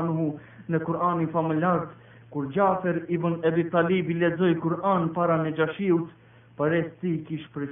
në 0.68 0.78
Kur'an 0.86 1.20
i 1.20 1.26
familjartë, 1.32 1.92
kur 2.32 2.46
Gjafer 2.52 2.98
i 3.08 3.16
bën 3.16 3.38
edhe 3.48 3.64
talib 3.72 4.10
i 4.10 4.14
ledzoj 4.20 4.50
Kur'an 4.60 5.08
para 5.16 5.38
në 5.42 5.54
gjashiut, 5.56 6.10
për 6.58 6.72
e 6.78 6.82
si 7.00 7.22
kish 7.28 7.46
për 7.54 7.68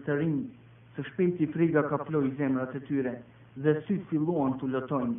Së 0.96 1.02
se 1.02 1.46
friga 1.52 1.82
ka 1.90 1.98
ploj 2.06 2.30
zemrat 2.38 2.72
e 2.74 2.80
tyre, 2.88 3.10
dhe 3.60 3.72
sy 3.84 3.98
të 4.00 4.06
filuan 4.08 4.54
të 4.56 4.66
lëtojnë, 4.72 5.18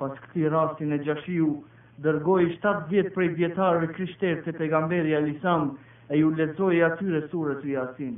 pas 0.00 0.10
këti 0.22 0.48
rastin 0.50 0.92
e 0.92 0.98
gjashiu, 0.98 1.60
dërgoj 2.02 2.48
7 2.58 2.88
vjetë 2.90 3.12
prej 3.14 3.28
vjetarë 3.38 3.86
e 4.20 4.42
të 4.42 4.52
pegamberi 4.58 5.14
Alisand, 5.14 5.76
e 6.10 6.18
ju 6.18 6.32
ledzoj 6.34 6.74
atyre 6.88 7.20
surë 7.30 7.54
të 7.60 7.68
jasin 7.76 8.16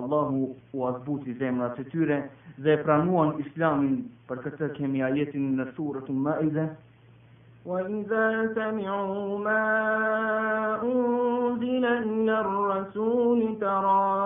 Allahu 0.00 0.48
u 0.72 0.86
azbuti 0.88 1.34
zemrat 1.36 1.76
e 1.80 1.84
tyre 1.92 2.18
dhe 2.56 2.78
pranuan 2.86 3.36
islamin 3.44 4.00
بركتها 4.30 4.68
كميائية 4.68 5.32
سورة 5.76 6.06
مائدة 6.26 6.66
وإذا 7.66 8.26
سمعوا 8.56 9.38
ما 9.38 9.64
أنزل 10.82 11.84
إلى 11.84 12.40
الرسول 12.44 13.58
ترى 13.60 14.22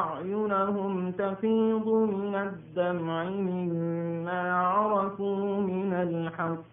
أعينهم 0.00 1.12
تفيض 1.22 1.86
من 2.18 2.34
الدمع 2.48 3.24
مما 3.30 4.40
عرفوا 4.54 5.44
من 5.68 5.92
الحق 6.06 6.71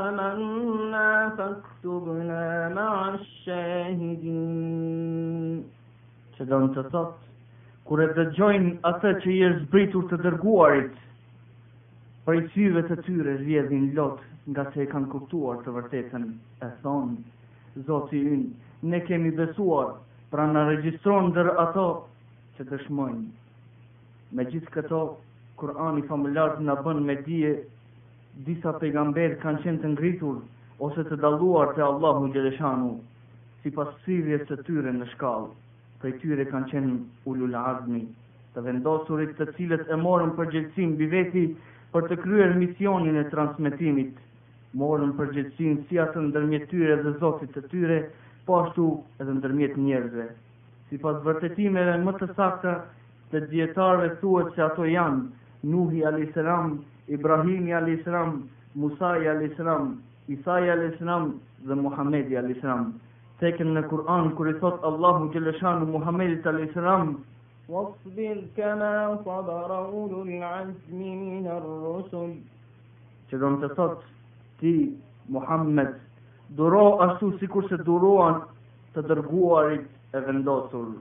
آمنا 0.05 1.35
فاكتبنا 1.37 2.45
مع 2.77 3.13
الشاهدين 3.13 5.65
që 6.37 6.45
do 6.49 6.57
në 6.61 6.67
të 6.77 6.81
thot, 6.93 7.17
kur 7.89 7.97
e 8.03 8.13
dëgjojnë 8.17 8.67
atë 8.91 9.09
që 9.25 9.29
i 9.37 9.39
zbritur 9.63 10.03
të 10.11 10.17
dërguarit, 10.27 10.95
për 12.27 12.33
i 12.37 12.43
syve 12.55 12.81
të 12.89 12.95
tyre 13.07 13.33
rjedhin 13.41 13.85
lot 13.97 14.17
nga 14.53 14.63
se 14.75 14.79
e 14.83 14.89
kanë 14.93 15.09
kuptuar 15.15 15.55
të 15.65 15.69
vërtetën, 15.79 16.23
e 16.61 16.63
thonë, 16.85 17.15
zoti 17.89 18.17
ynë, 18.35 18.49
ne 18.79 18.99
kemi 19.05 19.31
besuar, 19.31 19.95
pra 20.29 20.45
në 20.51 20.63
regjistron 20.71 21.31
dërë 21.33 21.53
ato 21.63 21.85
që 22.57 22.65
dëshmojnë. 22.69 23.25
Me 24.35 24.45
gjithë 24.51 24.73
këto, 24.75 24.99
Kur'an 25.57 25.97
i 25.99 26.03
në 26.03 26.75
bën 26.83 26.99
me 27.01 27.15
dije, 27.25 27.53
disa 28.45 28.73
pejgamber 28.77 29.37
kanë 29.41 29.61
qenë 29.63 29.81
të 29.81 29.87
ngritur, 29.95 30.35
ose 30.85 31.01
të 31.09 31.17
daluar 31.17 31.71
të 31.73 31.81
Allahu 31.85 32.27
Gjeleshanu, 32.35 32.91
si 33.63 33.71
pas 33.73 33.89
sirje 34.05 34.43
të 34.45 34.59
tyre 34.67 34.91
në 34.93 35.07
shkallë, 35.15 35.49
për 36.03 36.11
tyre 36.21 36.45
kanë 36.51 36.69
qenë 36.69 36.99
ullul 37.33 37.55
azmi, 37.57 38.03
të 38.53 38.61
vendosurit 38.67 39.33
të 39.39 39.47
cilët 39.57 39.89
e 39.89 39.97
morën 40.03 40.35
gjithësim 40.37 40.93
biveti 40.99 41.47
për 41.93 42.07
të 42.11 42.15
kryer 42.25 42.53
misionin 42.61 43.17
e 43.17 43.25
transmitimit, 43.33 44.13
morën 44.77 45.17
gjithësim 45.33 45.81
si 45.89 45.97
atë 46.05 46.27
ndërmjetyre 46.29 47.01
dhe 47.01 47.15
zotit 47.23 47.49
të 47.57 47.65
tyre, 47.73 47.99
po 48.47 48.55
ashtu 48.63 48.83
edhe 49.21 49.33
në 49.37 49.41
dërmjet 49.43 49.75
njerëzve. 49.83 50.25
Si 50.87 50.97
pas 51.03 51.17
vërtetimeve 51.25 51.97
më 52.03 52.13
të 52.21 52.27
sakta 52.37 52.73
të 53.33 53.41
djetarve 53.51 54.09
thuet 54.21 54.53
që 54.55 54.63
ato 54.69 54.85
janë 54.87 55.27
Nuhi 55.73 56.03
a.s. 56.07 56.45
Ibrahimi 57.17 57.73
a.s. 57.75 58.09
Musai 58.83 59.27
a.s. 59.27 59.57
Isai 60.35 60.69
a.s. 60.69 61.01
dhe 61.67 61.77
Muhammedi 61.83 62.37
a.s. 62.41 62.75
Tekën 63.41 63.73
në 63.75 63.83
Kur'an, 63.91 64.31
kër 64.37 64.51
i 64.53 64.55
thot 64.61 64.79
Allahu 64.91 65.27
Gjeleshanu 65.35 65.89
Muhammedi 65.91 66.39
a.s. 66.45 66.87
Wasbir 67.67 68.37
kama 68.55 69.17
sabara 69.27 69.81
ulul 69.91 70.31
azmi 70.47 71.09
min 71.19 71.47
ar-rusul. 71.51 72.31
Çdo 73.27 73.49
të 73.59 73.73
thot 73.75 74.05
ti 74.63 74.71
Muhammed 75.27 75.97
duro 76.49 76.99
ashtu 77.01 77.37
si 77.39 77.47
kur 77.51 77.65
se 77.69 77.77
duroan 77.83 78.37
të 78.95 79.01
dërguarit 79.09 80.15
e 80.15 80.19
vendosur. 80.27 80.91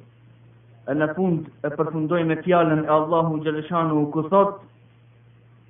E 0.90 0.94
në 0.94 1.06
fund 1.18 1.48
e 1.66 1.70
përfundoj 1.78 2.20
me 2.30 2.36
fjallën 2.46 2.82
e 2.84 2.90
Allahu 2.96 3.40
Gjeleshanu 3.46 4.02
gjeleshanu 4.14 4.30
kësot, 4.30 4.58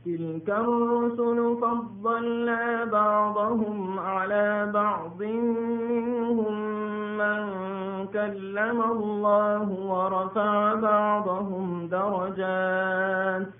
Tilkan 0.07 0.67
rësullu 0.89 1.47
fadzalla 1.63 2.59
ba'dahum 2.93 3.97
ala 4.03 4.43
ba'din 4.77 5.49
minhum 5.89 6.63
man 7.21 8.07
kellama 8.15 8.87
Allahu 8.95 9.89
wa 9.89 10.03
rafa 10.17 10.47
ba'dahum 10.87 11.89
darajat. 11.95 13.51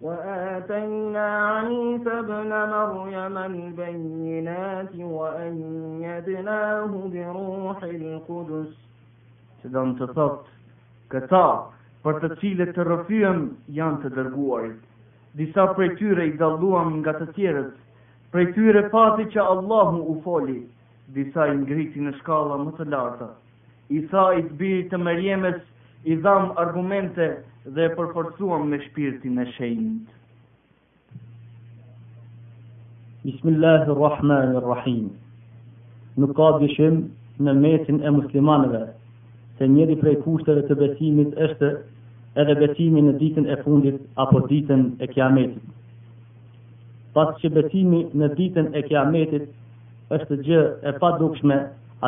وآتينا 0.00 1.26
عيسى 1.58 2.10
ابن 2.10 2.50
مريم 2.50 3.38
البينات 3.38 4.94
وأيدناه 4.94 6.90
بروح 7.12 7.78
القدس 7.82 8.70
që 9.62 9.68
do 9.74 9.80
në 9.90 9.94
të 9.98 10.06
thot 10.16 10.44
këta 11.14 11.40
për 12.06 12.18
të 12.24 12.28
cilët 12.42 12.68
të 12.76 12.82
rëfyëm 12.88 13.40
janë 13.78 13.98
të 14.04 14.10
dërguarit. 14.18 14.76
Disa 15.40 15.64
prej 15.78 15.88
tyre 15.98 16.26
i 16.30 16.36
dalluam 16.42 16.92
nga 17.00 17.16
të 17.18 17.26
tjerët, 17.38 17.72
prej 18.34 18.46
tyre 18.54 18.84
pati 18.92 19.26
që 19.34 19.48
Allahu 19.54 20.04
u 20.12 20.14
foli, 20.28 20.60
disa 21.18 21.48
i 21.50 21.56
ngriti 21.64 21.98
në 22.06 22.14
shkalla 22.20 22.60
më 22.66 22.76
të 22.78 22.86
larta. 22.94 23.32
I 23.98 24.06
tha 24.12 24.28
i 24.38 24.46
të 24.46 24.58
birit 24.62 24.94
të 24.94 25.02
mërjemës, 25.08 25.58
i 26.04 26.14
dham 26.22 26.52
argumente 26.62 27.26
dhe 27.74 27.84
e 27.84 27.88
përforcuam 27.94 28.66
me 28.72 28.78
shpirtin 28.82 29.38
e 29.38 29.46
shenjtë. 29.56 30.14
Bismillahirrahmanirrahim. 33.26 35.08
Nuk 36.22 36.36
ka 36.38 36.50
dyshim 36.62 37.00
në 37.46 37.54
mesin 37.64 37.98
e 38.02 38.12
muslimanëve 38.18 38.84
se 39.58 39.68
njëri 39.72 39.96
prej 40.04 40.14
kushteve 40.26 40.62
të 40.68 40.78
besimit 40.84 41.34
është 41.48 41.72
edhe 42.44 42.54
besimi 42.62 43.02
në 43.08 43.16
ditën 43.24 43.50
e 43.54 43.58
fundit 43.64 43.98
apo 44.26 44.44
ditën 44.54 44.84
e 45.02 45.06
Kiametit. 45.08 45.62
Pas 47.18 47.34
që 47.42 47.50
besimi 47.58 48.04
në 48.22 48.30
ditën 48.38 48.70
e 48.80 48.84
Kiametit 48.88 49.48
është 50.18 50.40
gjë 50.46 50.64
e 50.88 50.92
padukshme, 51.02 51.56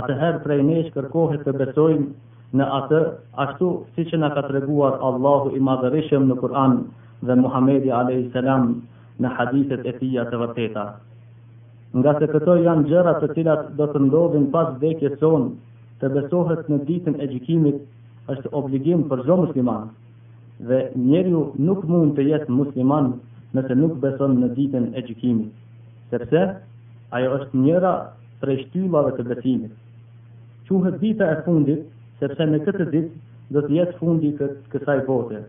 atëherë 0.03 0.43
prej 0.47 0.63
nesh 0.73 0.93
kërkohet 0.99 1.43
të 1.49 1.57
besojmë 1.65 2.13
në 2.59 2.67
atë, 2.75 2.99
ashtu 3.45 3.67
si 3.97 4.05
që 4.11 4.19
nga 4.19 4.29
ka 4.35 4.43
të 4.49 4.55
reguar 4.57 4.97
Allahu 5.09 5.53
i 5.55 5.61
madhërishëm 5.67 6.25
në 6.31 6.37
Kur'an 6.41 6.73
dhe 7.29 7.35
Muhammedi 7.43 7.93
a.s. 7.95 8.35
në 9.21 9.29
hadithet 9.39 9.87
e 9.87 9.93
tia 9.99 10.23
të 10.31 10.37
vërteta. 10.41 10.83
Nga 12.01 12.13
se 12.21 12.27
këto 12.33 12.55
janë 12.65 12.87
gjëra 12.91 13.13
të 13.21 13.29
cilat 13.37 13.63
do 13.81 13.87
të 13.93 14.01
ndodhin 14.07 14.47
pas 14.55 14.71
dhe 14.83 14.95
kje 15.01 15.11
sonë 15.23 15.51
të 16.01 16.11
besohet 16.15 16.69
në 16.73 16.79
ditën 16.89 17.19
e 17.23 17.27
gjikimit 17.33 17.77
është 18.35 18.53
obligim 18.61 19.03
për 19.11 19.23
zho 19.27 19.37
musliman 19.43 19.85
dhe 20.71 20.79
njerëju 21.03 21.43
nuk 21.69 21.85
mund 21.93 22.15
të 22.19 22.27
jetë 22.31 22.55
musliman 22.59 23.13
nëse 23.59 23.77
nuk 23.83 23.95
beson 24.07 24.39
në 24.41 24.51
ditën 24.59 24.89
e 25.01 25.05
gjikimit 25.07 26.11
sepse 26.15 26.43
ajo 27.19 27.31
është 27.39 27.63
njëra 27.67 27.93
prej 28.45 28.63
shtyllave 28.65 29.15
të 29.21 29.29
besimit. 29.31 29.73
Quhet 30.71 31.01
dita 31.03 31.27
e 31.35 31.41
fundit 31.45 31.83
sepse 32.21 32.45
në 32.51 32.59
këtë 32.67 32.87
ditë 32.93 33.41
do 33.57 33.61
të 33.65 33.73
jetë 33.79 33.97
fundi 33.99 34.31
i 34.31 34.49
kësaj 34.73 34.97
bote. 35.07 35.41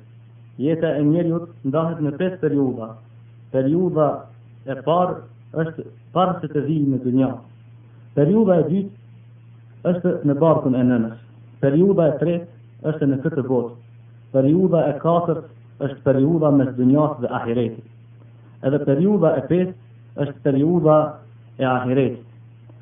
Jeta 0.65 0.93
e 0.99 1.03
njerëzit 1.07 1.67
ndahet 1.72 1.99
në 2.05 2.13
pesë 2.22 2.39
periudha. 2.43 2.88
Periudha 3.53 4.07
e 4.69 4.78
parë 4.86 5.17
është 5.65 5.86
para 6.15 6.34
se 6.41 6.49
të 6.53 6.63
vijë 6.67 6.93
në 6.93 6.99
dynjë. 7.05 7.30
Periudha 8.15 8.57
e 8.63 8.67
dytë 8.72 9.91
është 9.91 10.13
në 10.30 10.38
barkun 10.43 10.76
e 10.82 10.86
nënës. 10.91 11.17
Periudha 11.63 12.07
e 12.07 12.15
tretë 12.22 12.91
është 12.93 13.11
në 13.11 13.19
këtë 13.26 13.45
botë. 13.49 13.76
Periudha 14.36 14.86
e 14.91 14.95
katërt 15.03 15.86
është 15.88 16.05
periudha 16.07 16.53
mes 16.59 16.72
dynjës 16.80 17.19
dhe 17.26 17.34
ahiretit. 17.41 17.84
Edhe 18.69 18.82
periudha 18.88 19.34
e 19.38 19.43
pestë 19.51 20.24
është 20.26 20.45
periudha 20.47 20.97
e 21.59 21.65
ahiretit. 21.67 22.26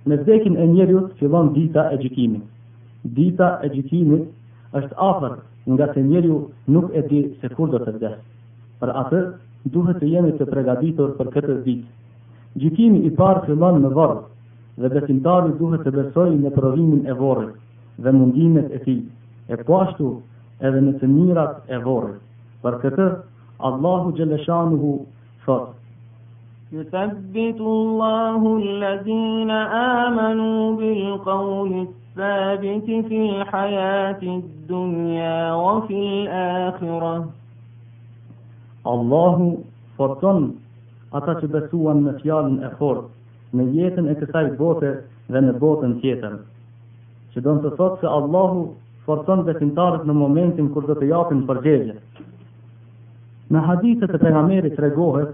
Në 0.08 0.22
zekin 0.30 0.56
e 0.58 0.70
njerëzit 0.76 1.20
fillon 1.22 1.54
dita 1.58 1.88
e 1.94 1.98
gjykimit 2.04 2.48
dita 3.16 3.60
e 3.64 3.70
gjitimit 3.74 4.28
është 4.78 4.98
afer 5.04 5.34
nga 5.76 5.86
se 5.94 6.02
njeriu 6.06 6.40
nuk 6.74 6.90
e 6.98 7.02
di 7.10 7.22
se 7.42 7.50
kur 7.56 7.70
do 7.74 7.80
të 7.84 7.94
dhe. 8.02 8.12
Për 8.82 8.92
atër, 9.04 9.24
duhet 9.76 10.00
të 10.02 10.10
jemi 10.14 10.34
të 10.40 10.48
pregaditur 10.50 11.14
për 11.20 11.32
këtë 11.36 11.56
dit. 11.66 11.82
Gjitimi 12.62 13.02
i 13.10 13.14
parë 13.20 13.44
fillon 13.48 13.82
në 13.84 13.92
vërë, 13.98 14.20
dhe 14.82 14.92
besimtari 14.94 15.56
duhet 15.62 15.84
të 15.88 15.94
besoj 15.98 16.28
në 16.44 16.54
provimin 16.56 17.06
e 17.12 17.16
vorë 17.20 17.50
dhe 18.06 18.12
mundimet 18.16 18.70
e 18.72 18.80
ti, 18.86 18.96
e 19.52 19.56
pashtu 19.68 20.10
po 20.14 20.68
edhe 20.68 20.80
në 20.86 20.94
të 21.02 21.08
mirat 21.12 21.68
e 21.78 21.82
vorë. 21.86 22.14
Për 22.64 22.78
këtë, 22.86 23.08
Allahu 23.70 24.14
Gjeleshanuhu 24.18 24.94
thot, 25.46 25.76
Yuthabbitu 26.72 27.66
Allahu 27.76 28.56
alladhina 28.72 29.60
amanu 29.82 30.50
bil 30.80 31.18
qawli 31.26 31.88
الثابت 32.20 33.06
في 33.08 33.18
الحياة 33.42 34.22
الدنيا 34.24 35.54
وفي 35.54 35.94
الآخرة 36.24 37.30
الله 38.88 39.58
فرطن 39.98 40.52
أتا 41.14 41.34
تبسوا 41.34 41.94
مفيال 41.94 42.64
أخر 42.64 43.04
نجيتا 43.54 44.02
اكتاي 44.12 44.52
bote 44.60 44.92
dhe 45.32 45.42
në 45.46 45.54
botën 45.64 45.96
tjetër. 46.02 46.36
Që 47.32 47.44
do 47.46 47.54
të 47.64 47.72
thotë 47.80 48.02
se 48.04 48.12
Allahu 48.20 48.66
forcon 49.08 49.46
besimtarët 49.48 50.04
në 50.06 50.18
momentin 50.24 50.68
kur 50.76 50.90
do 50.92 50.98
të 51.00 51.08
japin 51.14 51.46
përgjegje. 51.48 51.96
Në 53.54 53.60
hadithet 53.70 54.12
e 54.12 54.22
pejgamberit 54.26 54.76
tregohet 54.76 55.32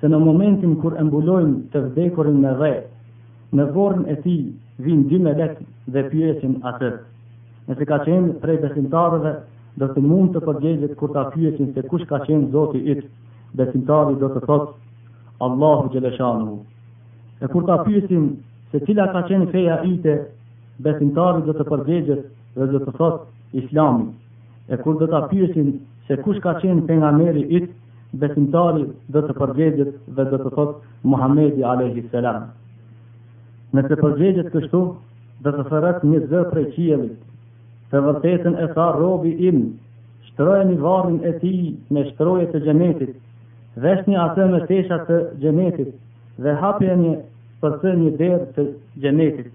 se 0.00 0.08
në 0.08 0.22
momentin 0.24 0.80
kur 0.80 0.96
e 0.96 1.04
të 1.74 1.84
vdekurin 1.90 2.40
me 2.46 2.56
dhe 2.62 2.72
në 3.56 3.68
vorën 3.76 4.04
e 4.16 4.16
tij 4.24 4.40
vinë 4.84 5.04
dy 5.10 5.18
melek 5.24 5.58
dhe 5.94 6.02
pyesin 6.12 6.54
atë. 6.70 6.90
Nëse 7.68 7.86
ka 7.90 7.98
qenë 8.06 8.34
prej 8.44 8.58
besimtarëve, 8.62 9.32
do 9.80 9.88
të 9.94 10.02
mund 10.04 10.34
të 10.34 10.42
përgjegjit 10.46 10.96
kur 11.00 11.12
ta 11.16 11.26
pyesin 11.34 11.70
se 11.76 11.84
kush 11.90 12.04
ka 12.12 12.18
qenë 12.26 12.50
Zoti 12.56 12.82
itë, 12.94 13.06
Besimtari 13.60 14.14
do 14.20 14.28
të 14.32 14.40
thotë 14.46 15.40
Allahu 15.44 15.90
Gjeleshanu. 15.92 16.54
E 17.44 17.46
kur 17.52 17.66
ta 17.68 17.74
pyesin 17.86 18.26
se 18.72 18.80
cila 18.86 19.10
ka 19.12 19.22
qenë 19.28 19.50
feja 19.52 19.76
itë, 19.92 20.14
besimtari 20.86 21.44
do 21.48 21.52
të 21.58 21.66
përgjegjit 21.70 22.22
dhe 22.56 22.68
do 22.72 22.80
të 22.86 22.94
thotë 22.98 23.60
Islami. 23.62 24.08
E 24.72 24.76
kur 24.84 24.96
do 25.02 25.08
ta 25.12 25.20
pyesin 25.32 25.68
se 26.08 26.16
kush 26.24 26.40
ka 26.46 26.54
qenë 26.64 26.86
pejgamberi 26.88 27.44
i 27.58 27.62
besimtari 28.24 28.86
do 29.16 29.22
të 29.28 29.36
përgjegjit 29.42 29.92
dhe 30.18 30.28
do 30.32 30.42
të 30.44 30.56
thotë 30.56 31.08
Muhamedi 31.14 31.68
alayhi 31.74 32.08
salam 32.16 32.48
nëse 33.76 33.96
përgjegjet 34.02 34.48
kështu, 34.52 34.80
dhe 35.44 35.52
të 35.56 35.62
sërët 35.70 36.02
një 36.08 36.18
zërë 36.30 36.50
prej 36.52 36.64
qijelit, 36.74 37.12
për 37.92 38.02
vërtetën 38.08 38.56
e 38.64 38.68
tha 38.76 38.86
robi 38.98 39.32
im, 39.48 39.60
shtërojë 40.28 40.64
një 40.70 40.76
varën 40.84 41.16
e 41.28 41.32
ti 41.42 41.52
me 41.96 42.04
shtërojë 42.10 42.50
të 42.52 42.60
gjenetit, 42.66 43.12
vesh 43.86 44.04
një 44.12 44.18
atë 44.26 44.46
me 44.52 44.60
tesha 44.68 44.98
të 45.08 45.18
gjenetit, 45.44 45.92
dhe 46.44 46.54
hapje 46.62 46.96
një 47.02 47.14
përse 47.62 47.92
një 48.02 48.10
derë 48.20 48.50
të 48.58 48.64
gjenetit. 49.06 49.46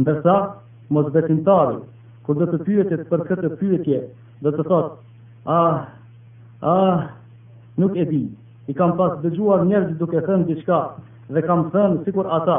Ndërsa, 0.00 0.36
mos 0.96 1.08
besimtari, 1.14 1.78
kur 2.26 2.38
dhe 2.40 2.48
të 2.52 2.60
pyetit 2.66 3.04
për 3.10 3.22
këtë 3.30 3.52
pyetje, 3.62 4.00
dhe 4.44 4.52
të 4.56 4.64
thotë, 4.66 4.96
ah, 5.54 5.86
ah, 6.74 7.06
nuk 7.80 7.94
e 7.94 8.04
di, 8.10 8.22
i 8.68 8.74
kam 8.74 8.96
pas 8.98 9.14
dëgjuar 9.22 9.62
njerëzit 9.70 10.00
duke 10.02 10.22
thënë 10.26 10.48
diçka, 10.52 10.80
dhe 11.36 11.42
kam 11.46 11.68
thënë 11.74 12.02
sikur 12.06 12.26
ata, 12.38 12.58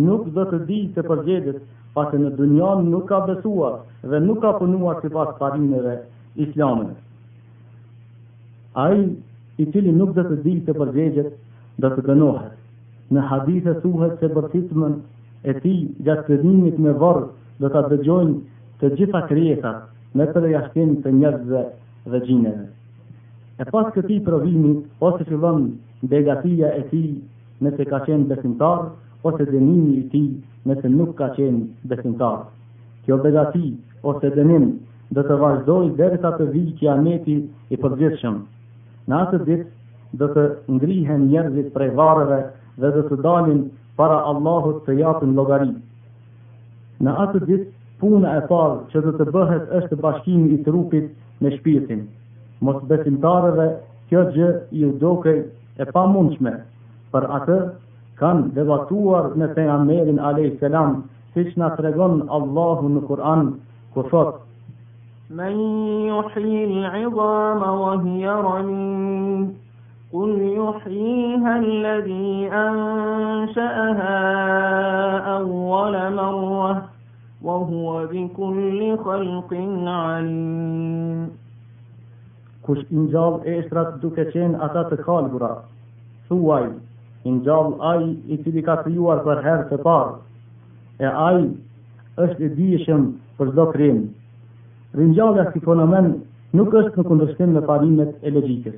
nuk 0.00 0.28
do 0.34 0.44
të 0.50 0.58
di 0.68 0.78
të 0.96 1.02
përgjedit, 1.08 1.58
pa 1.92 2.04
që 2.10 2.18
në 2.22 2.30
dunjan 2.38 2.86
nuk 2.90 3.04
ka 3.10 3.18
besua 3.28 3.70
dhe 4.08 4.20
nuk 4.24 4.38
ka 4.42 4.52
punua 4.58 4.94
si 5.02 5.08
pas 5.12 5.34
parimeve 5.38 5.96
islamet. 6.40 6.94
Ai 8.74 9.02
i 9.60 9.66
tili 9.74 9.92
nuk 9.92 10.14
do 10.16 10.22
të 10.30 10.38
di 10.44 10.54
të 10.64 10.76
përgjedit, 10.80 11.30
do 11.78 11.88
të 11.96 12.06
gënohet. 12.08 12.52
Në 13.12 13.20
hadith 13.28 13.66
e 13.68 13.74
suhet 13.84 14.16
që 14.22 14.32
bërtitmen 14.32 14.94
e 15.44 15.58
ti 15.60 15.74
gjatë 16.06 16.26
të 16.30 16.40
dinit 16.42 16.78
me 16.80 16.94
vërë, 17.02 17.26
do 17.60 17.68
të 17.68 17.82
dëgjojnë 17.92 18.36
të 18.80 18.92
gjitha 18.96 19.20
krijesat 19.28 20.16
me 20.16 20.24
të 20.32 20.42
rejashtim 20.46 20.96
të 21.04 21.12
njerëzve 21.18 21.64
dhe 22.10 22.20
gjinëve. 22.24 22.64
E 23.62 23.68
pas 23.68 23.92
këti 23.94 24.16
provimi, 24.26 24.72
ose 25.04 25.24
që 25.28 25.36
vëmë 25.44 26.08
begatia 26.14 26.72
e 26.80 26.86
ti, 26.88 27.04
Nëse 27.62 27.84
ka 27.86 27.98
qenë 28.02 28.26
besimtar, 28.26 28.88
ose 29.22 29.44
dënimi 29.50 29.92
i 29.98 30.02
ti 30.12 30.22
nëse 30.68 30.88
nuk 30.92 31.12
ka 31.18 31.28
qenë 31.36 31.88
besimtar. 31.90 32.38
Kjo 33.06 33.18
begati 33.24 33.66
ose 34.12 34.30
dënim 34.34 34.64
dhe 35.14 35.22
të 35.28 35.36
vazhdoj 35.42 35.84
dhe 36.00 36.08
sa 36.22 36.32
të 36.38 36.46
vijë 36.54 36.74
kiameti 36.80 37.36
i 37.70 37.78
përgjithshëm. 37.84 38.36
Në 39.10 39.20
atë 39.22 39.40
ditë 39.48 40.20
dhe 40.22 40.28
të 40.36 40.44
ngrihen 40.76 41.26
njerëzit 41.30 41.70
prej 41.74 41.90
varëve 41.98 42.40
dhe 42.82 42.90
dhe 42.98 43.04
të 43.10 43.20
dalin 43.26 43.62
para 44.00 44.18
Allahut 44.32 44.82
të 44.86 44.98
japën 45.02 45.34
logari. 45.38 45.70
Në 47.04 47.14
atë 47.26 47.44
ditë 47.46 47.70
punë 48.02 48.28
e 48.40 48.42
parë 48.50 48.76
që 48.92 49.02
dhe 49.06 49.12
të 49.20 49.28
bëhet 49.36 49.70
është 49.80 50.00
bashkimi 50.04 50.56
i 50.56 50.58
trupit 50.66 51.10
në 51.44 51.54
shpirtin. 51.58 52.02
Mos 52.62 52.82
besimtarëve 52.90 53.68
kjo 54.10 54.26
gjë 54.34 54.52
i 54.78 54.84
u 54.88 54.92
dokej 55.02 55.38
e 55.82 55.88
pa 55.94 56.06
mundshme 56.14 56.52
për 57.14 57.26
atë 57.38 57.58
kanë 58.20 58.50
debatuar 58.56 59.30
me 59.40 59.46
pejgamberin 59.56 60.18
alayhis 60.28 60.58
salam, 60.60 60.96
siç 61.34 61.56
na 61.56 61.68
tregon 61.78 62.16
Allahu 62.38 62.90
në 62.94 63.02
Kur'an, 63.08 63.52
ku 63.94 64.02
thot: 64.12 64.34
"Men 65.38 65.56
yuhyi 66.10 66.62
al-'idama 66.68 67.70
wa 67.82 67.92
hiya 68.04 68.34
ramim." 68.48 69.50
Kun 70.12 70.32
yuhyiha 70.58 71.52
alladhi 71.52 72.48
ansha'aha 72.62 74.16
awwal 75.36 75.94
marra 76.18 76.72
wa 77.46 77.54
huwa 77.68 78.06
bi 78.12 78.26
kulli 78.38 78.90
khalqin 79.06 79.88
'alim. 79.94 81.30
Kush 82.66 82.84
injall 82.96 83.40
estrat 83.56 83.90
duke 84.02 84.24
qen 84.36 84.58
ata 84.68 84.82
të 84.92 84.96
kalbura, 85.06 85.52
thuaj 86.28 86.66
Injall 87.24 87.76
ai 87.78 88.08
i 88.26 88.36
cili 88.42 88.62
ka 88.66 88.74
krijuar 88.82 89.20
për 89.26 89.40
herë 89.46 89.66
të 89.72 89.76
parë. 89.84 90.14
E 91.06 91.06
ai 91.24 91.44
është 92.24 92.48
i 92.48 92.48
dijshëm 92.56 93.04
për 93.38 93.52
çdo 93.52 93.66
krim. 93.74 94.00
Ringjallja 95.00 95.44
si 95.52 95.62
fenomen 95.66 96.08
nuk 96.60 96.74
është 96.80 96.98
në 96.98 97.04
kundërshtim 97.10 97.54
me 97.58 97.62
parimet 97.68 98.26
e 98.26 98.32
logjikës. 98.34 98.74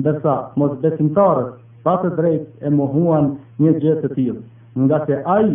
Ndërsa 0.00 0.36
mos 0.62 0.72
besimtarët 0.84 1.52
patë 1.84 2.08
të 2.08 2.18
drejtë 2.22 2.64
e 2.64 2.72
mohuan 2.78 3.28
një 3.64 3.74
gjë 3.84 3.96
të 4.04 4.10
tillë, 4.16 4.42
nga 4.86 5.02
se 5.10 5.20
ai 5.36 5.52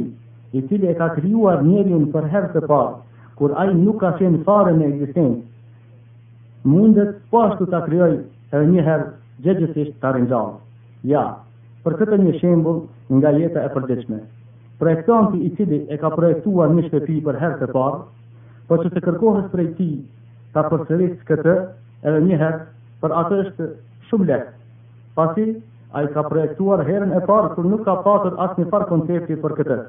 i 0.54 0.62
cili 0.70 0.92
e 0.94 0.96
ka 1.02 1.10
krijuar 1.18 1.66
njerin 1.66 2.06
për 2.14 2.30
herë 2.36 2.54
të 2.54 2.64
parë, 2.70 2.94
kur 3.42 3.58
ai 3.64 3.68
nuk 3.82 3.98
ka 4.06 4.14
qenë 4.22 4.44
fare 4.48 4.78
në 4.78 4.86
ekzistencë, 4.92 5.44
mundet 6.76 7.12
po 7.34 7.44
ashtu 7.50 7.66
ta 7.74 7.82
krijoj 7.90 8.14
edhe 8.16 8.66
një 8.70 8.86
herë 8.86 9.06
të 9.42 9.92
ta 10.06 10.16
Ja, 11.10 11.22
për 11.86 11.94
këtë 12.02 12.18
një 12.22 12.32
shembul 12.40 12.80
nga 13.18 13.32
jeta 13.36 13.62
e 13.64 13.70
përditshme. 13.76 14.18
Projektanti 14.82 15.40
i 15.48 15.52
cili 15.58 15.80
e 15.94 15.98
ka 16.02 16.10
projektuar 16.16 16.74
një 16.76 16.86
shtëpi 16.88 17.18
për 17.28 17.38
herë 17.44 17.60
të 17.62 17.70
parë, 17.76 18.02
po 18.70 18.78
që 18.84 18.92
të 18.96 19.04
kërkohet 19.08 19.48
për 19.54 19.64
e 19.64 19.68
ti 19.80 19.88
ta 20.56 20.64
përsëris 20.72 21.16
këtë 21.30 21.56
edhe 22.10 22.22
një 22.30 22.40
herë, 22.44 22.60
për 23.04 23.16
atë 23.24 23.40
është 23.46 23.70
shumë 24.12 24.30
lehtë. 24.32 24.54
Pasi, 25.20 25.48
a 25.98 26.04
i 26.08 26.12
ka 26.16 26.24
projektuar 26.32 26.84
herën 26.88 27.12
e 27.20 27.24
parë 27.28 27.52
por 27.58 27.68
nuk 27.72 27.84
ka 27.88 27.98
pasur 28.06 28.36
asë 28.46 28.60
një 28.64 28.70
farë 28.76 28.90
koncepti 28.94 29.40
për 29.44 29.58
këtë. 29.62 29.80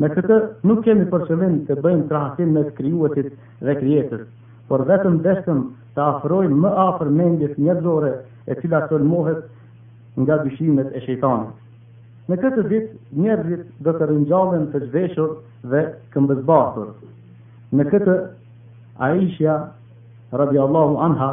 Me 0.00 0.08
këtë 0.16 0.40
nuk 0.68 0.84
kemi 0.86 1.08
përshëllim 1.12 1.56
të 1.68 1.78
bëjmë 1.84 2.08
krahasim 2.10 2.54
me 2.56 2.64
të 2.64 3.32
dhe 3.68 3.78
kryetës, 3.82 4.26
por 4.70 4.84
vetëm 4.88 5.16
deshëm 5.26 5.64
të 5.96 6.02
afrojmë 6.08 6.60
më 6.64 6.70
afer 6.88 7.08
mendjes 7.20 7.56
njëzore 7.58 8.12
e 8.46 8.54
cila 8.60 8.78
të 8.88 9.00
nga 10.18 10.36
dyshimet 10.44 10.90
e 10.94 11.00
shejtanit. 11.04 11.50
Në 12.30 12.36
këtë 12.44 12.64
dit, 12.70 12.90
njerëzit 13.24 13.62
dhe 13.86 13.92
të 14.00 14.08
rëngjallën 14.10 14.66
të 14.72 14.80
gjveshur 14.86 15.30
dhe 15.72 15.82
këmbëzbatur. 16.14 16.90
Në 17.78 17.86
këtë, 17.92 18.14
Aisha, 19.08 19.54
radiallahu 20.42 20.98
anha, 21.06 21.30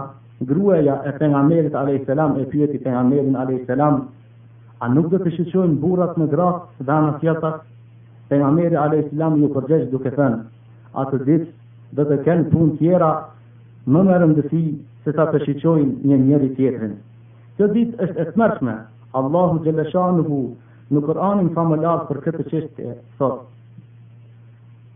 grueja 0.51 0.95
e 1.09 1.13
pengamerit 1.19 1.75
a.s. 1.75 2.01
e 2.01 2.43
pyeti 2.53 2.77
pengamerin 2.79 3.35
a.s. 3.35 3.77
A 4.79 4.87
nuk 4.93 5.09
dhe 5.11 5.17
të 5.25 5.29
shqyqojnë 5.35 5.79
burat 5.81 6.17
në 6.21 6.27
gratë 6.33 6.85
dhe 6.87 6.93
anë 6.95 7.13
fjetat, 7.21 7.61
pengameri 8.29 8.75
a.s. 8.75 9.11
ju 9.41 9.47
përgjesh 9.57 9.89
duke 9.91 10.09
thënë, 10.17 10.41
atë 11.03 11.17
dit 11.25 11.45
dhe 11.97 12.03
të 12.09 12.21
kenë 12.25 12.49
pun 12.53 12.77
tjera, 12.77 13.11
më 13.87 14.01
më 14.07 14.15
rëndësi 14.21 14.63
se 15.03 15.11
ta 15.13 15.25
të 15.31 15.39
shqyqojnë 15.45 16.05
një 16.09 16.17
njëri 16.25 16.49
tjetërin. 16.57 16.95
Kjo 17.57 17.65
ditë 17.75 17.97
është 18.05 18.21
e 18.21 18.31
smershme. 18.35 18.73
Allahu 19.19 19.55
Gjeleshanuhu 19.65 20.35
në 20.47 20.97
në 20.97 21.01
Kur'anin 21.05 21.47
lartë 21.85 22.07
për 22.09 22.17
këtë 22.25 22.43
qështë 22.51 22.65
Jaume 22.85 22.91
ja 22.91 22.99
qështje, 22.99 22.99
thot. 23.21 23.45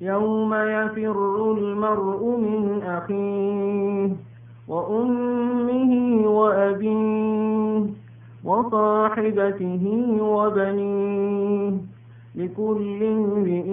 يوم 0.06 0.54
يفر 0.68 1.18
المرء 1.58 2.22
من 2.44 2.82
أخيه 2.92 4.10
وأمه 4.68 5.94
وأبيه 6.28 7.86
وصاحبته 8.46 9.86
وبنيه 10.22 11.74
لكل 12.36 13.04
امرئ 13.10 13.70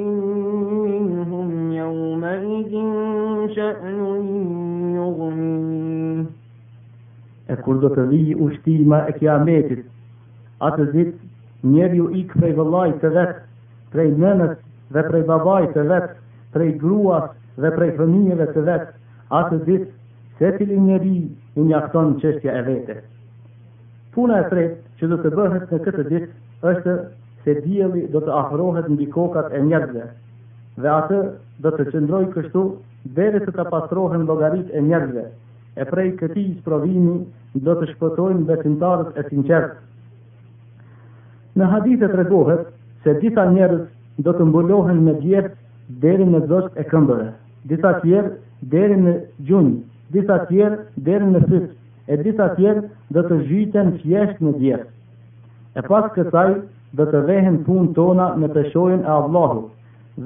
منهم 0.89 1.73
يومئذ 1.73 2.73
شأن 3.53 3.99
يغنيه 4.99 6.38
e 7.53 7.57
kur 7.65 7.81
do 7.83 7.89
të 7.97 8.05
vijë 8.11 8.35
ushtima 8.47 8.99
e 9.11 9.15
kiametit. 9.19 9.79
Atë 10.69 10.87
dit, 10.95 11.13
njeri 11.75 12.01
ju 12.01 12.09
ikë 12.23 12.41
prej 12.43 12.53
vëllaj 12.59 12.89
të 13.05 13.11
vetë, 13.15 13.47
prej 13.95 14.09
nënës 14.25 14.53
dhe 14.97 15.05
prej 15.09 15.23
babaj 15.31 15.69
të 15.77 15.85
vetë, 15.93 16.11
prej 16.57 16.69
gruas 16.83 17.31
dhe 17.65 17.71
prej 17.79 17.91
fëmijëve 18.01 18.49
të 18.57 18.67
vetë, 18.69 18.91
atë 19.41 19.63
dit, 19.71 19.87
se 20.41 20.51
t'i 20.59 20.67
njeri 20.89 21.15
i 21.63 21.65
njakton 21.71 22.13
qështja 22.23 22.59
e 22.61 22.67
vete. 22.69 22.99
Puna 24.17 24.43
e 24.45 24.51
tret 24.53 24.77
që 25.01 25.09
do 25.15 25.19
të 25.25 25.33
bëhet 25.39 25.73
në 25.77 25.81
këtë 25.89 26.05
dit, 26.13 26.29
është 26.73 26.95
se 27.47 27.57
djeli 27.65 28.05
do 28.17 28.21
të 28.27 28.35
afrohet 28.43 28.89
në 28.93 29.01
bikokat 29.03 29.53
e 29.61 29.65
njerëzve, 29.71 30.07
dhe 30.85 30.93
atë 31.01 31.23
do 31.67 31.75
të 31.79 31.89
qëndroj 31.95 32.25
kështu, 32.37 32.67
dhe 33.19 33.29
të 33.41 33.53
të 33.59 33.69
pastrohen 33.75 34.27
logarit 34.33 34.75
e 34.75 34.83
njerëzve, 34.91 35.27
e 35.81 35.85
prej 35.91 36.09
këti 36.21 36.43
sprovimi 36.59 37.13
do 37.67 37.75
të 37.79 37.87
shpëtojnë 37.93 38.47
besimtarët 38.49 39.15
e 39.19 39.25
sinqertë. 39.29 39.77
Në 41.59 41.69
hadithe 41.73 42.09
të 42.11 42.19
regohet 42.23 42.67
se 43.05 43.15
disa 43.23 43.45
njerës 43.55 43.85
do 44.27 44.35
të 44.35 44.47
mbullohen 44.51 44.99
me 45.07 45.15
gjerë 45.23 45.53
deri 46.05 46.27
në 46.33 46.41
zosht 46.51 46.79
e 46.83 46.85
këmbëre, 46.91 47.29
disa 47.73 47.93
tjerë 48.03 48.35
deri 48.75 48.99
në 49.05 49.15
gjunjë, 49.51 49.77
disa 50.19 50.41
tjerë 50.51 50.81
deri 51.11 51.31
në 51.35 51.45
sytë, 51.47 51.71
e 52.13 52.17
disa 52.27 52.49
tjerë 52.59 52.85
do 53.15 53.25
të 53.31 53.39
zhyten 53.47 53.95
fjesht 54.03 54.43
në 54.45 54.55
gjerë. 54.63 54.87
E 55.79 55.85
pas 55.87 56.11
kësaj 56.17 56.53
do 56.99 57.07
të 57.13 57.21
vehen 57.29 57.63
punë 57.67 57.93
tona 57.99 58.33
në 58.43 58.51
të 58.55 58.67
shojnë 58.75 59.07
e 59.07 59.15
Allahu 59.21 59.65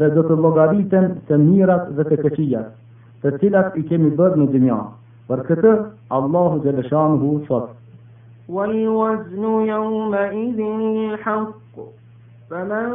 dhe 0.00 0.08
do 0.16 0.24
të 0.30 0.40
logaritën 0.46 1.10
të 1.28 1.38
mirat 1.44 1.90
dhe 1.98 2.08
të 2.08 2.20
këqijat, 2.24 2.66
të 3.22 3.34
cilat 3.42 3.76
i 3.78 3.84
kemi 3.90 4.12
bërë 4.16 4.40
në 4.40 4.48
gjemjanë. 4.56 4.90
بركته 5.32 5.74
الله 6.12 6.50
جل 6.64 6.78
شانه 6.90 7.22
صار 7.48 7.68
والوزن 8.48 9.44
يومئذ 9.74 10.58
الحق 10.60 11.78
فمن 12.50 12.86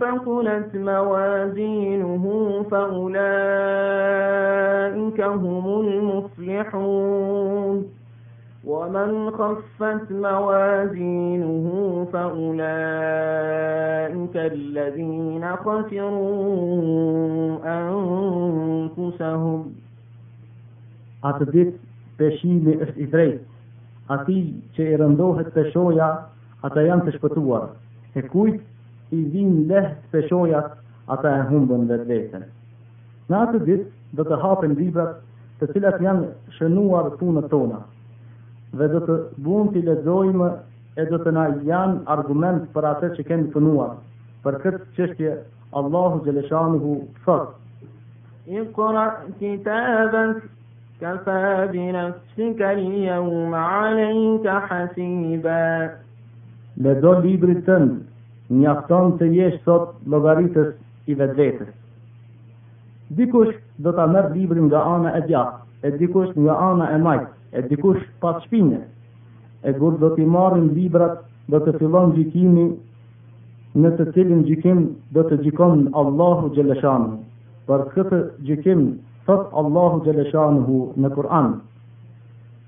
ثقلت 0.00 0.70
موازينه 0.90 2.22
فأولئك 2.70 5.20
هم 5.20 5.64
المفلحون 5.84 7.76
ومن 8.66 9.30
خفت 9.30 10.06
موازينه 10.12 11.60
فأولئك 12.12 14.34
الذين 14.36 15.44
خسروا 15.56 17.58
أنفسهم 17.66 19.72
atë 21.26 21.46
dit 21.52 21.70
peshimi 22.18 22.74
është 22.84 23.02
i 23.02 23.06
drejt 23.14 24.10
ati 24.16 24.38
që 24.76 24.86
i 24.92 24.98
rëndohet 25.00 25.50
peshoja 25.56 26.08
ata 26.68 26.84
janë 26.86 27.06
të 27.08 27.16
shpëtuar 27.18 27.70
e 28.16 28.22
kujt 28.32 29.12
i 29.18 29.22
vin 29.34 29.52
leh 29.70 29.90
të 30.02 30.12
peshojat 30.14 30.72
ata 31.16 31.32
e 31.34 31.42
humbën 31.50 31.84
dhe 31.90 31.98
të 32.02 32.06
vetën 32.12 32.46
në 33.32 33.40
atë 33.44 33.60
dit 33.70 33.84
dhe 34.18 34.26
të 34.30 34.38
hapen 34.44 34.76
librat 34.78 35.18
të 35.60 35.68
cilat 35.74 36.00
janë 36.06 36.30
shënuar 36.58 37.10
punët 37.20 37.50
tona 37.52 37.82
dhe 38.80 38.88
dhe 38.94 39.02
të 39.08 39.18
bunë 39.48 39.74
të 39.74 39.82
ledzojmë 39.90 40.50
e 41.02 41.06
dhe 41.10 41.20
të 41.24 41.32
na 41.38 41.46
janë 41.70 42.00
argument 42.16 42.64
për 42.76 42.88
atë 42.92 43.12
që 43.18 43.26
kemi 43.30 43.50
të 43.54 43.64
nuar 43.66 43.94
për 44.46 44.58
këtë 44.64 44.84
qështje 44.98 45.36
Allahu 45.78 46.22
Gjeleshanu 46.26 46.78
hu 46.84 46.98
fërë 47.26 47.48
Iqra 48.60 49.04
kitabën 49.40 50.38
ka 51.00 51.16
كفى 51.16 51.68
بنفسك 51.72 52.62
اليوم 52.62 53.54
عليك 53.54 54.48
حسيبا 54.48 55.90
Dhe 56.78 56.94
do 57.02 57.10
libri 57.26 57.56
tënë, 57.66 57.94
njafton 58.54 59.16
të 59.18 59.26
jesh 59.34 59.56
sot 59.64 59.94
logaritës 60.12 60.74
i 61.10 61.14
vetë 61.18 61.46
Dikush 63.18 63.54
do 63.82 63.90
të 63.96 64.04
mërë 64.12 64.30
librin 64.34 64.68
nga 64.70 64.82
ana 64.90 65.10
e 65.16 65.20
djatë, 65.26 65.58
e 65.82 65.90
dikush 65.98 66.36
nga 66.44 66.54
ana 66.68 66.86
e 66.94 66.98
majtë, 67.02 67.32
e 67.58 67.62
dikush 67.72 68.00
pa 68.22 68.36
shpinje. 68.46 68.84
E 69.66 69.72
gur 69.74 69.98
do 69.98 70.12
t'i 70.14 70.22
marrin 70.22 70.68
librat, 70.76 71.18
do 71.50 71.58
të 71.64 71.74
fillon 71.80 72.14
gjikimi, 72.14 72.68
në 73.74 73.94
të 73.98 74.08
cilin 74.14 74.44
gjikim 74.46 74.80
do 75.18 75.26
të 75.26 75.40
gjikon 75.48 75.88
Allahu 76.02 76.54
Gjeleshanu. 76.54 77.18
Për 77.66 77.86
këtë 77.96 78.22
gjikim 78.46 78.84
الله 79.30 80.02
جل 80.06 80.30
شانه 80.32 80.92
من 80.96 81.04
القرآن 81.06 81.54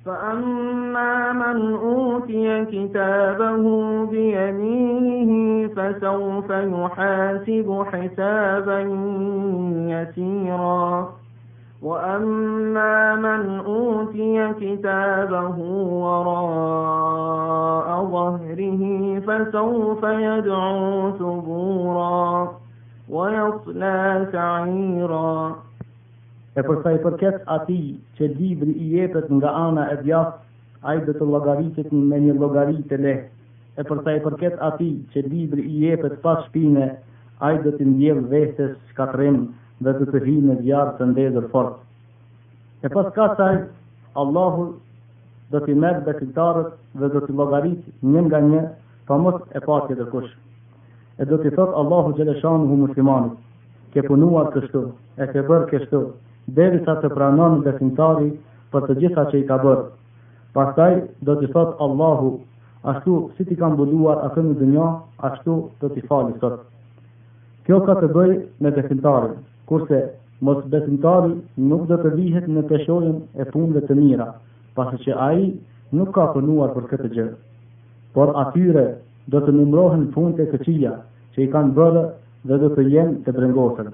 فأما 0.06 1.32
من 1.32 1.72
أوتي 1.72 2.64
كتابه 2.64 3.62
بيمينه 4.06 5.68
فسوف 5.68 6.50
يحاسب 6.50 7.84
حسابا 7.92 8.80
يسيرا 9.76 11.08
وأما 11.82 13.14
من 13.16 13.60
أوتي 13.66 14.52
كتابه 14.52 15.58
وراء 15.90 18.04
ظهره 18.06 18.82
فسوف 19.20 20.02
يدعو 20.04 21.10
ثبورا 21.10 22.52
ويصلى 23.10 24.26
سعيرا 24.32 25.54
E 26.58 26.62
përsa 26.66 26.90
i 26.96 26.98
përket 27.04 27.44
ati 27.54 27.76
që 28.18 28.26
libri 28.36 28.72
i 28.74 28.86
jepet 28.96 29.28
nga 29.34 29.50
ana 29.58 29.84
e 29.92 29.98
djath, 30.00 30.32
a 30.90 30.96
i 30.98 31.00
dhe 31.06 31.12
të 31.18 31.26
logaritit 31.34 31.92
me 32.10 32.16
një 32.24 32.32
logarit 32.40 32.94
e 32.96 32.96
le. 33.04 33.12
E 33.78 33.82
përsa 33.90 34.14
i 34.16 34.22
përket 34.24 34.54
ati 34.68 34.88
që 35.14 35.22
libri 35.28 35.66
i 35.68 35.76
jepet 35.84 36.16
pas 36.24 36.40
shpine, 36.48 36.88
a 37.46 37.50
i 37.54 37.60
dhe 37.66 37.72
të 37.76 37.84
ndjevë 37.92 38.24
vehtes 38.32 38.72
shkatrim 38.90 39.36
dhe 39.86 39.94
të 40.00 40.08
të 40.10 40.22
hi 40.26 40.34
në 40.48 40.56
djarë 40.64 40.94
të 41.02 41.08
ndezër 41.12 41.46
fort. 41.52 41.76
E 42.82 42.88
pas 42.96 43.12
kasaj, 43.20 43.60
Allahu 44.24 44.64
dhe 45.54 45.60
të 45.68 45.76
merë 45.84 46.02
besiltarët 46.10 46.72
dhe 47.02 47.12
dhe 47.14 47.22
të 47.28 47.36
logarit 47.42 48.02
një 48.10 48.24
nga 48.26 48.40
një, 48.48 48.64
pa 49.10 49.20
mos 49.26 49.38
e 49.54 49.62
pati 49.70 49.94
dhe 50.00 50.08
kush. 50.16 50.34
E 51.22 51.28
dhe 51.30 51.38
të 51.44 51.54
thotë 51.58 51.78
Allahu 51.84 52.16
gjeleshanu 52.18 52.66
hu 52.72 52.80
muslimanit, 52.82 53.38
ke 53.94 54.02
punuar 54.10 54.50
kështu, 54.56 54.84
e 55.24 55.30
ke 55.34 55.46
bërë 55.50 55.70
kështu, 55.74 56.02
deri 56.48 56.80
sa 56.86 56.94
të 57.00 57.10
pranon 57.14 57.60
besimtari 57.66 58.30
për 58.72 58.86
të 58.86 58.96
gjitha 59.02 59.24
që 59.32 59.38
i 59.40 59.44
ka 59.50 59.58
bërë. 59.64 59.82
Pastaj 60.56 60.92
do 61.26 61.34
t'i 61.40 61.50
thot 61.54 61.76
Allahu, 61.86 62.32
ashtu 62.92 63.16
si 63.36 63.44
ti 63.50 63.56
kam 63.60 63.76
buduar 63.78 64.22
atë 64.28 64.44
në 64.46 64.56
dënja, 64.62 64.86
ashtu 65.30 65.56
do 65.82 65.90
t'i 65.94 66.02
fali 66.08 66.34
sot. 66.42 66.62
Kjo 67.66 67.80
ka 67.86 67.94
të 68.00 68.08
bëjë 68.16 68.38
me 68.64 68.72
besimtari, 68.78 69.30
kurse 69.68 70.00
mos 70.40 70.62
besimtari 70.72 71.36
nuk 71.70 71.84
do 71.90 71.98
të 72.00 72.14
vihet 72.16 72.48
në 72.48 72.64
peshojën 72.72 73.18
e 73.38 73.46
punëve 73.52 73.82
të 73.90 73.98
mira, 74.00 74.30
pasë 74.78 74.98
që 75.04 75.18
aji 75.28 75.46
nuk 76.00 76.14
ka 76.16 76.28
përnuar 76.34 76.72
për 76.76 76.88
këtë 76.94 77.10
gjë. 77.18 77.28
Por 78.16 78.32
atyre 78.44 78.86
do 79.32 79.40
të 79.46 79.54
numrohen 79.54 80.08
punët 80.14 80.40
e 80.42 80.48
këqia 80.54 80.96
që 81.36 81.44
i 81.46 81.50
kanë 81.52 81.74
bërë 81.78 82.04
dhe 82.50 82.56
do 82.64 82.72
të 82.74 82.86
jenë 82.90 83.18
të 83.26 83.34
brengosërë. 83.36 83.92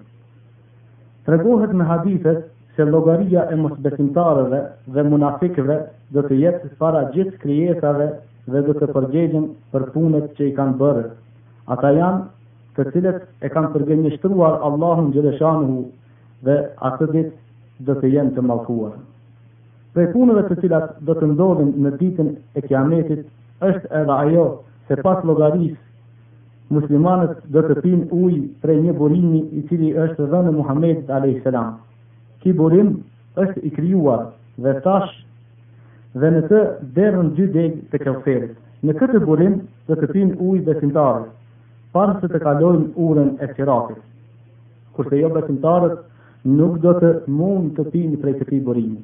Tregohet 1.26 1.72
me 1.72 1.84
hadithet 1.84 2.44
se 2.76 2.82
llogaria 2.84 3.48
e 3.50 3.56
mosbesimtarëve 3.56 4.58
dhe 4.96 5.02
munafikëve 5.10 5.76
do 6.16 6.22
të 6.28 6.36
jetë 6.38 6.68
para 6.82 7.00
gjithë 7.14 7.40
krijesave 7.44 8.06
dhe 8.54 8.62
do 8.68 8.74
të 8.78 8.86
përgjigjen 8.96 9.48
për 9.72 9.86
punët 9.94 10.28
që 10.36 10.46
i 10.46 10.52
kanë 10.58 10.76
bërë. 10.82 11.02
Ata 11.76 11.90
janë 11.96 12.76
të 12.76 12.86
cilët 12.92 13.26
e 13.42 13.50
kanë 13.56 13.72
përgjigjëstruar 13.74 14.58
Allahun 14.70 15.10
xhëlashanuhu 15.16 15.82
dhe 16.50 16.56
atë 16.90 17.10
ditë 17.16 17.34
do 17.90 17.98
të 18.04 18.12
jenë 18.14 18.36
të 18.38 18.46
malkuar. 18.52 18.94
Për 19.98 20.10
punëve 20.14 20.44
të 20.52 20.60
cilat 20.62 20.94
do 21.10 21.18
të 21.18 21.32
ndodhin 21.32 21.74
në 21.88 21.96
ditën 22.04 22.30
e 22.60 22.64
Kiametit 22.68 23.26
është 23.72 23.90
edhe 24.02 24.20
ajo 24.28 24.46
se 24.92 25.02
pas 25.02 25.26
llogaris 25.26 25.74
muslimanët 26.74 27.38
do 27.54 27.62
të 27.62 27.76
pinë 27.84 28.06
ujë 28.16 28.40
prej 28.62 28.76
një 28.86 28.94
burimi 28.98 29.42
i 29.58 29.62
cili 29.68 29.92
është 30.06 30.26
dhe 30.32 30.40
në 30.46 30.52
Muhammed 30.56 31.12
a.s. 31.14 31.62
Ki 32.42 32.52
burim 32.58 32.94
është 33.42 33.62
i 33.62 33.70
kryuar 33.76 34.26
dhe 34.64 34.72
tash 34.86 35.12
dhe 36.16 36.30
në 36.36 36.42
të 36.50 36.60
derën 36.96 37.30
dy 37.38 37.46
degë 37.58 37.84
të 37.92 38.00
kelferit. 38.04 38.54
Në 38.84 38.94
këtë 39.00 39.20
burim 39.28 39.60
do 39.88 39.94
të 39.98 40.10
pinë 40.14 40.36
ujë 40.40 40.64
besimtarë, 40.66 41.26
parë 41.94 42.18
se 42.22 42.30
të 42.34 42.40
kalojnë 42.44 42.90
uren 43.08 43.32
e 43.42 43.48
siratit. 43.56 44.00
Kurse 44.96 45.18
jo 45.22 45.30
besimtarët 45.34 46.02
nuk 46.50 46.78
do 46.84 46.92
të 47.00 47.14
mund 47.30 47.72
të 47.78 47.88
pinë 47.94 48.20
prej 48.22 48.36
këti 48.42 48.60
burimi. 48.66 48.98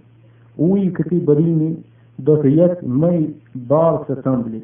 i 0.58 0.90
këti 0.98 1.18
burimi 1.26 1.76
do 2.18 2.34
të 2.42 2.50
jetë 2.58 2.82
mëj 3.02 3.20
barë 3.70 4.04
të 4.08 4.16
tëmbli, 4.24 4.60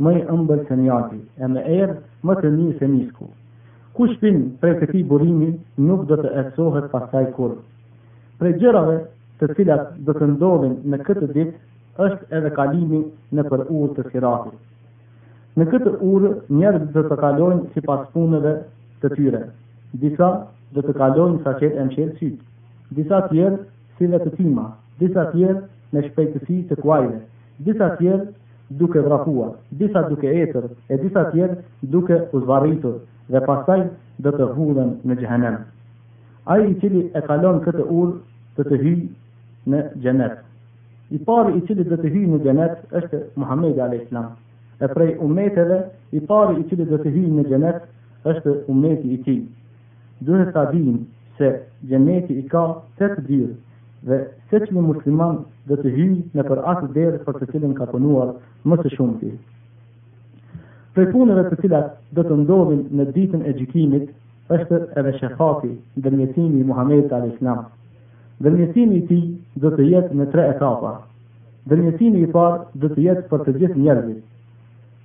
mëj 0.00 0.18
ëmbër 0.34 0.60
të 0.68 0.76
njati, 0.76 1.18
e 1.42 1.46
me 1.48 1.60
erë 1.80 1.96
më 2.28 2.34
të 2.40 2.50
mirë 2.56 2.78
se 2.78 2.88
misku. 2.88 3.26
për 3.96 4.12
pin 4.20 4.36
të 4.60 4.70
këti 4.80 5.00
burimi 5.08 5.46
nuk 5.86 6.04
do 6.10 6.16
të 6.16 6.28
ersohet 6.42 6.86
pasaj 6.92 7.24
kur. 7.36 7.50
Prej 8.38 8.52
gjërave 8.62 8.94
të 9.40 9.48
cilat 9.58 9.90
do 10.06 10.12
të 10.16 10.26
ndodhin 10.34 10.76
në 10.90 11.00
këtë 11.06 11.28
ditë, 11.36 11.54
është 12.04 12.28
edhe 12.38 12.50
kalimi 12.56 13.00
në 13.36 13.42
për 13.50 13.64
të 13.98 14.02
siratit. 14.12 14.54
Në 15.58 15.64
këtë 15.72 15.90
urë 16.12 16.30
njerëz 16.60 16.86
do 16.94 17.02
të 17.10 17.16
kalojnë 17.22 17.68
si 17.74 17.80
pas 17.88 18.06
punëve 18.14 18.54
të 19.02 19.08
tyre. 19.18 19.42
Disa 19.92 20.30
do 20.72 20.80
të 20.80 20.92
kalojnë 21.02 21.42
sa 21.44 21.52
qëtë 21.60 21.76
e 21.76 21.84
mqelë 21.90 22.16
sytë. 22.22 22.42
Disa 22.96 23.20
tjerë 23.28 23.58
si 23.98 24.06
dhe 24.08 24.18
të 24.24 24.30
tima. 24.38 24.64
Disa 24.98 25.26
tjerë 25.34 25.60
në 25.92 26.06
shpejtësi 26.08 26.62
të 26.72 26.80
kuajve. 26.80 27.20
Disa 27.68 27.90
tjerë 28.00 28.24
duke 28.78 28.98
vrahua, 29.00 29.56
disa 29.70 30.02
duke 30.08 30.24
etër, 30.28 30.68
e 30.88 30.98
disa 31.00 31.24
tjerë 31.32 31.58
duke 31.92 32.18
uzvaritur, 32.38 33.00
dhe 33.32 33.40
pasaj 33.46 33.80
dhe 34.24 34.32
të 34.38 34.48
hudhen 34.56 34.90
në 35.08 35.16
gjëhenem. 35.22 35.56
A 36.50 36.56
i 36.66 36.74
cili 36.80 37.04
e 37.16 37.22
kalon 37.26 37.60
këtë 37.66 37.86
urë 37.86 38.18
të 38.56 38.66
të 38.68 38.78
hyjë 38.84 39.72
në 39.72 39.80
gjenet. 40.04 40.38
I 41.14 41.18
pari 41.28 41.56
i 41.58 41.62
cili 41.68 41.84
dhe 41.86 41.98
të 42.02 42.10
hyjë 42.14 42.30
në 42.34 42.40
gjenet 42.46 42.96
është 43.00 43.20
Muhammed 43.42 43.78
a.s. 43.84 44.22
E 44.82 44.88
prej 44.90 45.12
umeteve, 45.22 45.78
i 46.16 46.20
pari 46.30 46.60
i 46.62 46.68
cili 46.70 46.86
dhe 46.88 46.98
të 47.04 47.10
hyjë 47.14 47.32
në 47.40 47.44
gjenet 47.52 47.82
është 48.32 48.56
umeti 48.72 49.12
i 49.16 49.18
ti. 49.26 49.36
Duhet 50.26 50.52
të 50.54 50.62
adhin 50.66 50.98
se 51.38 51.52
gjeneti 51.92 52.36
i 52.42 52.46
ka 52.52 52.64
të 52.98 53.08
të 53.18 53.40
dhe 54.06 54.18
se 54.50 54.58
që 54.58 54.72
një 54.74 54.82
musliman 54.82 55.36
dhe 55.70 55.76
të 55.78 55.90
hyjë 55.94 56.16
në 56.38 56.44
për 56.48 56.60
atë 56.72 56.88
dherë 56.96 57.20
për 57.26 57.36
të 57.42 57.48
cilin 57.52 57.74
ka 57.78 57.86
punuar 57.92 58.32
më 58.66 58.78
të 58.80 58.90
shumë 58.96 59.18
ti. 59.20 59.30
Prej 60.96 61.06
punëve 61.12 61.44
të 61.50 61.58
cilat 61.62 61.92
dhe 62.18 62.24
të 62.26 62.38
ndodhin 62.42 62.82
në 62.98 63.06
ditën 63.14 63.46
e 63.48 63.52
gjikimit, 63.60 64.08
është 64.56 64.80
edhe 65.00 65.12
shefati 65.20 65.70
dhe 66.02 66.10
njëtimi 66.16 66.64
Muhammed 66.68 67.12
A.S. 67.14 67.38
Dhe 68.42 68.50
njëtimi 68.56 68.98
ti 69.08 69.20
dhe 69.62 69.70
të 69.76 69.86
jetë 69.92 70.18
në 70.18 70.26
tre 70.34 70.48
etapa. 70.56 70.96
Dhe 71.70 71.78
njëtimi 71.78 72.24
i 72.26 72.30
parë 72.34 72.82
dhe 72.82 72.90
të 72.96 73.04
jetë 73.06 73.28
për 73.30 73.46
të 73.46 73.54
gjithë 73.60 73.80
njerëzit, 73.84 74.18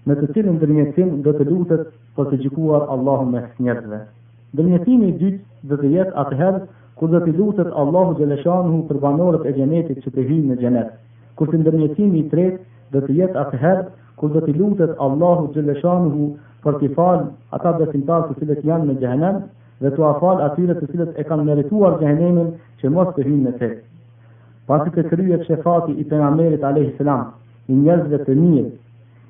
në 0.10 0.16
të 0.22 0.30
cilin 0.34 0.58
dhe 0.58 0.72
njëtim 0.74 1.14
dhe 1.22 1.36
të 1.38 1.46
lutët 1.52 1.86
për 2.18 2.32
të 2.34 2.42
gjikuar 2.48 2.88
Allahum 2.98 3.32
me 3.36 3.46
njerëzve. 3.62 4.02
Dhe 4.58 4.66
njëtimi 4.72 5.12
i 5.14 5.18
dytë 5.22 5.70
dhe 5.70 5.78
të 5.84 5.94
jetë 6.00 6.18
atëherë 6.26 6.66
kur 6.98 7.12
do 7.14 7.20
të 7.22 7.34
lutet 7.38 7.70
Allahu 7.80 8.16
Gjeleshanu 8.18 8.78
për 8.90 9.00
banorët 9.04 9.44
e 9.46 9.54
gjenetit 9.58 10.00
që 10.06 10.12
të 10.16 10.24
hynë 10.30 10.48
në 10.52 10.56
gjenet, 10.64 10.94
kur 11.38 11.52
të 11.52 11.60
ndërmjetimi 11.62 12.24
i 12.24 12.30
tret 12.32 12.56
dhe 12.96 13.04
të 13.06 13.18
jetë 13.20 13.42
atëherë, 13.44 13.84
kur 14.18 14.34
do 14.36 14.42
të 14.48 14.56
lutet 14.58 14.96
Allahu 15.08 15.52
Gjeleshanu 15.58 16.30
për 16.64 16.80
të 16.82 16.90
falë 16.96 17.28
ata 17.58 17.76
besimtar 17.78 18.26
të 18.32 18.40
cilët 18.40 18.66
janë 18.66 18.90
në 18.90 18.96
gjenem, 19.04 19.38
dhe 19.84 19.92
të 19.94 20.06
afal 20.10 20.42
atyre 20.48 20.80
të 20.80 20.90
cilët 20.94 21.20
e 21.22 21.28
kanë 21.30 21.46
merituar 21.52 22.00
gjenemin 22.02 22.50
që 22.82 22.92
mos 22.98 23.14
të 23.14 23.28
hynë 23.28 23.46
në 23.52 23.54
te. 23.62 23.70
Pasit 24.68 24.98
të 24.98 25.04
kryet 25.12 25.44
shefati 25.48 25.94
i 25.94 26.04
pengamerit 26.10 26.64
a.s. 26.66 27.06
i 27.68 27.74
njerëzve 27.84 28.24
të 28.26 28.36
njët, 28.42 28.74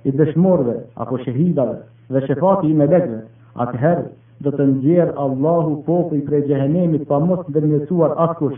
i 0.07 0.11
dëshmorve 0.15 0.77
apo 1.03 1.19
shëhidave, 1.25 1.75
dhe 2.15 2.23
shefati 2.29 2.71
i 2.71 2.77
melekve, 2.79 3.19
atëherë 3.65 4.07
dhe 4.45 4.51
të 4.53 4.65
nxjerë 4.71 5.13
Allahu 5.21 5.71
popu 5.87 6.19
prej 6.27 6.41
gjehenemit 6.49 7.05
pa 7.09 7.17
mos 7.23 7.39
ndërmjetuar 7.49 8.13
askush, 8.27 8.57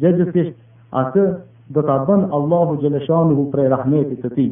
gjegjësisht 0.00 0.56
atë 0.96 1.24
dhe 1.76 1.84
të 1.88 1.96
bën 2.08 2.22
Allahu 2.38 2.78
xheleshanu 2.82 3.44
prej 3.52 3.66
rahmetit 3.74 4.22
të 4.24 4.30
ti. 4.38 4.46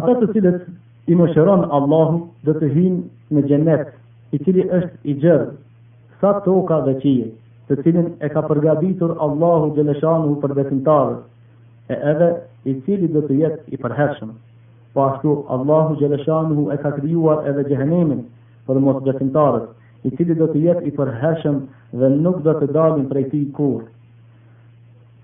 Ata 0.00 0.14
të 0.18 0.28
cilët 0.34 0.66
i 1.10 1.16
mëshëron 1.18 1.64
Allahu 1.78 2.20
dhe 2.46 2.56
të 2.60 2.72
hinë 2.74 3.38
në 3.38 3.46
gjenet, 3.50 3.88
i 4.34 4.38
cili 4.38 4.66
është 4.80 5.10
i 5.12 5.16
gjërë, 5.24 5.48
sa 6.20 6.34
toka 6.44 6.80
dhe 6.86 6.98
qije, 7.02 7.30
të 7.70 7.80
cilin 7.84 8.12
e 8.22 8.28
ka 8.34 8.44
përgabitur 8.50 9.16
Allahu 9.26 9.72
gjeleshanu 9.78 10.36
për 10.42 10.54
besimtarë, 10.60 11.16
e 11.92 11.96
edhe 12.12 12.30
i 12.70 12.76
cili 12.86 13.10
dhe 13.14 13.24
të 13.30 13.40
jetë 13.44 13.76
i 13.78 13.82
përhershëmë. 13.82 14.38
Po 14.92 15.04
ashtu 15.08 15.46
Allahu 15.48 15.94
Gjeleshanuhu 15.96 16.70
e 16.74 16.76
ka 16.82 16.90
krijuar 16.98 17.46
edhe 17.46 17.62
gjehenimin 17.68 18.22
për 18.70 18.78
mos 18.86 18.96
besimtarët, 19.06 19.68
i 20.06 20.10
cili 20.18 20.34
do 20.40 20.48
të 20.54 20.62
jetë 20.64 20.86
i 20.88 20.92
përheshëm 20.96 21.58
dhe 22.00 22.10
nuk 22.16 22.40
do 22.46 22.54
të 22.62 22.68
dalin 22.76 23.06
prej 23.12 23.24
ti 23.34 23.40
kur. 23.58 23.84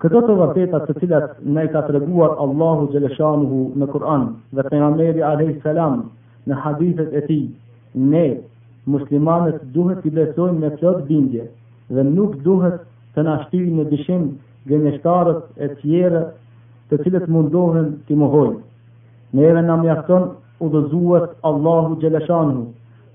Këto 0.05 0.23
të 0.29 0.37
vërtetat 0.43 0.87
të 0.91 0.97
cilat 1.01 1.39
ne 1.57 1.65
ka 1.75 1.83
të 1.89 1.97
reguar 1.97 2.35
Allahu 2.47 2.87
Gjeleshanuhu 2.95 3.61
në 3.83 3.89
Kur'an 3.95 4.29
dhe 4.59 4.67
të 4.69 4.83
nga 4.83 4.91
meri 5.01 5.25
a.s. 5.33 5.89
në 6.51 6.59
hadithet 6.65 7.11
e 7.13 7.21
ti, 7.31 7.41
ne, 8.13 8.25
muslimanët 8.97 9.65
duhet 9.79 10.05
të 10.07 10.15
besojnë 10.19 10.59
me 10.63 10.71
plot 10.83 11.03
bindje 11.11 11.49
dhe 11.97 12.05
nuk 12.13 12.39
duhet 12.47 12.79
të 13.17 13.27
nashtyri 13.31 13.73
në 13.81 13.89
dishim 13.95 14.29
gjeneshtarët 14.71 15.59
e 15.69 15.73
tjere 15.83 16.23
të 16.93 17.01
cilët 17.03 17.27
mundohen 17.37 17.91
të 18.07 18.15
mohojnë 18.23 18.63
neve 19.37 19.63
në 19.69 19.77
mjafton 19.83 20.29
u 20.65 20.69
dëzuhet 20.73 21.35
Allahu 21.51 21.99
Gjeleshanu, 22.03 22.65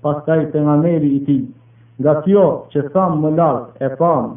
pas 0.04 0.20
ka 0.26 0.36
i 0.42 0.46
nga 0.62 0.76
meri 0.84 1.10
i 1.18 1.24
ti. 1.26 1.36
Nga 2.02 2.12
kjo 2.24 2.44
që 2.72 2.84
thamë 2.94 3.18
më 3.24 3.30
lartë 3.38 3.86
e 3.88 3.96
pamë, 3.98 4.36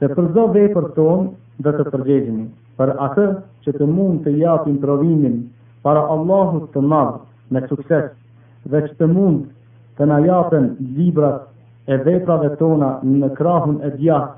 se 0.00 0.08
përzo 0.16 0.46
vej 0.54 0.68
për 0.76 0.88
tonë 0.96 1.64
dhe 1.64 1.72
të 1.78 1.86
përgjegjimi, 1.94 2.44
për 2.78 2.92
atë 3.06 3.26
që 3.66 3.74
të 3.78 3.88
mund 3.94 4.20
të 4.26 4.34
japim 4.42 4.76
provimin 4.82 5.38
para 5.86 6.02
Allahu 6.14 6.62
të 6.74 6.82
madhë 6.92 7.56
me 7.56 7.62
sukses, 7.70 8.10
dhe 8.72 8.82
që 8.86 8.94
të 9.00 9.08
mund 9.14 9.48
të 9.98 10.06
na 10.10 10.20
japën 10.26 10.68
librat 10.98 11.48
e 11.94 11.98
veprave 12.06 12.54
tona 12.60 12.92
në 13.08 13.32
krahun 13.40 13.80
e 13.88 13.92
djahë, 14.00 14.30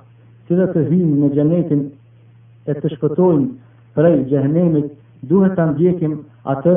si 0.46 0.59
dhe 0.59 0.68
të 0.74 0.86
hymë 0.90 1.18
në 1.22 1.32
gjenetin 1.36 1.84
e 2.72 2.78
të 2.80 2.92
shpëtojnë 2.96 3.46
prej 3.98 4.16
gjenemit 4.32 4.90
duhet 5.31 5.53
të 5.59 5.64
ndjekim 5.73 6.16
atë 6.53 6.75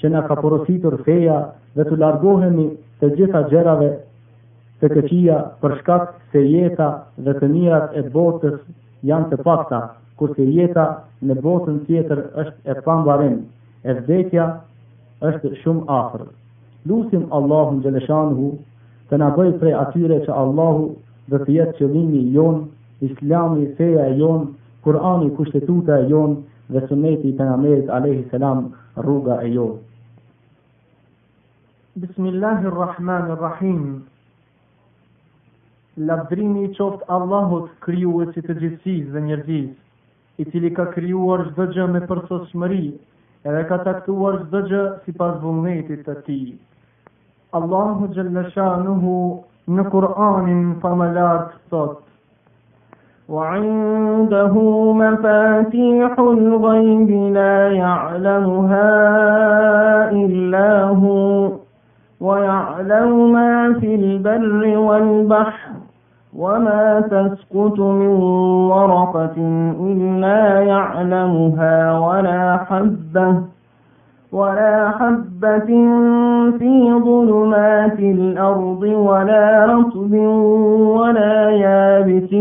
që 0.00 0.08
nga 0.12 0.22
ka 0.30 0.36
porositur 0.40 0.96
feja 1.06 1.36
dhe 1.76 1.84
të 1.90 1.98
largohemi 2.02 2.64
të 3.00 3.10
gjitha 3.18 3.42
gjerave 3.52 3.88
të 4.80 4.90
këqia 4.94 5.36
për 5.60 5.74
shkak 5.82 6.08
se 6.32 6.42
jeta 6.48 6.88
dhe 7.26 7.36
të 7.40 7.50
mirat 7.52 7.94
e 7.98 8.02
botës 8.16 8.56
janë 9.10 9.28
të 9.32 9.38
pakta, 9.46 9.80
kurse 10.20 10.44
jeta 10.58 10.86
në 11.28 11.36
botën 11.44 11.78
tjetër 11.86 12.20
është 12.42 12.72
e 12.74 12.82
pambarim, 12.86 13.38
e 13.88 13.92
vdekja 14.00 14.46
është 15.30 15.52
shumë 15.62 15.86
afrë. 16.00 16.26
Lusim 16.88 17.26
Allahu 17.38 17.76
në 17.76 17.82
gjeleshan 17.86 18.34
hu 18.36 18.50
të 19.10 19.20
nga 19.20 19.30
bëjt 19.36 19.60
prej 19.60 19.74
atyre 19.82 20.18
që 20.26 20.36
Allahu 20.44 20.88
dhe 21.32 21.40
të 21.44 21.56
jetë 21.56 21.76
qëllimi 21.80 22.22
jonë, 22.36 22.62
islami 23.10 23.68
feja 23.80 24.10
jonë, 24.24 24.50
Kur'ani 24.86 25.30
kushtetuta 25.36 25.96
e 26.02 26.10
jonë, 26.10 26.34
dhe 26.68 26.80
sunneti 26.88 27.28
i 27.28 27.32
pejgamberit 27.32 27.88
alayhi 27.96 28.26
salam 28.30 28.74
rruga 28.96 29.40
e 29.40 29.50
jo. 29.52 29.66
Bismillahirrahmanirrahim. 31.94 33.84
Lavdrimi 36.08 36.64
i 36.68 36.72
qoft 36.78 37.02
Allahut 37.18 37.70
krijuesit 37.86 38.44
të 38.48 38.54
gjithësisë 38.62 39.12
dhe 39.14 39.20
njerëzisë, 39.28 39.76
i 40.42 40.44
cili 40.50 40.70
ka 40.80 40.84
krijuar 40.96 41.40
çdo 41.52 41.64
gjë 41.76 41.84
me 41.94 42.00
përsosmëri, 42.10 42.82
edhe 43.46 43.62
ka 43.70 43.76
taktuar 43.86 44.34
çdo 44.48 44.60
gjë 44.72 44.82
sipas 45.06 45.34
vullnetit 45.46 46.00
të 46.08 46.14
tij. 46.26 46.48
Allahu 47.60 48.02
xhalla 48.18 48.42
shanuhu 48.58 49.16
në 49.78 49.82
Kur'anin 49.94 50.62
famalat 50.82 51.48
thotë 51.72 52.05
وعنده 53.28 54.54
مفاتيح 54.92 56.18
الغيب 56.18 57.34
لا 57.34 57.72
يعلمها 57.72 58.90
إلا 60.10 60.82
هو 60.82 61.52
ويعلم 62.20 63.32
ما 63.32 63.72
في 63.80 63.94
البر 63.94 64.78
والبحر 64.78 65.70
وما 66.36 67.00
تسقط 67.00 67.78
من 67.80 68.06
ورقة 68.70 69.34
إلا 69.80 70.60
يعلمها 70.60 71.98
ولا 71.98 72.64
حبه 72.70 73.40
ولا 74.36 74.72
حبة 75.00 75.68
في 76.60 76.70
ظلمات 77.04 77.98
الأرض 78.16 78.82
ولا 78.82 79.64
رطب 79.68 80.16
ولا 80.16 81.36
يابس 81.50 82.32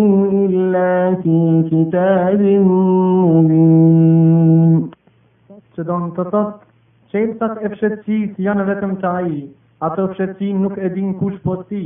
إلا 0.46 0.90
في 1.24 1.36
كتاب 1.72 2.42
مبين 2.72 4.82
që 5.76 5.84
do 5.88 5.96
në 6.04 6.08
të 6.18 6.24
thotë, 6.34 6.64
qelësat 7.14 7.56
e 7.60 7.62
fshetësit 7.72 8.34
janë 8.44 8.66
vetëm 8.70 8.92
të 9.02 9.08
aji, 9.22 9.40
atë 9.88 10.04
fshetësit 10.12 10.60
nuk 10.62 10.76
e 10.80 10.82
din 10.94 11.10
kush 11.20 11.40
po 11.48 11.54
ti, 11.72 11.82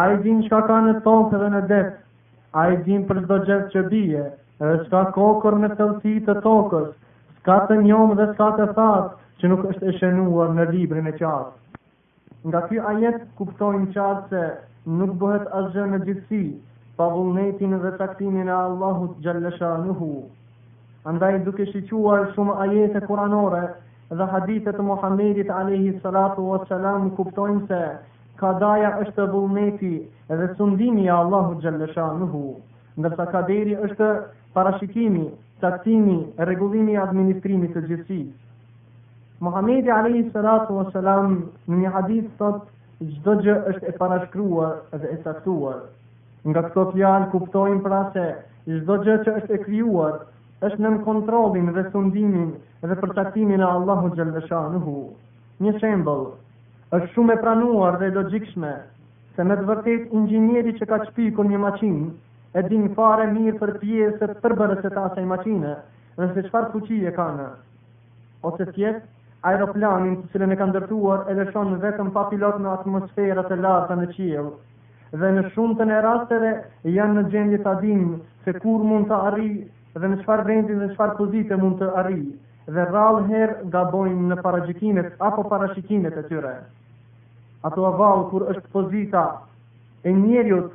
a 0.00 0.02
i 0.14 0.16
din 0.22 0.38
shka 0.46 0.60
ka 0.70 0.78
në 0.86 0.92
tokë 1.06 1.36
dhe 1.42 1.48
në 1.56 1.60
depë, 1.72 1.96
a 2.60 2.62
i 2.72 2.74
din 2.86 3.00
për 3.10 3.18
zdo 3.26 3.36
që 3.74 3.82
bije, 3.92 4.24
dhe 4.64 4.72
shka 4.86 5.02
kokër 5.18 5.54
në 5.64 5.70
tëllësit 5.80 6.24
të 6.30 6.34
tokës, 6.46 6.88
s'ka 7.42 7.58
të 7.68 7.74
njomë 7.88 8.16
dhe 8.22 8.28
s'ka 8.32 8.48
të 8.62 8.66
fatë, 8.80 9.12
që 9.42 9.48
nuk 9.50 9.64
është 9.68 9.86
e 9.90 9.92
shënuar 9.98 10.50
në 10.56 10.64
librin 10.70 11.08
e 11.10 11.12
qartë. 11.18 11.78
Nga 12.50 12.58
ky 12.68 12.76
ajet 12.90 13.16
kuptojmë 13.38 13.88
qartë 13.94 14.30
se 14.30 14.42
nuk 14.98 15.16
bëhet 15.22 15.48
asgjë 15.60 15.86
në 15.92 15.98
gjithësi 16.04 16.40
pa 17.00 17.08
vullnetin 17.14 17.74
dhe 17.84 17.90
taktimin 18.02 18.50
e 18.52 18.54
Allahut 18.56 19.16
xhallashanuhu. 19.26 20.10
Andaj 21.12 21.38
duke 21.48 21.66
shiquar 21.72 22.28
shumë 22.36 22.54
ajete 22.66 23.02
kuranore 23.08 23.64
dhe 24.20 24.28
hadithe 24.36 24.76
të 24.78 24.86
Muhamedit 24.90 25.50
alayhi 25.58 25.96
salatu 26.06 26.46
wassalam 26.52 27.10
kuptojmë 27.18 27.66
se 27.72 27.80
kadaja 28.42 28.92
është 29.06 29.26
vullneti 29.34 29.92
dhe 30.42 30.48
sundimi 30.60 31.08
i 31.08 31.12
Allahut 31.16 31.58
xhallashanuhu, 31.66 32.44
ndërsa 33.02 33.26
kaderi 33.34 33.74
është 33.90 34.12
parashikimi, 34.58 35.26
taktimi, 35.66 36.16
rregullimi 36.46 36.94
i 36.98 37.02
administrimit 37.08 37.74
të 37.78 37.86
gjithësisë. 37.90 38.38
Muhamedi 39.42 39.88
alayhi 39.90 40.30
salatu 40.32 40.74
wa 40.78 40.84
salam 40.94 41.32
në 41.68 41.78
një 41.82 41.90
hadith 41.94 42.26
sot 42.40 42.68
çdo 43.14 43.32
gjë 43.42 43.54
është 43.70 43.88
e 43.90 43.92
parashkruar 44.02 44.74
dhe 44.92 45.08
e 45.10 45.16
caktuar. 45.24 45.78
Nga 46.50 46.60
këto 46.66 46.82
fjalë 46.92 47.26
kuptojmë 47.32 47.80
pra 47.86 47.98
se 48.18 48.26
çdo 48.76 48.98
gjë 49.08 49.16
që 49.24 49.32
është 49.40 49.56
e 49.56 49.60
krijuar 49.64 50.20
është 50.68 50.84
nën 50.84 50.98
kontrollin 51.08 51.72
dhe 51.74 51.82
sundimin 51.96 52.52
dhe 52.92 52.96
përcaktimin 53.02 53.64
e 53.66 53.66
Allahu 53.70 54.12
xhallahu 54.14 54.42
shanuhu. 54.52 54.94
Një 55.66 55.72
shembull 55.82 56.22
është 56.98 57.10
shumë 57.16 57.34
e 57.36 57.40
pranuar 57.42 57.98
dhe 58.04 58.12
logjikshme 58.18 58.70
se 59.38 59.46
me 59.50 59.56
të 59.58 59.66
vërtetë 59.72 60.14
inxhinieri 60.20 60.76
që 60.78 60.88
ka 60.92 61.00
çpikur 61.08 61.50
një 61.54 61.58
makinë 61.66 62.12
e 62.62 62.62
din 62.70 62.88
fare 63.00 63.26
mirë 63.34 63.56
për 63.64 63.74
pjesët 63.82 64.38
përbërës 64.46 64.86
e 64.86 64.94
ta 64.98 65.08
qaj 65.18 65.26
maqine, 65.34 65.74
dhe 66.18 66.30
se 66.38 66.46
qfar 66.48 66.70
fuqie 66.76 67.10
ka 67.18 67.28
në. 67.40 67.48
Ose 68.50 68.68
fjetë, 68.76 69.02
aeroplanin 69.46 70.12
të 70.22 70.28
cilën 70.36 70.52
e 70.54 70.56
kanë 70.58 70.74
dërtuar 70.76 71.24
e 71.30 71.34
lëshon 71.38 71.72
vetëm 71.82 72.10
pa 72.14 72.28
pilot 72.30 72.60
në 72.62 72.74
atmosferat 72.78 73.50
e 73.50 73.58
lasa 73.58 73.96
në 73.98 74.06
qiell. 74.14 74.50
Dhe 75.18 75.30
në 75.36 75.42
shumë 75.54 75.76
të 75.80 75.86
në 75.90 75.96
rasteve 76.06 76.52
janë 76.96 77.16
në 77.16 77.24
gjendje 77.32 77.58
të 77.64 77.72
adim 77.72 78.04
se 78.46 78.54
kur 78.62 78.84
mund 78.86 79.08
të 79.10 79.18
arri 79.30 79.48
dhe 79.98 80.08
në 80.12 80.20
qëfar 80.20 80.44
vendin 80.48 80.78
dhe 80.78 80.86
në 80.88 80.92
qëfar 80.94 81.16
pozite 81.18 81.58
mund 81.60 81.82
të 81.82 81.90
arri 82.02 82.22
dhe 82.68 82.84
rralë 82.92 83.24
herë 83.32 83.58
gabojnë 83.74 84.28
në 84.30 84.38
paragjikimet 84.46 85.10
apo 85.30 85.42
parashikimet 85.50 86.20
e 86.22 86.22
tyre. 86.30 86.54
Ato 87.66 87.88
avallë 87.90 88.28
kur 88.30 88.46
është 88.54 88.72
pozita 88.76 89.24
e 90.06 90.14
njerjut 90.14 90.70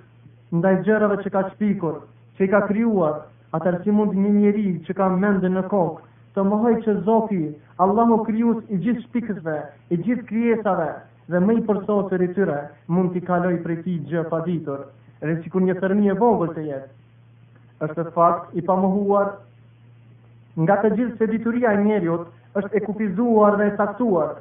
ndaj 0.59 0.75
gjërave 0.85 1.21
që 1.23 1.31
ka 1.33 1.47
qpikur, 1.55 1.97
që 2.35 2.45
i 2.47 2.51
ka 2.53 2.61
kryuar, 2.69 3.17
atër 3.55 3.79
që 3.87 3.95
mund 3.95 4.19
një 4.19 4.33
njeri 4.37 4.67
që 4.87 4.95
ka 4.95 5.07
mende 5.15 5.47
në 5.53 5.63
kokë, 5.71 6.06
të 6.37 6.43
mohoj 6.45 6.71
që 6.85 6.93
Zoti, 7.05 7.37
Allahu 7.81 8.15
krijues 8.27 8.57
i 8.69 8.77
gjithë 8.83 9.03
shpikësve, 9.07 9.53
i 9.93 9.95
gjithë 10.05 10.25
krijesave 10.29 10.87
dhe 11.33 11.39
më 11.45 11.55
i 11.59 11.63
përsosë 11.69 12.09
të 12.11 12.19
rityre, 12.23 12.57
mund 12.93 13.15
t'i 13.15 13.23
kaloj 13.29 13.55
për 13.63 13.73
ti 13.87 13.95
gjë 14.11 14.23
pa 14.33 14.41
ditur, 14.45 14.83
edhe 15.21 15.39
si 15.41 15.49
kur 15.53 15.65
një 15.65 15.75
tërmi 15.81 16.11
e 16.13 16.15
vogël 16.21 16.53
të 16.57 16.67
jetë. 16.67 16.87
Êshtë 17.87 18.03
të 18.09 18.13
fakt 18.19 18.53
i 18.53 18.63
pa 18.69 18.77
nga 20.57 20.75
të 20.81 20.89
gjithë 20.97 21.17
se 21.17 21.25
dituria 21.31 21.71
e 21.77 21.81
njeriut 21.85 22.23
është 22.59 22.77
e 22.77 22.79
kupizuar 22.85 23.57
dhe 23.59 23.65
e 23.71 23.73
taktuar, 23.81 24.31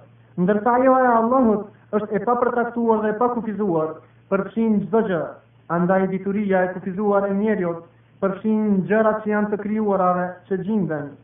ndërta 0.40 0.76
jo 0.84 0.94
e 1.00 1.08
Allahut 1.14 1.98
është 1.98 2.16
e 2.16 2.22
pa 2.28 2.36
dhe 2.44 3.08
e 3.12 3.16
pa 3.20 3.28
kupizuar, 3.36 3.90
përpshin 4.30 4.78
gjithë 4.80 4.96
dhe 4.96 5.06
gjë, 5.10 5.24
andaj 5.76 6.06
dituria 6.12 6.64
e 6.68 6.72
kupizuar 6.76 7.28
e 7.28 7.36
njeriut, 7.40 7.84
përshin 8.24 8.82
gjërat 8.88 9.22
që 9.24 9.32
janë 9.34 9.52
të 9.54 9.62
krijuara 9.64 10.28
që 10.48 10.64
gjenden 10.64 11.14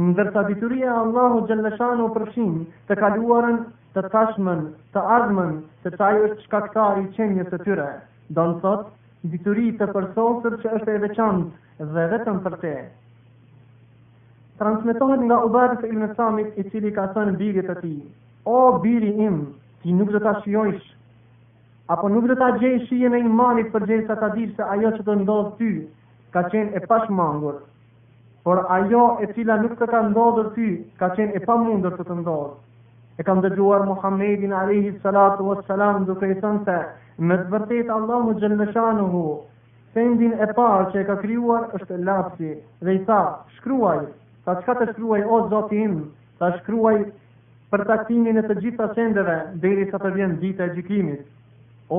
ndërsa 0.00 0.42
dituria 0.48 0.88
Allahu 0.88 1.18
Allahu 1.20 1.40
Gjellëshanu 1.48 2.04
përshin 2.14 2.52
të 2.90 2.96
kaluarën 3.00 3.58
të 3.96 4.04
tashmën, 4.14 4.62
të 4.94 5.00
ardhmën, 5.16 5.50
të 5.84 5.90
qaj 5.98 6.14
është 6.28 6.44
shkaktar 6.46 7.00
i 7.02 7.08
qenjës 7.16 7.50
të 7.52 7.58
tyre. 7.66 7.88
Do 8.38 8.44
në 8.52 8.60
thot, 8.62 8.86
dituri 9.34 9.66
të 9.82 9.88
përsosër 9.96 10.56
që 10.62 10.68
është 10.78 10.92
e 10.94 11.02
veçantë 11.02 11.92
dhe 11.96 12.04
vetëm 12.14 12.38
për 12.46 12.56
te. 12.62 12.72
Transmetohet 14.62 15.26
nga 15.28 15.42
ubarë 15.48 15.76
të 15.82 15.90
ilmë 15.92 16.08
samit 16.22 16.56
i 16.56 16.64
cili 16.72 16.92
ka 17.00 17.06
thënë 17.18 17.36
birit 17.42 17.68
të 17.72 17.76
ti. 17.84 17.92
O 18.54 18.58
biri 18.86 19.12
im, 19.26 19.38
ti 19.82 19.92
nuk 19.98 20.14
dhe 20.16 20.22
ta 20.28 20.32
shiojsh, 20.46 20.88
apo 21.96 22.08
nuk 22.16 22.30
dhe 22.32 22.38
ta 22.44 22.48
gjej 22.62 22.74
shije 22.88 23.12
e 23.12 23.20
imanit 23.28 23.68
për 23.76 23.84
gjej 23.92 24.00
sa 24.08 24.16
ta 24.24 24.32
dirë 24.38 24.56
se 24.60 24.70
ajo 24.76 24.94
që 24.98 25.04
të 25.10 25.18
ndodhë 25.24 25.54
ty, 25.60 25.70
ka 26.36 26.46
qenë 26.56 26.80
e 26.80 26.86
pashmangur 26.88 27.60
por 28.42 28.66
ajo 28.68 29.18
e 29.22 29.28
cila 29.36 29.56
nuk 29.62 29.76
të 29.78 29.86
ka 29.90 30.00
ndodhur 30.08 30.48
ty, 30.56 30.68
ka 30.98 31.08
qenë 31.14 31.36
e 31.38 31.40
pamundur 31.46 31.94
të 31.98 32.06
të 32.08 32.16
ndodhë. 32.22 32.52
E 33.20 33.24
kam 33.26 33.42
dëgjuar 33.44 33.84
Muhammedin 33.86 34.54
alayhi 34.58 34.94
salatu 35.02 35.46
wassalam 35.50 36.06
duke 36.08 36.26
i 36.26 36.34
thënë 36.40 36.64
se 36.68 36.76
me 37.28 37.36
të 37.38 37.52
vërtet 37.52 37.90
Allahu 37.96 38.34
xhallashanuhu 38.40 39.20
sendin 39.94 40.32
e 40.42 40.48
parë 40.56 40.88
që 40.94 41.02
e 41.02 41.04
ka 41.10 41.16
krijuar 41.20 41.68
është 41.78 41.98
lapsi 42.08 42.54
dhe 42.80 42.94
i 42.98 43.02
tha 43.06 43.20
shkruaj 43.58 44.00
sa 44.46 44.56
çka 44.62 44.74
të 44.80 44.88
shkruaj 44.94 45.20
o 45.38 45.42
Zoti 45.52 45.82
im 45.86 45.94
sa 46.40 46.50
shkruaj 46.56 46.96
për 47.74 47.84
taktimin 47.92 48.40
e 48.42 48.46
të 48.48 48.56
gjitha 48.64 48.88
sendeve 48.96 49.36
derisa 49.66 49.98
sa 49.98 50.02
të 50.06 50.14
vjen 50.16 50.34
dita 50.42 50.66
e 50.70 50.74
gjykimit 50.78 51.28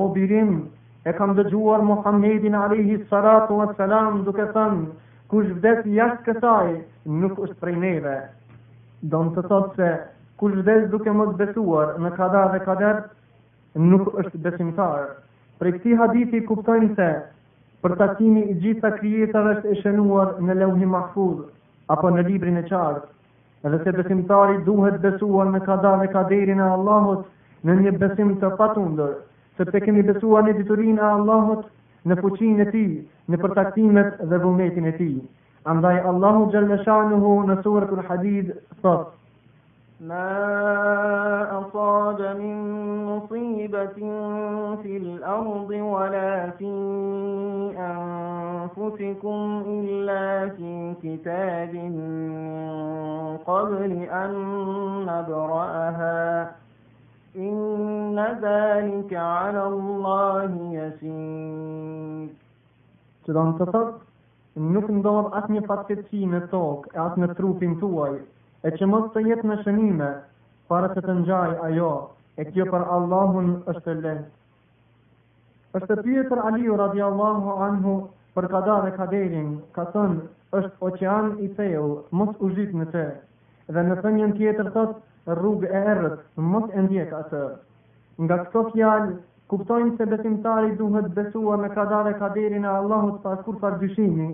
o 0.00 0.04
birim 0.16 0.52
e 1.06 1.14
kam 1.18 1.32
dëgjuar 1.38 1.86
Muhammedin 1.94 2.58
alayhi 2.66 2.98
salatu 3.14 3.62
wassalam 3.62 4.24
duke 4.26 4.50
thënë 4.54 5.03
kush 5.34 5.50
vdes 5.58 5.78
jashtë 5.98 6.24
kësaj 6.26 6.66
nuk 7.22 7.38
është 7.44 7.56
prej 7.62 7.72
neve. 7.84 8.12
Do 9.14 9.22
të 9.36 9.42
thotë 9.50 9.72
se 9.80 9.88
kush 10.42 10.54
vdes 10.60 10.84
duke 10.92 11.10
mos 11.20 11.32
besuar 11.40 11.96
në 12.04 12.12
kada 12.18 12.42
dhe 12.52 12.60
kader 12.66 13.00
nuk 13.88 14.12
është 14.22 14.40
besimtar. 14.44 15.08
Prej 15.58 15.72
këti 15.78 15.96
hadithi 16.02 16.42
kuptojnë 16.50 16.92
se 17.00 17.08
për 17.84 17.96
takimi 18.02 18.44
i 18.44 18.54
gjitha 18.62 18.92
krijetave 19.00 19.56
është 19.58 19.72
e 19.74 19.78
shënuar 19.82 20.30
në 20.46 20.58
Lauhi 20.62 20.86
Mahfuz 20.94 21.42
apo 21.96 22.14
në 22.14 22.26
librin 22.28 22.60
e 22.62 22.66
qartë. 22.70 23.10
Edhe 23.66 23.82
se 23.82 23.96
besimtari 23.98 24.58
duhet 24.70 25.00
besuar 25.02 25.50
në 25.54 25.64
kada 25.66 25.96
dhe 26.00 26.08
kaderin 26.14 26.62
e 26.64 26.70
Allahut 26.76 27.26
në 27.64 27.74
një 27.82 27.92
besim 28.04 28.34
të 28.42 28.50
patundër, 28.60 29.14
të 29.60 29.82
kemi 29.84 30.02
besuar 30.12 30.44
në 30.46 30.54
diturinë 30.60 31.00
e 31.02 31.10
Allahut 31.16 31.66
në 32.10 32.14
fuqinë 32.22 32.62
e 32.64 32.70
tij, 32.72 32.88
në 33.32 33.38
përcaktimet 33.42 34.18
dhe 34.30 34.38
vullnetin 34.42 34.88
e 34.92 34.94
tij. 34.98 35.14
Andaj 35.72 35.96
Allahu 36.10 36.42
xhalla 36.52 36.76
shanuhu 36.84 37.30
në 37.50 37.54
suratul 37.66 38.02
Hadid 38.08 38.50
thot: 38.84 39.12
ما 40.00 40.28
أصاب 41.60 42.20
من 42.40 42.54
مصيبة 43.10 43.96
في 44.82 44.96
الأرض 44.96 45.70
ولا 45.70 46.50
في 46.58 46.72
أنفسكم 47.78 49.62
إلا 49.66 50.48
في 50.56 50.92
كتاب 51.02 51.72
من 51.74 52.04
قبل 53.46 53.90
أن 54.22 54.32
نبرأها 55.08 56.50
إن 57.36 58.16
ذلك 58.42 59.14
على 59.14 59.62
الله 59.74 60.50
يسير 60.78 62.30
që 63.26 63.32
do 63.34 63.42
në 63.46 63.54
të 63.58 63.66
thot, 63.74 63.92
nuk 64.74 64.88
ndodh 64.96 65.32
atë 65.40 65.52
një 65.54 65.62
fatkeqi 65.68 66.20
në 66.34 66.40
tokë 66.52 66.92
e 66.94 66.98
atë 67.04 67.20
në 67.22 67.28
trupin 67.38 67.72
tuaj, 67.80 68.10
e 68.68 68.72
që 68.76 68.86
mos 68.92 69.06
të 69.14 69.22
jetë 69.28 69.46
në 69.50 69.56
shënime, 69.64 70.10
para 70.68 70.90
të 70.92 71.00
të 71.06 71.14
nxaj 71.22 71.52
ajo, 71.70 71.88
e 72.40 72.44
kjo 72.52 72.66
për 72.70 72.84
Allahun 72.98 73.48
është 73.72 73.80
të 73.88 73.94
lehtë. 74.04 74.26
është 75.80 75.94
pyrë 76.06 76.28
për 76.30 76.42
Aliu 76.50 76.74
radiallahu 76.82 77.56
anhu 77.68 77.94
për 78.36 78.46
kada 78.54 78.76
dhe 78.84 78.90
kaderin, 78.98 79.48
ka 79.78 79.88
thënë, 79.96 80.20
është 80.60 80.86
oqean 80.90 81.32
i 81.46 81.48
thejo, 81.58 81.86
mos 82.20 82.36
u 82.44 82.50
zhit 82.58 82.76
në 82.82 82.86
te, 82.94 83.06
dhe 83.74 83.84
në 83.88 83.98
thënjën 84.04 84.36
tjetër 84.38 84.70
thot, 84.76 85.00
rrugë 85.32 85.68
e 85.70 85.78
errët, 85.90 86.18
mos 86.36 86.70
e 86.72 86.82
ndjek 86.84 87.12
atë. 87.16 87.44
Nga 88.24 88.36
këto 88.44 88.62
fjalë 88.74 89.14
kuptojmë 89.52 89.96
se 89.98 90.06
besimtari 90.10 90.74
duhet 90.80 91.08
besuar 91.16 91.58
me 91.58 91.68
kadare 91.74 92.12
kaderin 92.18 92.64
e 92.64 92.68
Allahut 92.70 93.22
pa 93.22 93.36
kur 93.44 93.56
pa 93.60 93.70
dyshimi, 93.80 94.28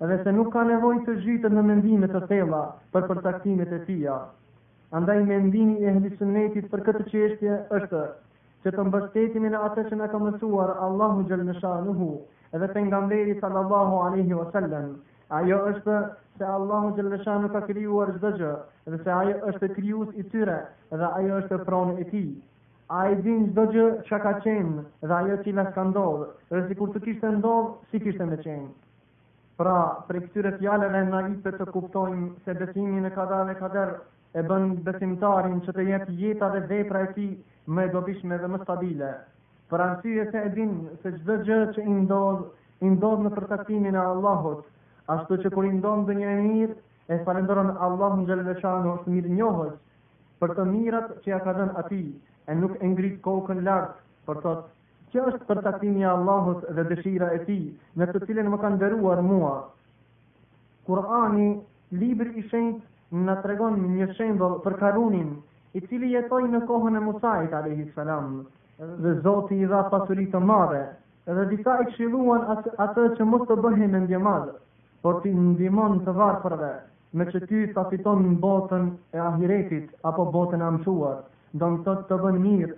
edhe 0.00 0.20
se 0.24 0.32
nuk 0.32 0.52
ka 0.52 0.62
nevojë 0.70 1.04
të 1.06 1.16
zhytët 1.24 1.52
në 1.52 1.62
mendimet 1.68 2.14
të 2.16 2.24
tela 2.32 2.62
për 2.94 3.06
përtaktimet 3.10 3.72
e 3.72 3.80
tia. 3.88 4.16
Andaj 4.92 5.22
mendimi 5.28 5.76
e 5.84 5.94
hlisënetit 6.00 6.68
për 6.72 6.82
këtë 6.88 7.06
qeshtje 7.12 7.60
është 7.80 8.02
që 8.64 8.72
të 8.76 8.88
mbështetemi 8.88 9.52
në 9.52 9.60
atë 9.68 9.84
që 9.90 10.00
në 10.00 10.08
ka 10.14 10.22
mësuar 10.24 10.74
Allahu 10.88 11.26
gjëllë 11.28 11.52
në 11.52 11.54
edhe 12.56 12.66
pejgamberi 12.68 12.86
nga 12.86 12.98
mberi 13.04 13.40
sallallahu 13.40 13.96
alaihi 14.06 14.34
wasallam 14.36 14.88
ajo 15.38 15.58
është 15.70 15.98
se 16.40 16.44
Allahu 16.54 16.88
Gjellesha 16.96 17.34
ka 17.54 17.60
krijuar 17.66 18.10
gjithë 18.14 18.30
gjë, 18.40 18.48
dhe 18.94 18.98
se 19.04 19.12
ajo 19.16 19.36
është 19.50 19.68
krijus 19.76 20.10
i 20.20 20.24
tyre, 20.34 20.56
dhe 21.02 21.08
ajo 21.20 21.36
është 21.42 21.58
pronë 21.68 21.94
e 22.02 22.08
ti. 22.12 22.22
A 22.98 23.04
i 23.12 23.16
din 23.24 23.44
gjithë 23.46 23.64
gjë 23.74 23.86
që 24.08 24.18
ka 24.26 24.32
qenë, 24.46 24.82
dhe 25.08 25.14
ajo 25.18 25.36
që 25.46 25.54
nësë 25.58 25.74
ka 25.78 25.84
ndodhë, 25.90 26.26
dhe 26.52 26.62
si 26.68 26.76
kur 26.80 26.92
të 26.96 27.02
kishtë 27.06 27.30
ndodhë, 27.38 27.74
si 27.92 28.00
kishtë 28.06 28.26
me 28.32 28.38
qenë. 28.44 28.72
Pra, 29.60 29.78
për 30.10 30.20
këtyre 30.26 30.52
fjallëve 30.60 31.02
në 31.08 31.22
i 31.30 31.34
për 31.46 31.56
të 31.62 31.68
kuptojmë 31.72 32.30
se 32.44 32.56
besimin 32.62 33.08
e 33.08 33.12
kada 33.16 33.40
dhe 33.48 33.54
kader 33.62 33.92
e 34.34 34.44
bën 34.48 34.68
besimtarin 34.88 35.60
që 35.66 35.74
të 35.78 35.86
jetë 35.90 36.16
jeta 36.20 36.48
dhe 36.54 36.64
vepra 36.72 37.04
e 37.06 37.12
ti 37.16 37.28
më 37.76 37.86
dobishme 37.94 38.38
dhe 38.42 38.50
më 38.52 38.60
stabile. 38.64 39.12
Për 39.72 39.84
anësye 39.86 40.24
se 40.32 40.44
e 40.48 40.52
din 40.56 40.74
se 41.02 41.12
gjithë 41.16 41.38
gjë 41.48 41.58
që 41.76 41.84
i 41.88 41.96
ndodhë, 42.04 42.46
i 42.84 42.92
ndodhë 42.96 43.26
në 43.28 43.34
përtaktimin 43.38 44.00
e 44.00 44.02
Allahot, 44.04 44.64
ashtu 45.16 45.36
që 45.44 45.50
kur 45.54 45.66
i 45.68 45.72
ndon 45.78 46.02
dhe 46.08 46.14
një 46.20 46.28
e 46.34 46.42
mirë, 46.46 46.76
e 47.14 47.18
falendoron 47.26 47.72
Allah 47.86 48.14
në 48.18 48.26
gjelë 48.28 48.44
dhe 48.48 48.54
është 48.58 49.14
mirë 49.14 49.34
njohës, 49.38 49.72
për 50.42 50.54
të 50.58 50.66
mirat 50.68 51.08
që 51.24 51.30
ja 51.32 51.40
ka 51.48 51.54
dhen 51.58 51.72
ati, 51.82 52.02
e 52.48 52.52
nuk 52.60 52.78
e 52.80 52.90
ngrit 52.92 53.18
kokën 53.26 53.60
lartë, 53.66 53.98
për 54.30 54.40
të 54.44 54.54
që 55.12 55.24
është 55.30 55.46
për 55.48 55.60
taktimi 55.66 56.06
e 56.06 56.08
Allahut 56.10 56.62
dhe 56.76 56.84
dëshira 56.92 57.28
e 57.38 57.42
ti, 57.48 57.58
në 58.00 58.08
të 58.12 58.22
cilin 58.28 58.48
më 58.52 58.58
kanë 58.62 58.78
dëruar 58.82 59.20
mua. 59.28 59.50
Kurani, 60.88 61.48
libri 62.02 62.32
i 62.42 62.46
shenjt, 62.52 62.80
në 63.26 63.34
tregon 63.44 63.76
një 63.98 64.08
shembol 64.16 64.56
për 64.64 64.78
karunin, 64.82 65.34
i 65.76 65.80
cili 65.90 66.14
jetoj 66.14 66.40
në 66.54 66.62
kohën 66.70 66.96
e 66.96 67.04
Musajt, 67.10 67.52
a.s. 67.52 68.90
dhe 69.04 69.12
Zoti 69.26 69.60
i 69.60 69.68
dha 69.74 69.82
pasurit 69.92 70.32
të 70.32 70.40
madhe, 70.52 70.82
dhe 71.38 71.44
dita 71.52 71.76
i 71.84 71.90
kshiluan 71.92 72.48
atë, 72.56 72.74
atë 72.86 73.04
që 73.18 73.28
mështë 73.34 73.48
të 73.52 73.56
bëhe 73.68 73.88
në 73.94 74.02
ndjë 74.06 74.20
por 75.04 75.16
ti 75.24 75.30
ndimon 75.34 75.96
të 76.06 76.12
varfërve, 76.14 76.68
me 77.18 77.24
që 77.30 77.38
ty 77.50 77.60
të 77.76 77.82
fiton 77.92 78.20
në 78.26 78.34
botën 78.44 78.84
e 79.16 79.18
ahiretit, 79.22 79.88
apo 80.10 80.26
botën 80.36 80.62
amquar, 80.66 81.16
do 81.58 81.70
në 81.72 81.80
të 81.88 81.94
të 82.10 82.18
bën 82.20 82.38
mirë, 82.44 82.76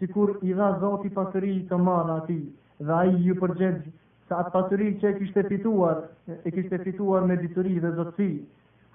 si 0.00 0.08
kur 0.12 0.34
i 0.44 0.52
dha 0.58 0.68
zoti 0.84 1.12
pasëri 1.16 1.54
të 1.72 1.78
marë 1.86 2.18
ati, 2.18 2.36
dhe 2.84 2.94
aji 2.98 3.16
ju 3.30 3.36
përgjegjë, 3.40 3.94
se 4.28 4.36
atë 4.42 4.52
pasëri 4.58 4.90
që 5.00 5.12
e 5.14 5.18
kishte 5.22 5.46
fituar, 5.48 6.02
e 6.36 6.52
kishte 6.58 6.82
fituar 6.84 7.24
me 7.32 7.38
dituri 7.40 7.72
dhe 7.84 7.94
zotësi, 8.00 8.30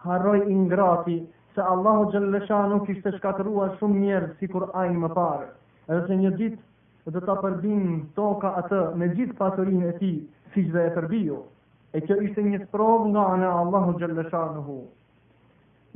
harroj 0.05 0.37
ingrati, 0.57 1.17
se 1.57 1.65
Allahu 1.73 2.05
Gjellesha 2.13 2.61
nuk 2.75 2.89
ishte 2.93 3.15
shkatëruar 3.17 3.73
shumë 3.81 4.01
njerë 4.05 4.29
si 4.39 4.51
kur 4.55 4.69
ajnë 4.83 5.03
më 5.07 5.11
parë, 5.17 5.49
edhe 5.89 6.01
se 6.11 6.21
një 6.23 6.35
ditë 6.43 7.13
dhe 7.17 7.25
ta 7.29 7.35
përbim 7.43 7.93
toka 8.21 8.53
atë 8.61 8.83
me 9.01 9.09
gjithë 9.17 9.39
pasërin 9.41 9.87
e 9.89 9.95
ti, 10.03 10.13
si 10.53 10.69
që 10.69 10.77
dhe 10.77 10.91
e 10.91 10.99
përbiju 10.99 11.45
e 11.91 12.01
që 12.05 12.15
ishte 12.23 12.41
një 12.45 12.57
sprov 12.65 13.07
nga 13.09 13.21
ana 13.33 13.45
e 13.51 13.59
Allahut 13.65 13.97
xhallahu 14.01 14.75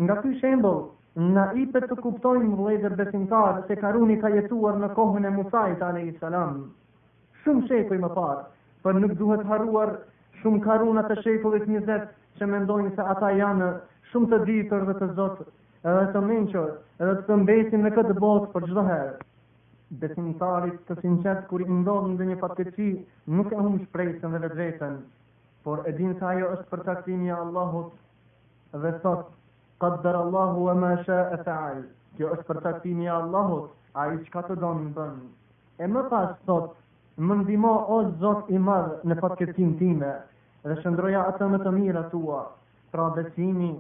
Nga 0.02 0.16
ky 0.22 0.32
shembull, 0.42 0.80
na 1.34 1.44
i 1.64 1.68
pret 1.74 1.86
të 1.92 1.98
kuptojmë 2.06 2.56
vëllëzë 2.60 2.92
besimtarë 3.02 3.60
se 3.68 3.76
Karuni 3.84 4.16
ka 4.24 4.32
jetuar 4.36 4.80
në 4.84 4.88
kohën 4.98 5.28
e 5.30 5.34
Musajt, 5.38 5.76
i 5.76 5.80
tani 5.80 6.08
i 6.10 6.18
Shumë 7.44 7.68
shekuj 7.70 8.00
më 8.06 8.10
parë, 8.16 8.42
por 8.82 8.94
nuk 9.04 9.14
duhet 9.20 9.44
harruar 9.52 9.92
shumë 10.42 10.64
karuna 10.66 11.04
të 11.12 11.20
shekullit 11.28 11.66
20 11.70 12.08
që 12.40 12.44
mendojnë 12.54 12.96
se 12.96 13.02
ata 13.14 13.30
janë 13.38 13.68
shumë 14.12 14.30
të 14.34 14.38
ditur 14.50 14.86
dhe 14.90 14.94
të 15.02 15.08
zot, 15.20 15.42
edhe 15.92 16.06
të 16.16 16.22
mençur, 16.30 16.70
edhe 17.04 17.16
të 17.28 17.38
mbesin 17.44 17.84
në 17.86 17.92
këtë 18.00 18.16
botë 18.24 18.48
për 18.56 18.68
çdo 18.72 18.86
herë. 18.90 19.14
Besimtarit 20.06 20.80
të 20.90 20.98
sinqert 21.04 21.44
kur 21.52 21.62
i 21.62 21.68
ndodhin 21.76 22.26
një 22.32 22.40
fatkeqi, 22.46 22.90
nuk 23.38 23.52
e 23.52 23.60
humb 23.62 23.84
shpresën 23.86 24.34
dhe 24.40 24.40
vetveten, 24.46 24.96
por 25.64 25.84
e 25.88 25.92
din 25.98 26.12
se 26.20 26.26
ajo 26.30 26.48
është 26.56 26.68
për 26.72 26.82
taktimi 26.86 27.30
e 27.32 27.36
Allahut 27.36 27.94
dhe 28.86 28.90
thot 29.04 29.30
qadar 29.84 30.16
Allahu 30.24 30.66
wa 30.68 30.74
ma 30.82 30.90
sha'a 31.08 31.38
fa'al 31.50 31.80
kjo 32.18 32.32
është 32.36 32.48
për 32.50 32.60
taktimi 32.66 33.08
e 33.10 33.14
Allahut 33.14 33.96
ai 34.04 34.18
çka 34.26 34.44
të 34.50 34.58
don 34.64 34.84
bën 34.98 35.22
e 35.80 35.88
më 35.94 36.04
pas 36.14 36.34
thot 36.50 36.76
më 37.30 37.40
ndihmo 37.44 37.72
o 37.98 38.02
Zot 38.26 38.52
i 38.58 38.60
madh 38.68 39.08
në 39.12 39.18
fatkeqësin 39.22 39.72
time 39.84 40.12
dhe 40.68 40.78
shëndroja 40.84 41.24
atë 41.32 41.50
më 41.56 41.62
të 41.66 41.76
mira 41.80 42.04
tua 42.16 42.42
pra 42.96 43.08
besimi 43.20 43.72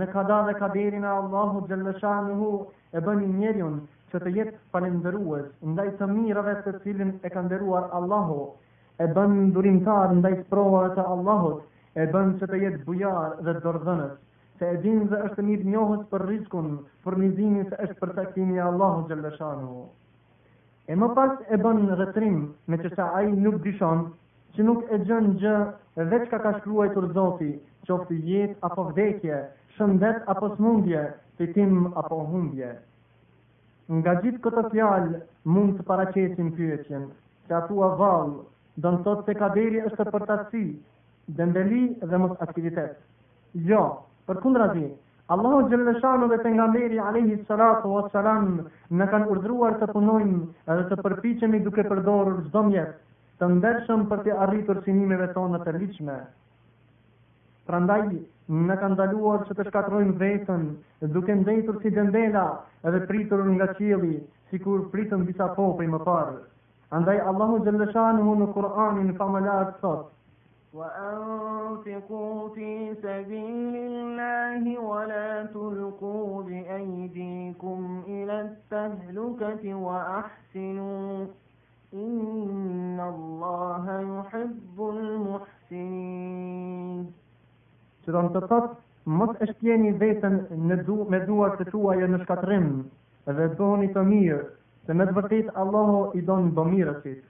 në 0.00 0.10
kada 0.14 0.38
dhe 0.48 0.54
kaderin 0.62 1.04
e 1.08 1.12
Allahu 1.20 2.38
hu, 2.40 2.50
e 2.96 3.00
bëni 3.06 3.26
njerën 3.38 3.74
që 4.12 4.18
të 4.20 4.30
jetë 4.38 4.58
falenderues 4.72 5.46
ndaj 5.72 5.88
të 6.00 6.06
mirave 6.14 6.54
të 6.66 6.72
cilin 6.86 7.10
e 7.26 7.28
kanderuar 7.34 7.84
Allahu 8.00 8.40
e 9.00 9.06
bën 9.16 9.34
durimtar 9.56 10.12
ndaj 10.18 10.34
provave 10.50 10.88
të 10.96 11.04
Allahut, 11.14 11.60
e 11.94 12.04
bën 12.12 12.32
që 12.40 12.48
të 12.50 12.58
jetë 12.64 12.82
bujar 12.88 13.36
dhe 13.46 13.54
dorëdhënës, 13.64 14.12
se 14.58 14.68
e 14.72 14.78
din 14.84 15.06
se 15.12 15.18
është 15.28 15.44
mirë 15.48 15.68
njohës 15.74 16.02
për 16.12 16.24
rizkun, 16.28 16.68
për 17.06 17.16
nizimin 17.22 17.68
se 17.70 17.78
është 17.86 17.98
për 18.02 18.12
të 18.18 18.24
kimi 18.34 18.60
Allahu 18.66 19.06
Gjellëshanu. 19.08 19.86
E 20.92 20.96
më 21.00 21.08
pas 21.18 21.36
e 21.48 21.58
bën 21.64 21.80
rëtrim 22.02 22.36
me 22.68 22.78
që 22.84 22.92
sa 22.96 23.06
ai 23.20 23.32
nuk 23.46 23.60
dishon, 23.66 24.02
që 24.56 24.64
nuk 24.68 24.84
e 24.92 24.98
gjën 25.06 25.30
gjë 25.44 25.56
veç 26.12 26.28
ka 26.32 26.38
ka 26.44 26.52
shkruaj 26.60 26.88
të 26.92 27.04
rëzoti, 27.06 27.50
qofti 27.88 28.16
jetë 28.28 28.60
apo 28.68 28.84
vdekje, 28.92 29.40
shëndet 29.76 30.22
apo 30.34 30.52
smundje, 30.56 31.06
fitim 31.40 31.90
apo 32.04 32.20
humbje. 32.28 32.74
Nga 33.88 34.12
gjithë 34.22 34.42
këtë 34.48 34.62
fjalë 34.74 35.22
mund 35.54 35.78
të 35.78 35.86
paraqesim 35.88 36.52
pyetjen, 36.58 37.08
që 37.48 37.56
atua 37.64 37.88
valë 38.00 38.40
do 38.80 38.88
në 38.94 38.98
thotë 39.04 39.24
se 39.26 39.34
kaderi 39.38 39.80
është 39.88 40.04
për 40.12 40.22
të 40.28 40.62
dendeli 41.38 41.80
dhe 42.12 42.18
mos 42.22 42.36
aktivitet. 42.44 42.94
Jo, 43.68 43.82
për 44.26 44.40
kundra 44.44 44.68
di, 44.76 44.84
Allahu 45.34 45.58
Gjellëshanu 45.72 46.28
dhe 46.30 46.38
të 46.44 46.52
nga 46.56 46.66
meri 46.72 46.98
Alehi 47.08 47.36
Salatu 47.50 47.88
wa 47.92 48.04
Salam 48.14 48.48
në 48.98 49.06
kanë 49.12 49.28
urdruar 49.34 49.76
të 49.82 49.90
punojnë 49.92 50.72
edhe 50.74 50.84
të 50.90 50.98
përpichemi 51.06 51.60
duke 51.66 51.84
përdorur 51.92 52.40
zdo 52.48 52.62
mjetë, 52.66 52.96
të 53.40 53.48
ndeshëm 53.56 54.06
për 54.12 54.24
të 54.26 54.36
arritur 54.46 54.82
sinimeve 54.88 55.28
tonë 55.36 55.60
të 55.64 55.74
rriqme. 55.78 56.16
Prandaj, 57.70 58.02
në 58.48 58.78
kanë 58.82 58.98
daluar 59.02 59.44
që 59.48 59.56
të 59.60 59.68
shkatrojnë 59.70 60.16
vetën, 60.24 60.64
duke 61.14 61.36
ndetur 61.44 61.78
si 61.84 61.90
dendela 61.98 62.46
edhe 62.90 63.04
pritur 63.12 63.44
nga 63.52 63.68
qili, 63.78 64.16
si 64.50 64.58
kur 64.60 64.88
pritën 64.92 65.28
visa 65.28 65.52
popri 65.58 65.86
më 65.88 66.02
parë. 66.08 66.40
Andaj 66.92 67.18
Allahu 67.30 67.54
Gjellëshanuhu 67.64 68.32
në 68.38 68.46
Kur'anin 68.54 69.12
famëllat 69.18 69.76
sot. 69.84 70.08
Wa 70.80 70.84
anfiku 71.10 72.18
fi 72.56 72.66
sabilillahi 73.04 74.74
wa 74.90 74.98
la 75.12 75.22
tulku 75.54 76.10
bi 76.50 76.58
ejdikum 76.76 77.80
ila 78.16 78.36
tahlukati 78.74 79.70
wa 79.86 79.98
ahsinu. 80.20 80.90
Inna 82.02 83.04
Allahe 83.08 83.96
juhibbu 84.12 84.86
l-muhsinin. 85.00 87.02
Që 88.04 88.10
do 88.12 88.20
në 88.20 88.30
të 88.36 88.40
tëtë, 88.52 88.76
mos 89.20 89.32
është 89.48 89.64
jeni 89.70 89.90
vetën 90.04 90.34
me 90.60 91.18
duar 91.32 91.52
të 91.56 91.64
tuaj 91.72 91.98
në 92.08 92.18
shkatrim, 92.26 92.66
dhe 93.26 93.32
të 93.40 93.44
bëhoni 93.60 93.88
të 93.96 94.02
mirë, 94.12 94.42
Se 94.88 94.94
me 94.98 95.04
të 95.08 95.12
vërtit 95.16 95.50
Allahu 95.62 95.98
i 96.18 96.20
donë 96.28 96.44
në 96.48 96.52
bëmirësit. 96.56 97.20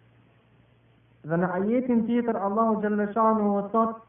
Dhe 1.30 1.36
në 1.42 1.46
ajetin 1.56 1.98
tjetër 2.06 2.36
Allahu 2.48 2.72
Gjellëshanu 2.84 3.46
o 3.58 3.60
thotë 3.74 4.00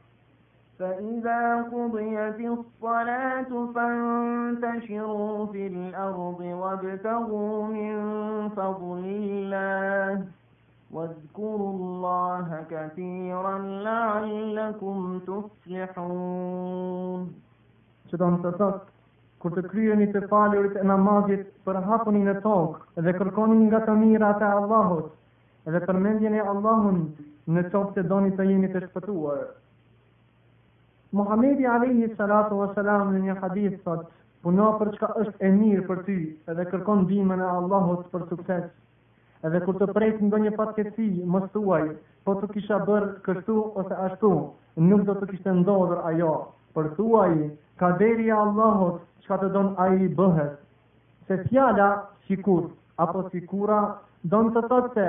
فإذا 0.80 1.42
قضيت 1.74 2.40
الصلاة 2.52 3.60
فانتشروا 3.76 5.40
في 5.52 5.68
الأرض 5.68 6.40
وابتغوا 6.62 7.68
من 7.68 7.96
فضل 8.58 9.04
الله 9.06 10.12
واذكروا 10.92 11.72
الله 11.74 12.48
كثيرا 12.72 13.54
لعلكم 13.86 15.20
تفلحون. 15.28 17.22
شدون 18.12 18.34
تصدق 18.44 18.93
kur 19.44 19.58
të 19.58 19.62
kryeni 19.72 20.06
të 20.14 20.20
falurit 20.32 20.76
e 20.80 20.84
namazit 20.88 21.42
për 21.68 21.80
hapuni 21.88 22.22
në 22.28 22.34
tokë 22.46 23.02
dhe 23.08 23.14
kërkoni 23.20 23.58
nga 23.66 23.82
të 23.90 23.96
mira 24.02 24.30
të 24.42 24.52
Allahut 24.60 25.10
dhe 25.76 25.82
përmendjen 25.90 26.38
e 26.42 26.46
Allahun 26.54 27.02
në 27.56 27.64
qopë 27.74 27.96
që 27.98 28.04
doni 28.14 28.32
të 28.38 28.46
jeni 28.52 28.70
të 28.76 28.84
shpëtuar. 28.86 29.42
Muhamedi 31.20 31.68
Alehi 31.74 32.08
Salatu 32.22 32.62
wa 32.62 32.70
Salam 32.78 33.12
në 33.16 33.20
një 33.26 33.36
hadith 33.42 33.76
thot, 33.88 34.08
puno 34.48 34.70
për 34.80 34.94
çka 34.96 35.12
është 35.26 35.46
e 35.50 35.52
mirë 35.58 35.84
për 35.92 36.02
ty 36.08 36.16
edhe 36.56 36.68
kërkon 36.72 37.04
bimën 37.12 37.44
e 37.48 37.52
Allahut 37.58 38.08
për 38.16 38.26
sukses. 38.32 38.66
Edhe 39.50 39.60
kur 39.68 39.78
të 39.82 39.90
prejtë 39.98 40.32
do 40.34 40.40
një 40.46 40.54
patketësi, 40.56 41.12
më 41.36 41.44
thuaj, 41.58 41.84
po 42.24 42.38
të 42.40 42.54
kisha 42.56 42.80
bërë 42.90 43.12
kështu 43.28 43.60
ose 43.84 44.00
ashtu, 44.08 44.32
nuk 44.90 45.04
do 45.12 45.20
të 45.20 45.34
kishtë 45.34 45.60
ndodhër 45.62 46.02
ajo. 46.14 46.32
Për 46.78 46.88
thuaj, 46.98 47.34
ka 47.82 47.90
deri 48.02 48.30
Allahot 48.36 49.02
që 49.24 49.30
ka 49.34 49.38
të 49.42 49.50
donë 49.56 49.82
a 49.84 49.88
i 49.94 50.08
bëhet. 50.20 50.54
Se 51.30 51.38
fjala, 51.50 51.90
shikur, 52.28 52.64
apo 53.06 53.22
shikura, 53.34 53.78
donë 54.34 54.54
të 54.56 54.64
thotë 54.72 54.94
se, 54.98 55.06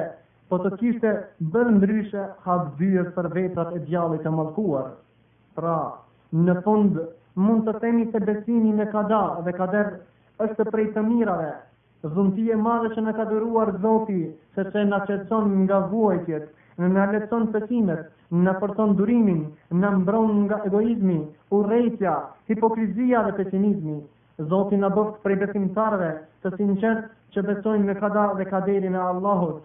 po 0.53 0.59
të 0.65 0.73
kishte 0.83 1.13
bërë 1.55 1.73
ndryshe 1.79 2.25
hapë 2.47 2.73
dyrë 2.83 3.13
për 3.17 3.29
vetrat 3.37 3.73
e 3.79 3.83
djallit 3.87 4.25
të 4.27 4.33
malkuar. 4.39 4.91
Pra, 5.59 5.77
në 6.49 6.57
fund, 6.67 6.99
mund 7.47 7.69
të 7.71 7.77
temi 7.87 8.07
se 8.15 8.21
besimi 8.29 8.75
në 8.81 8.89
kada 8.97 9.23
dhe 9.49 9.55
kader 9.61 9.93
është 10.49 10.69
prej 10.75 10.89
të 10.97 11.07
mirave, 11.09 11.53
dhuntie 12.15 12.61
madhe 12.69 12.93
që 12.97 13.07
në 13.07 13.17
ka 13.21 13.25
dëruar 13.33 13.73
zoti, 13.85 14.21
se 14.57 14.69
që 14.75 14.85
në 14.91 15.03
qëtëson 15.09 15.53
nga 15.63 15.81
vuajtjet, 15.95 16.53
në 16.83 17.07
leton 17.13 17.45
pëtimet, 17.55 18.09
në 18.33 18.55
përton 18.63 18.95
durimin, 18.99 19.43
në 19.71 19.91
mbron 20.01 20.31
nga 20.47 20.57
egoizmi, 20.67 21.19
urejtja, 21.55 22.15
hipokrizia 22.51 23.23
dhe 23.29 23.37
pesimizmi. 23.41 23.99
Zotin 24.51 24.81
në 24.83 24.89
bëftë 24.97 25.19
prej 25.23 25.37
besimtarve 25.45 26.09
të 26.43 26.51
sinqert 26.57 27.05
që 27.35 27.41
besojnë 27.47 27.85
me 27.91 27.95
kada 28.01 28.27
dhe 28.41 28.45
kaderin 28.51 28.95
e 28.95 28.99
Allahut. 28.99 29.63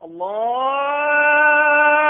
Allah! 0.00 2.09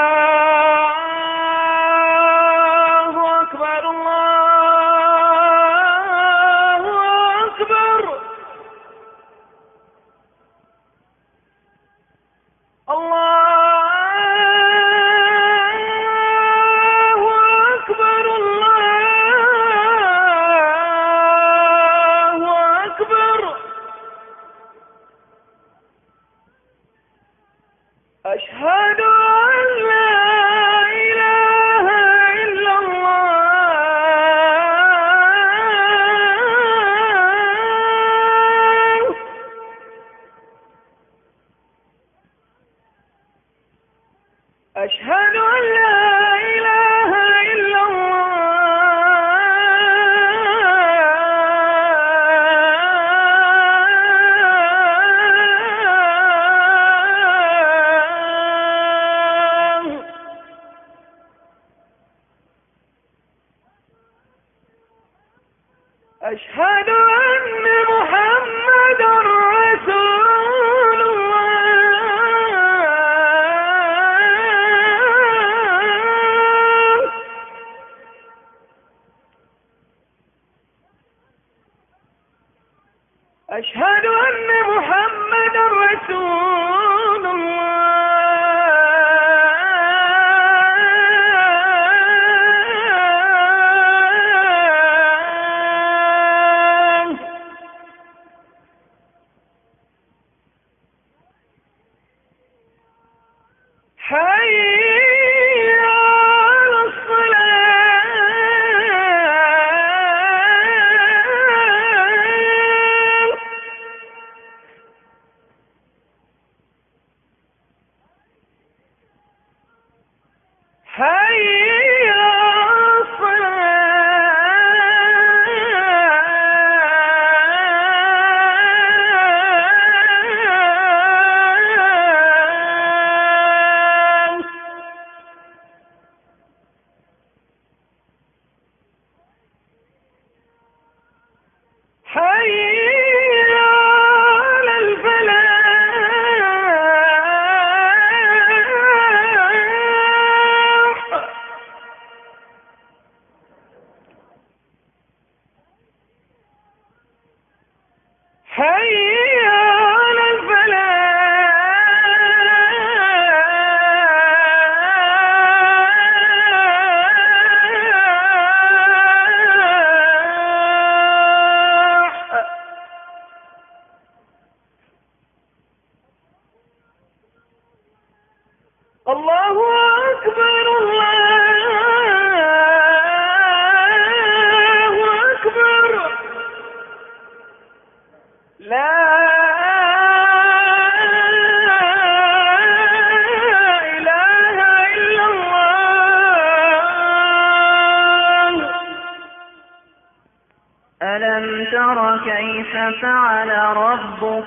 رسول 85.91 86.80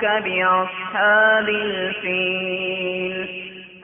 بأصحاب 0.07 1.49
الفيل 1.49 3.25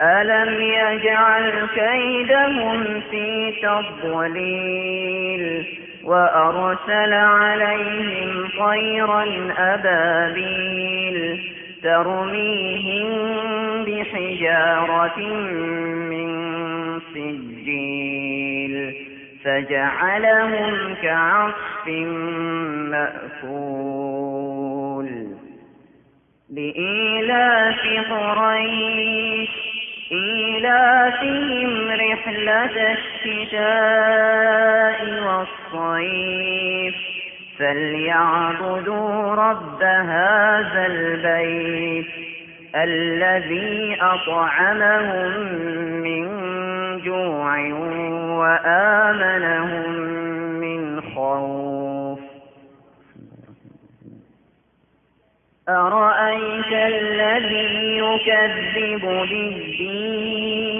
ألم 0.02 0.60
يجعل 0.62 1.66
كيدهم 1.74 3.00
في 3.10 3.52
تضليل 3.62 5.66
وأرسل 6.04 7.12
عليهم 7.12 8.48
طيرا 8.58 9.26
أبابيل 9.58 11.42
ترميهم 11.82 13.08
بحجارة 13.84 15.18
من 16.10 17.00
سجيل 17.14 18.94
فجعلهم 19.44 20.94
كعصف 21.02 21.59
الشتاء 32.54 33.56
والصيف 35.72 36.94
فليعبدوا 37.58 39.34
رب 39.34 39.82
هذا 39.82 40.86
البيت 40.86 42.06
الذي 42.74 43.96
أطعمهم 44.00 45.38
من 46.02 46.28
جوع 47.00 47.56
وآمنهم 48.40 49.90
من 50.60 51.00
خوف 51.00 52.18
أرأيت 55.68 56.72
الذي 56.72 57.98
يكذب 57.98 59.00
بالدين 59.08 60.79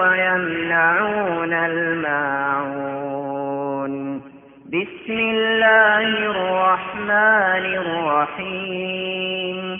يصلون 1.41 1.53
الماعون 1.53 4.21
بسم 4.67 5.17
الله 5.19 6.07
الرحمن 6.07 7.09
الرحيم 7.81 9.79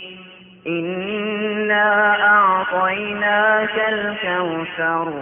إنا 0.66 2.16
أعطيناك 2.32 3.74
الكوثر 3.88 5.12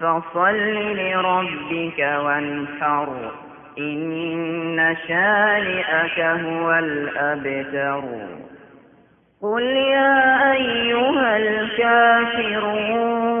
فصل 0.00 0.76
لربك 0.98 2.18
وانحر 2.24 3.08
إن 3.78 4.96
شانئك 5.08 6.20
هو 6.20 6.72
الأبتر 6.72 8.04
قل 9.42 9.62
يا 9.94 10.52
أيها 10.52 11.36
الكافرون 11.36 13.40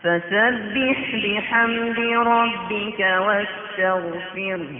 فسبح 0.00 0.98
بحمد 1.24 1.98
ربك 2.26 3.00
واستغفره 3.20 4.78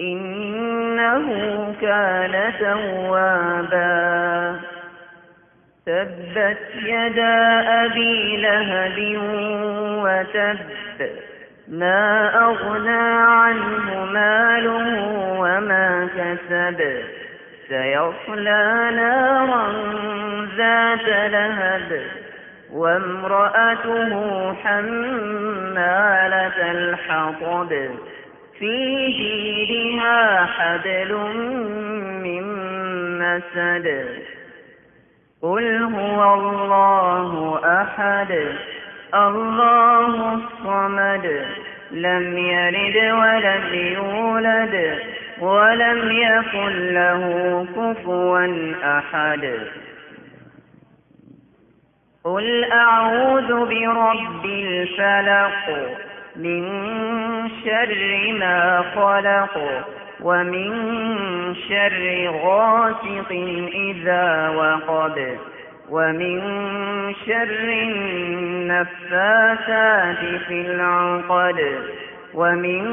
إنه 0.00 1.24
كان 1.80 2.52
توابا 2.60 4.56
تبت 5.86 6.58
يدا 6.84 7.60
أبي 7.84 8.36
لهب 8.36 8.98
وتب 10.02 10.58
ما 11.70 12.28
أغنى 12.50 13.14
عنه 13.22 13.86
ماله 14.04 15.08
وما 15.38 16.08
كسب 16.16 16.80
سيصلى 17.68 18.90
نارا 18.96 19.66
ذات 20.56 21.06
لهب 21.32 22.02
وامرأته 22.72 24.12
حمالة 24.54 26.58
الحطب 26.72 27.70
في 28.58 28.76
جيدها 29.18 30.20
حبل 30.46 31.12
من 32.22 32.44
مسد 33.18 33.86
قل 35.42 35.82
هو 35.82 36.20
الله 36.34 37.40
أحد 37.64 38.32
الله 39.14 40.34
الصمد 40.34 41.44
لم 41.90 42.38
يلد 42.38 42.96
ولم 42.96 43.62
يولد 43.74 44.98
ولم 45.40 46.12
يكن 46.12 46.92
له 46.94 47.66
كفوا 47.76 48.48
أحد 48.84 49.54
قل 52.24 52.64
أعوذ 52.72 53.48
برب 53.48 54.44
الفلق 54.44 55.90
من 56.36 56.64
شر 57.64 58.32
ما 58.40 58.84
خلق 58.94 59.64
ومن 60.20 60.74
شر 61.68 62.28
غاسق 62.44 63.30
إذا 63.74 64.48
وقبت 64.48 65.38
ومن 65.90 66.40
شر 67.26 67.78
النفاثات 67.82 70.18
في 70.18 70.66
العقد 70.68 71.78
ومن 72.34 72.86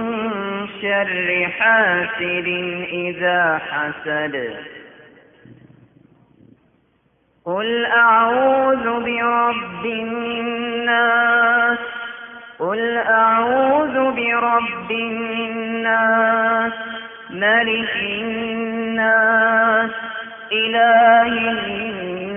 شر 0.81 1.47
حاسد 1.59 2.47
إذا 2.91 3.59
حسد 3.71 4.53
قل 7.45 7.85
أعوذ 7.85 9.03
برب 9.05 9.85
الناس 9.85 11.77
قل 12.59 12.97
أعوذ 12.97 14.11
برب 14.11 14.91
الناس 14.91 16.73
ملك 17.29 17.95
الناس 18.03 19.91
إله 20.51 21.27
الناس 21.51 22.36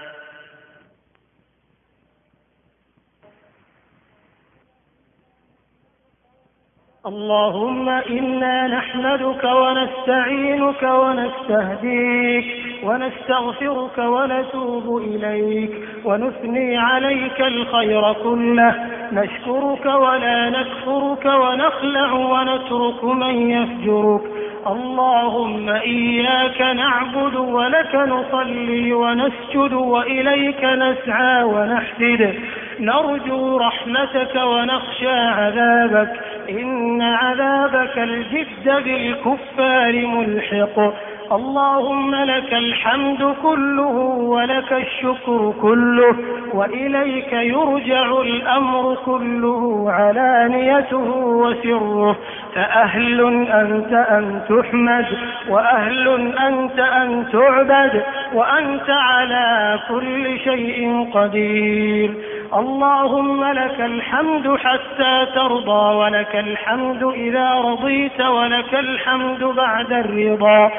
اللهم 7.05 7.89
إنا 7.89 8.67
نحمدك 8.67 9.43
ونستعينك 9.43 10.83
ونستهديك 10.83 12.45
ونستغفرك 12.83 13.97
ونتوب 13.97 14.97
إليك 14.97 15.71
ونثني 16.05 16.77
عليك 16.77 17.39
الخير 17.41 18.13
كله 18.13 18.75
نشكرك 19.11 19.85
ولا 19.85 20.49
نكفرك 20.49 21.25
ونخلع 21.25 22.11
ونترك 22.13 23.03
من 23.03 23.49
يفجرك 23.51 24.21
اللهم 24.67 25.69
إياك 25.69 26.61
نعبد 26.75 27.35
ولك 27.35 27.95
نصلي 27.95 28.93
ونسجد 28.93 29.73
وإليك 29.73 30.63
نسعى 30.63 31.43
ونحسد 31.43 32.39
نرجو 32.81 33.57
رحمتك 33.57 34.35
ونخشى 34.35 35.09
عذابك 35.11 36.09
إن 36.49 37.01
عذابك 37.01 37.97
الجد 37.97 38.83
بالكفار 38.83 39.93
ملحق 40.07 40.93
اللهم 41.31 42.15
لك 42.15 42.53
الحمد 42.53 43.35
كله 43.43 43.95
ولك 44.33 44.73
الشكر 44.73 45.53
كله 45.61 46.15
وإليك 46.53 47.33
يرجع 47.33 48.05
الأمر 48.21 48.97
كله 49.05 49.91
علانيته 49.91 51.11
وسره 51.41 52.15
فأهل 52.55 53.21
أنت 53.61 53.93
أن 53.93 54.41
تحمد 54.49 55.05
وأهل 55.49 56.33
أنت 56.47 56.79
أن 56.79 57.25
تعبد 57.31 58.03
وأنت 58.33 58.89
على 58.89 59.79
كل 59.89 60.39
شيء 60.39 61.09
قدير 61.13 62.11
اللهم 62.53 63.43
لك 63.51 63.81
الحمد 63.81 64.55
حتى 64.57 65.25
ترضى 65.35 65.95
ولك 65.95 66.35
الحمد 66.35 67.03
إذا 67.03 67.51
رضيت 67.53 68.21
ولك 68.21 68.73
الحمد 68.73 69.43
بعد 69.43 69.93
الرضا 69.93 70.71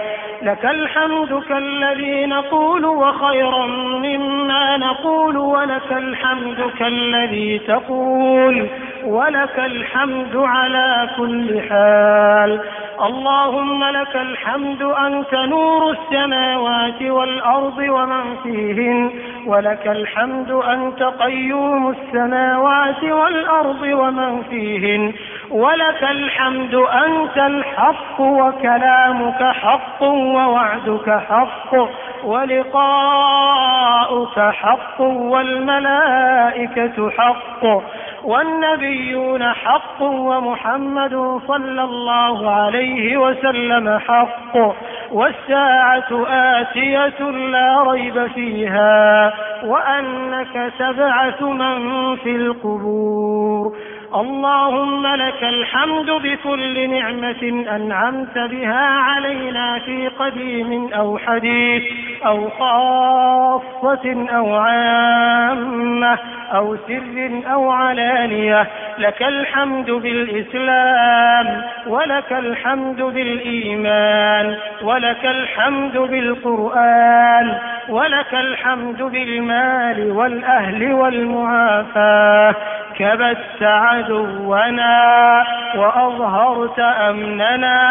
لك 0.43 0.65
الحمد 0.65 1.43
كالذي 1.49 2.27
نقول 2.27 2.85
وخيرا 2.85 3.67
مما 4.07 4.77
نقول 4.77 5.37
ولك 5.37 5.93
الحمد 5.93 6.71
كالذي 6.79 7.59
تقول 7.59 8.67
ولك 9.05 9.59
الحمد 9.59 10.37
على 10.37 11.09
كل 11.17 11.61
حال 11.71 12.61
اللهم 13.07 13.85
لك 13.85 14.17
الحمد 14.17 14.83
أنت 14.83 15.35
نور 15.35 15.91
السماوات 15.91 17.03
والأرض 17.03 17.79
ومن 17.79 18.37
فيهن 18.43 19.11
ولك 19.47 19.87
الحمد 19.87 20.51
أنت 20.51 21.03
قيوم 21.03 21.62
له 21.63 21.83
السماوات 21.99 23.03
والأرض 23.05 23.83
ومن 23.83 24.43
فيهن 24.51 25.13
ولك 25.51 26.03
الحمد 26.03 26.75
أنت 26.75 27.37
الحق 27.37 28.21
وكلامك 28.21 29.43
حق 29.43 30.03
ووعدك 30.03 31.11
حق 31.31 31.75
ولقاؤك 32.25 34.41
حق 34.41 35.01
والملائكة 35.01 37.11
حق 37.11 37.65
والنبيون 38.25 39.43
حق 39.45 40.03
ومحمد 40.03 41.41
صلى 41.49 41.83
الله 41.85 42.51
عليه 42.51 43.17
وسلم 43.17 43.99
حق 44.09 44.57
والساعة 45.13 46.27
آتية 46.61 47.31
لا 47.31 47.83
ريب 47.89 48.27
فيها 48.27 49.33
وأنك 49.65 50.73
تبعث 50.79 51.43
من 51.43 52.17
في 52.17 52.37
القبور 52.37 53.77
اللهم 54.15 55.07
لك 55.07 55.43
الحمد 55.43 56.11
بكل 56.11 56.91
نعمة 56.91 57.71
أنعمت 57.77 58.39
بها 58.39 58.85
علينا 58.87 59.79
في 59.79 60.09
قديم 60.09 60.93
أو 60.95 61.19
حديث 61.19 61.83
أو 62.27 62.49
خاصة 62.59 64.27
أو 64.35 64.55
عامة 64.57 66.19
أو 66.55 66.77
سر 66.89 67.43
أو 67.53 67.71
علانية 67.71 68.67
لك 68.99 69.23
الحمد 69.23 69.91
بالإسلام 69.91 71.63
ولك 71.87 72.33
الحمد 72.33 73.03
بالإيمان 73.03 74.57
ولك 74.83 75.25
الحمد 75.25 75.99
بالقرآن 75.99 77.59
ولك 77.89 78.35
الحمد 78.35 79.03
بالمال 79.03 80.11
والأهل 80.13 80.93
والمعافاة 80.93 82.55
كبت 82.99 83.63
عدونا 83.63 85.47
وأظهرت 85.77 86.79
أمننا 86.81 87.83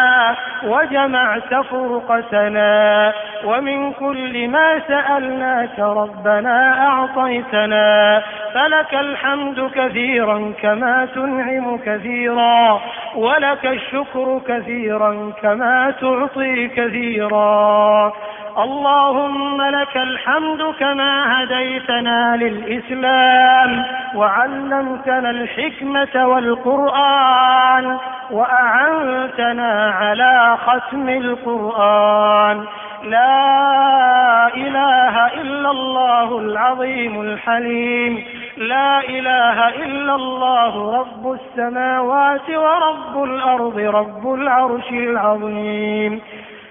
وجمعت 0.64 1.54
فرقتنا 1.70 3.12
ومن 3.44 3.92
كل 3.92 4.48
ما 4.48 4.78
سألناك 4.88 5.78
ربنا 5.78 6.86
أعطيتنا 6.88 8.22
فلك 8.54 8.94
الحمد 8.94 9.70
كثيرا 9.74 10.52
كما 10.62 11.08
تنعم 11.14 11.78
كثيرا 11.78 12.80
ولك 13.16 13.66
الشكر 13.66 14.40
كثيرا 14.48 15.32
كما 15.42 15.94
تعطي 16.00 16.68
كثيرا 16.68 18.12
اللهم 18.58 19.62
لك 19.62 19.96
الحمد 19.96 20.74
كما 20.80 21.42
هديتنا 21.42 22.36
للإسلام 22.36 23.84
وعلمتنا 24.16 25.30
الحكمة 25.30 26.26
والقرآن 26.26 27.96
وأعنتنا 28.30 29.90
على 29.90 30.56
ختم 30.66 31.08
القرآن 31.08 32.64
لا 33.04 34.46
إله 34.56 35.26
إلا 35.34 35.70
الله 35.70 36.38
العظيم 36.38 37.20
الحليم 37.20 38.24
لا 38.56 39.00
إله 39.00 39.68
إلا 39.68 40.14
الله 40.14 40.98
رب 41.00 41.32
السماوات 41.40 42.50
ورب 42.50 43.24
الأرض 43.24 43.78
رب 43.78 44.34
العرش 44.34 44.90
العظيم 44.90 46.20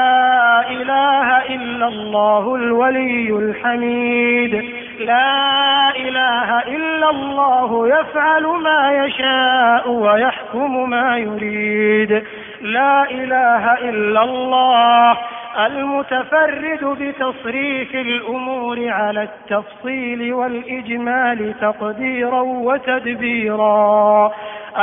إله 0.71 1.27
إلا 1.55 1.87
الله 1.87 2.55
الولي 2.55 3.29
الحميد 3.37 4.55
لا 4.99 5.89
إله 5.95 6.59
إلا 6.59 7.09
الله 7.09 7.87
يفعل 7.99 8.43
ما 8.43 8.91
يشاء 9.05 9.89
ويحكم 9.89 10.89
ما 10.89 11.17
يريد 11.17 12.23
لا 12.61 13.03
إله 13.11 13.73
إلا 13.89 14.21
الله 14.23 15.17
المتفرد 15.65 16.85
بتصريف 16.85 17.95
الأمور 17.95 18.87
على 18.89 19.23
التفصيل 19.23 20.33
والإجمال 20.33 21.55
تقديرا 21.61 22.41
وتدبيرا 22.41 24.29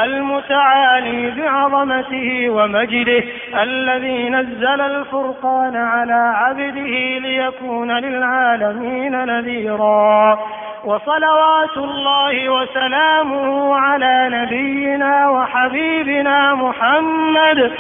المتعالي 0.04 1.30
بعظمته 1.30 2.50
ومجده 2.50 3.24
الذي 3.62 4.28
نزل 4.30 4.80
الفرقان 4.80 5.76
على 5.76 6.32
عبده 6.36 7.18
ليكون 7.18 7.90
للعالمين 7.92 9.24
نذيرا 9.26 10.38
وصلوات 10.84 11.76
الله 11.76 12.48
وسلامه 12.48 13.76
على 13.78 14.28
نبينا 14.32 15.28
وحبيبنا 15.28 16.54
محمد 16.54 17.72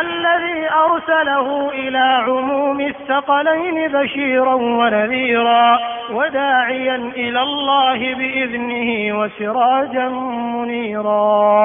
الذي 0.00 0.68
أرسله 0.90 1.70
إلى 1.74 2.22
عموم 2.28 2.80
الثقلين 2.80 3.92
بشيرا 3.92 4.54
ونذيرا 4.54 5.80
وداعيا 6.10 6.96
إلى 6.96 7.42
الله 7.42 8.14
بإذنه 8.14 9.20
وسراجا 9.20 10.08
منيرا 10.54 11.59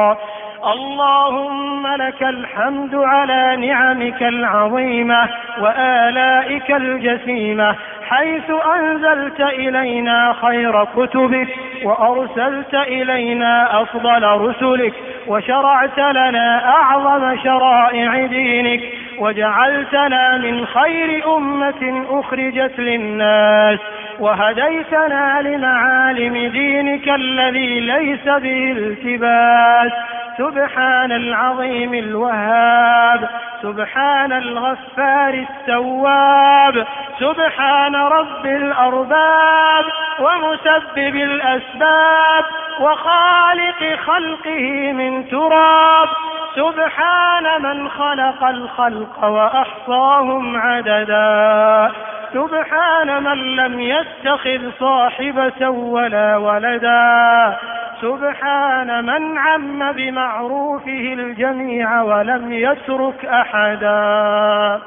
اللهم 0.73 1.87
لك 1.87 2.23
الحمد 2.23 2.95
على 2.95 3.55
نعمك 3.67 4.23
العظيمة 4.23 5.29
وآلائك 5.61 6.71
الجسيمة 6.71 7.75
حيث 8.09 8.51
أنزلت 8.75 9.41
إلينا 9.41 10.33
خير 10.41 10.85
كتبك 10.85 11.47
وأرسلت 11.83 12.73
إلينا 12.75 13.81
أفضل 13.81 14.23
رسلك 14.23 14.93
وشرعت 15.27 15.97
لنا 15.99 16.69
أعظم 16.75 17.37
شرائع 17.43 18.25
دينك 18.25 18.81
وجعلتنا 19.19 20.37
من 20.37 20.65
خير 20.65 21.35
أمة 21.37 22.05
أخرجت 22.09 22.73
للناس 22.79 23.79
وهديتنا 24.19 25.41
لمعالم 25.41 26.33
دينك 26.51 27.09
الذي 27.09 27.79
ليس 27.79 28.25
به 28.25 28.71
التباس 28.77 29.91
سبحان 30.37 31.11
العظيم 31.11 31.93
الوهاب 31.93 33.29
سبحان 33.61 34.31
الغفار 34.33 35.33
التواب 35.33 36.87
سبحان 37.19 37.95
رب 37.95 38.45
الأرباب 38.45 39.85
ومسبب 40.19 41.15
الأسباب 41.15 42.43
وخالق 42.79 43.99
خلقه 44.07 44.91
من 44.91 45.27
تراب 45.29 46.09
سبحان 46.55 47.61
من 47.63 47.89
خلق 47.89 48.43
الخلق 48.43 49.23
وأحصاهم 49.25 50.55
عددا 50.57 51.91
سبحان 52.33 53.23
من 53.23 53.37
لم 53.55 53.79
يتخذ 53.79 54.61
صاحبة 54.79 55.69
ولا 55.69 56.37
ولدا 56.37 57.57
سبحان 58.01 59.05
من 59.05 59.37
عم 59.37 59.91
بمعروفه 59.91 61.13
الجميع 61.19 62.01
ولم 62.03 62.53
يترك 62.53 63.25
أحدا 63.25 64.81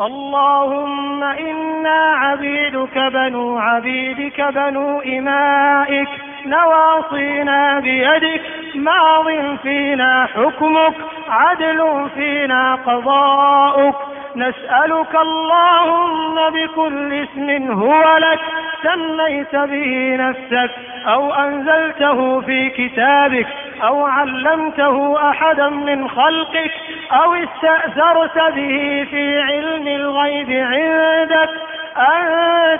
اللهم 0.00 1.22
إنا 1.24 2.12
عبيدك 2.16 2.98
بنو 2.98 3.58
عبيدك 3.58 4.40
بنو 4.40 5.00
إمائك 5.00 6.08
نواصينا 6.46 7.78
بيدك 7.80 8.42
ماض 8.74 9.56
فينا 9.62 10.28
حكمك 10.34 10.94
عدل 11.30 12.08
فينا 12.16 12.74
قضاؤك 12.74 13.96
نسألك 14.36 15.14
اللهم 15.20 16.50
بكل 16.52 17.12
اسم 17.12 17.70
هو 17.72 18.16
لك 18.16 18.38
سميت 18.82 19.56
به 19.56 20.16
نفسك 20.16 20.70
أو 21.06 21.34
أنزلته 21.34 22.40
في 22.40 22.70
كتابك 22.70 23.46
أو 23.82 24.06
علمته 24.06 25.28
أحدا 25.30 25.68
من 25.68 26.08
خلقك 26.08 26.70
أو 27.12 27.34
استأثرت 27.34 28.38
به 28.38 29.06
في 29.10 29.40
علم 29.42 29.86
الغيب 29.88 30.48
عندك 30.50 31.50
أن 31.96 32.24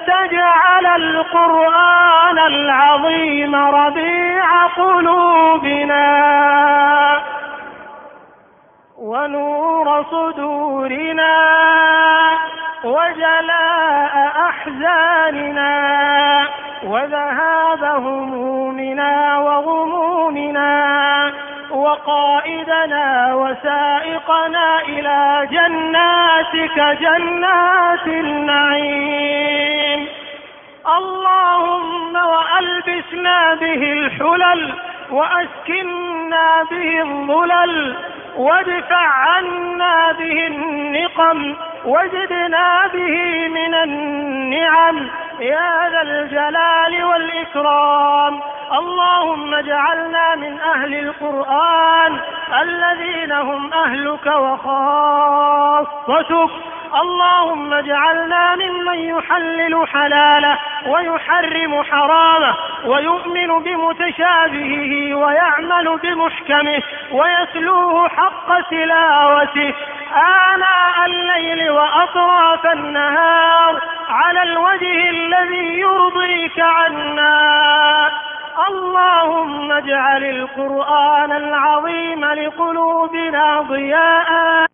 تجعل 0.07 0.87
القرآن 0.87 2.39
العظيم 2.39 3.55
ربيع 3.55 4.67
قلوبنا 4.67 6.11
ونور 9.01 10.05
صدورنا 10.11 11.37
وجلاء 12.85 14.33
أحزاننا 14.49 15.71
وذهاب 16.85 17.85
همومنا 17.85 19.39
وغمومنا 19.39 21.33
وقائدنا 21.71 23.35
وسائقنا 23.35 24.83
إلى 24.83 25.49
جناتك 25.51 26.99
جنات 27.01 28.07
النعيم 28.07 30.09
اللهم 30.97 32.17
وألبسنا 32.17 33.55
به 33.55 33.93
الحلل 33.93 34.73
وأسكنا 35.13 36.65
به 36.71 37.03
الظلل 37.03 37.97
وادفع 38.37 39.07
عنا 39.07 40.13
به 40.13 40.47
النقم 40.47 41.55
وزدنا 41.85 42.87
به 42.93 43.49
من 43.49 43.75
النعم 43.75 45.09
يا 45.41 45.91
ذا 45.91 46.03
الجلال 46.03 47.05
والإكرام 47.05 48.41
اللهم 48.73 49.55
اجعلنا 49.55 50.35
من 50.35 50.59
أهل 50.75 50.95
القرآن 50.95 52.19
الذين 52.63 53.33
هم 53.33 53.71
أهلك 53.73 54.27
وخاصتك 54.27 56.51
اللهم 57.03 57.73
اجعلنا 57.73 58.57
ممن 58.57 58.99
يحلل 58.99 59.89
حلاله 59.89 60.59
ويحرم 60.87 61.83
حرامه 61.83 62.55
ويؤمن 62.87 63.63
بمتشابهه 63.63 65.00
ويعمل 65.15 65.99
بمحكمه 66.03 66.83
ويتلوه 67.13 68.09
حق 68.09 68.61
تلاوته 68.71 69.75
آناء 70.17 71.07
الليل 71.07 71.71
وأطراف 71.71 72.67
النهار 72.67 73.81
على 74.09 74.43
الوجه 74.43 75.11
الذي 75.11 75.79
يرضيك 75.81 76.61
عنا 76.61 78.11
اللهم 78.69 79.73
اجعل 79.73 80.25
القرآن 80.25 81.33
العظيم 81.33 82.25
لقلوبنا 82.25 83.61
ضياءً 83.61 84.70